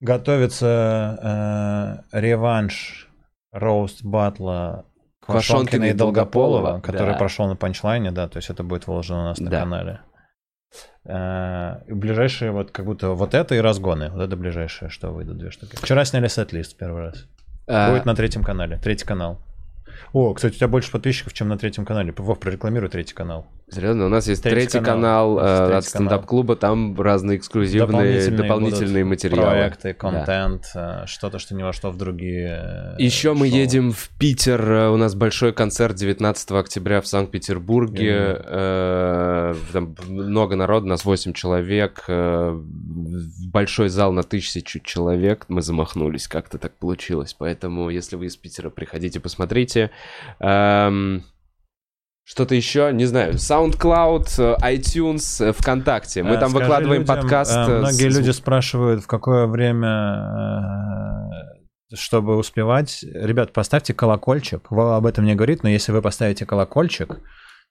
готовится 0.00 2.02
э, 2.12 2.20
реванш 2.20 3.08
роуст 3.52 4.04
батла 4.04 4.84
Квашонкина 5.20 5.70
Квашонкина 5.70 5.84
и 5.84 5.92
Долгополова, 5.94 6.52
Долгополова, 6.62 6.80
который 6.80 7.12
да. 7.12 7.18
прошел 7.18 7.48
на 7.48 7.56
панчлайне, 7.56 8.10
да, 8.10 8.28
то 8.28 8.38
есть 8.38 8.50
это 8.50 8.62
будет 8.62 8.86
выложено 8.86 9.20
у 9.20 9.24
нас 9.24 9.38
на 9.38 9.50
Да. 9.50 9.60
канале. 9.60 10.00
Э, 11.06 11.80
и 11.86 11.92
ближайшие 11.92 12.50
вот 12.50 12.70
как 12.70 12.86
будто 12.86 13.10
вот 13.10 13.34
это 13.34 13.54
и 13.54 13.58
разгоны, 13.58 14.10
вот 14.10 14.22
это 14.22 14.36
ближайшее, 14.36 14.88
что 14.88 15.10
выйдут 15.10 15.38
две 15.38 15.50
штуки. 15.50 15.76
Вчера 15.76 16.04
сняли 16.04 16.28
сет-лист 16.28 16.76
первый 16.76 17.02
раз. 17.02 17.26
А, 17.66 17.90
Будет 17.90 18.06
на 18.06 18.14
третьем 18.14 18.42
канале, 18.42 18.78
третий 18.82 19.04
канал. 19.04 19.40
О, 20.12 20.32
кстати, 20.34 20.54
у 20.54 20.56
тебя 20.56 20.68
больше 20.68 20.90
подписчиков, 20.90 21.32
чем 21.32 21.48
на 21.48 21.58
третьем 21.58 21.84
канале. 21.84 22.12
Вов, 22.16 22.40
прорекламируй 22.40 22.88
третий 22.88 23.14
канал. 23.14 23.46
Серьезно, 23.74 24.06
у 24.06 24.08
нас 24.08 24.28
есть 24.28 24.42
Третий 24.42 24.70
третий, 24.72 24.84
канал. 24.84 25.36
канал, 25.36 25.38
э, 25.38 25.56
третий 25.66 25.78
от 25.78 25.84
стендап-клуба, 25.84 26.56
там 26.56 27.00
разные 27.00 27.38
эксклюзивные 27.38 28.30
дополнительные, 28.30 29.04
будут 29.04 29.18
материалы. 29.24 29.42
Проекты, 29.50 29.88
Да. 29.88 29.94
контент, 29.94 30.64
э, 30.74 31.02
что-то, 31.06 31.38
что 31.38 31.54
ни 31.54 31.62
во 31.62 31.72
что 31.72 31.90
в 31.90 31.96
другие. 31.96 32.94
э, 32.98 33.02
Еще 33.02 33.32
мы 33.34 33.48
шоу. 33.48 33.58
едем 33.58 33.92
в 33.92 34.10
Питер. 34.18 34.90
У 34.90 34.96
нас 34.96 35.14
большой 35.14 35.52
концерт 35.52 35.96
19 35.96 36.58
октября 36.60 37.00
в 37.00 37.06
Санкт-Петербурге. 37.06 38.40
Э, 38.44 39.54
Там 39.72 39.94
много 40.08 40.56
народу, 40.56 40.86
нас 40.86 41.04
8 41.04 41.32
человек. 41.32 42.04
Большой 42.08 43.88
зал 43.88 44.12
на 44.12 44.22
тысячу 44.22 44.80
человек. 44.80 45.46
Мы 45.48 45.62
замахнулись, 45.62 46.28
как-то 46.28 46.58
так 46.58 46.72
получилось. 46.76 47.34
Поэтому, 47.38 47.90
если 47.90 48.16
вы 48.16 48.26
из 48.26 48.36
Питера, 48.36 48.70
приходите, 48.70 49.20
посмотрите. 49.20 49.90
Эм, 50.40 51.24
Что-то 52.26 52.54
еще, 52.54 52.90
не 52.92 53.04
знаю, 53.04 53.34
SoundCloud, 53.34 54.26
э, 54.38 54.74
iTunes, 54.76 55.44
э, 55.44 55.52
ВКонтакте. 55.52 56.22
Мы 56.22 56.36
Э, 56.36 56.40
там 56.40 56.52
выкладываем 56.52 57.02
людям, 57.02 57.16
подкаст. 57.16 57.54
Многие 57.68 58.10
с- 58.10 58.16
люди 58.16 58.30
спрашивают, 58.30 59.04
в 59.04 59.06
какое 59.06 59.46
время, 59.46 61.30
чтобы 61.94 62.36
успевать. 62.36 63.04
Ребят, 63.12 63.52
поставьте 63.52 63.92
колокольчик. 63.92 64.70
Вова 64.70 64.96
об 64.96 65.06
этом 65.06 65.26
не 65.26 65.34
говорит, 65.34 65.62
но 65.62 65.68
если 65.68 65.92
вы 65.92 66.00
поставите 66.00 66.46
колокольчик, 66.46 67.18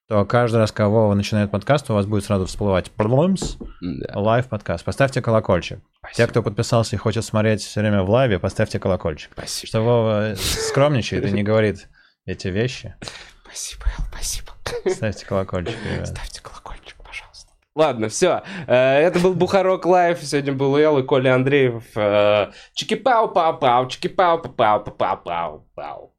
то 0.08 0.24
каждый 0.26 0.58
раз, 0.58 0.72
когда 0.72 0.90
Вова 0.90 1.14
начинает 1.16 1.50
подкаст, 1.50 1.90
у 1.90 1.96
вас 1.96 2.06
будет 2.06 2.24
сразу 2.26 2.46
всплывать 2.46 2.92
«Плумс», 2.92 3.58
Да. 3.82 4.20
live 4.20 4.48
подкаст. 4.48 4.86
Поставьте 4.86 5.22
колокольчик. 5.22 5.80
Те, 6.14 6.28
кто 6.28 6.44
подписался 6.44 6.96
и 6.96 7.00
хочет 7.00 7.26
смотреть 7.26 7.62
все 7.64 7.80
время 7.80 8.04
в 8.04 8.10
live 8.10 8.28
е, 8.28 8.38
поставьте 8.38 8.80
колокольчик. 8.80 9.32
Спасибо. 9.34 9.68
Что 9.68 9.82
Вова 9.82 10.34
скромничает 10.36 11.26
и 11.26 11.32
не 11.32 11.42
говорит 11.42 11.88
эти 12.26 12.50
вещи. 12.50 12.96
Спасибо, 13.54 13.86
Эл, 13.86 14.04
спасибо. 14.12 14.52
Ставьте 14.90 15.26
колокольчик, 15.28 15.78
ребят. 15.94 16.08
Ставьте 16.08 16.42
колокольчик, 16.42 16.96
пожалуйста. 17.04 17.52
Ладно, 17.76 18.10
все. 18.10 18.42
Это 18.66 19.20
был 19.20 19.36
Бухарок 19.36 19.86
Лайв. 19.86 20.24
Сегодня 20.24 20.54
был 20.54 20.76
Эл 20.76 20.98
и 20.98 21.04
Коля 21.04 21.36
Андреев. 21.36 21.84
Э, 21.96 22.52
Чики-пау-пау-пау, 22.74 23.88
чики-пау-пау-пау-пау-пау. 23.88 26.13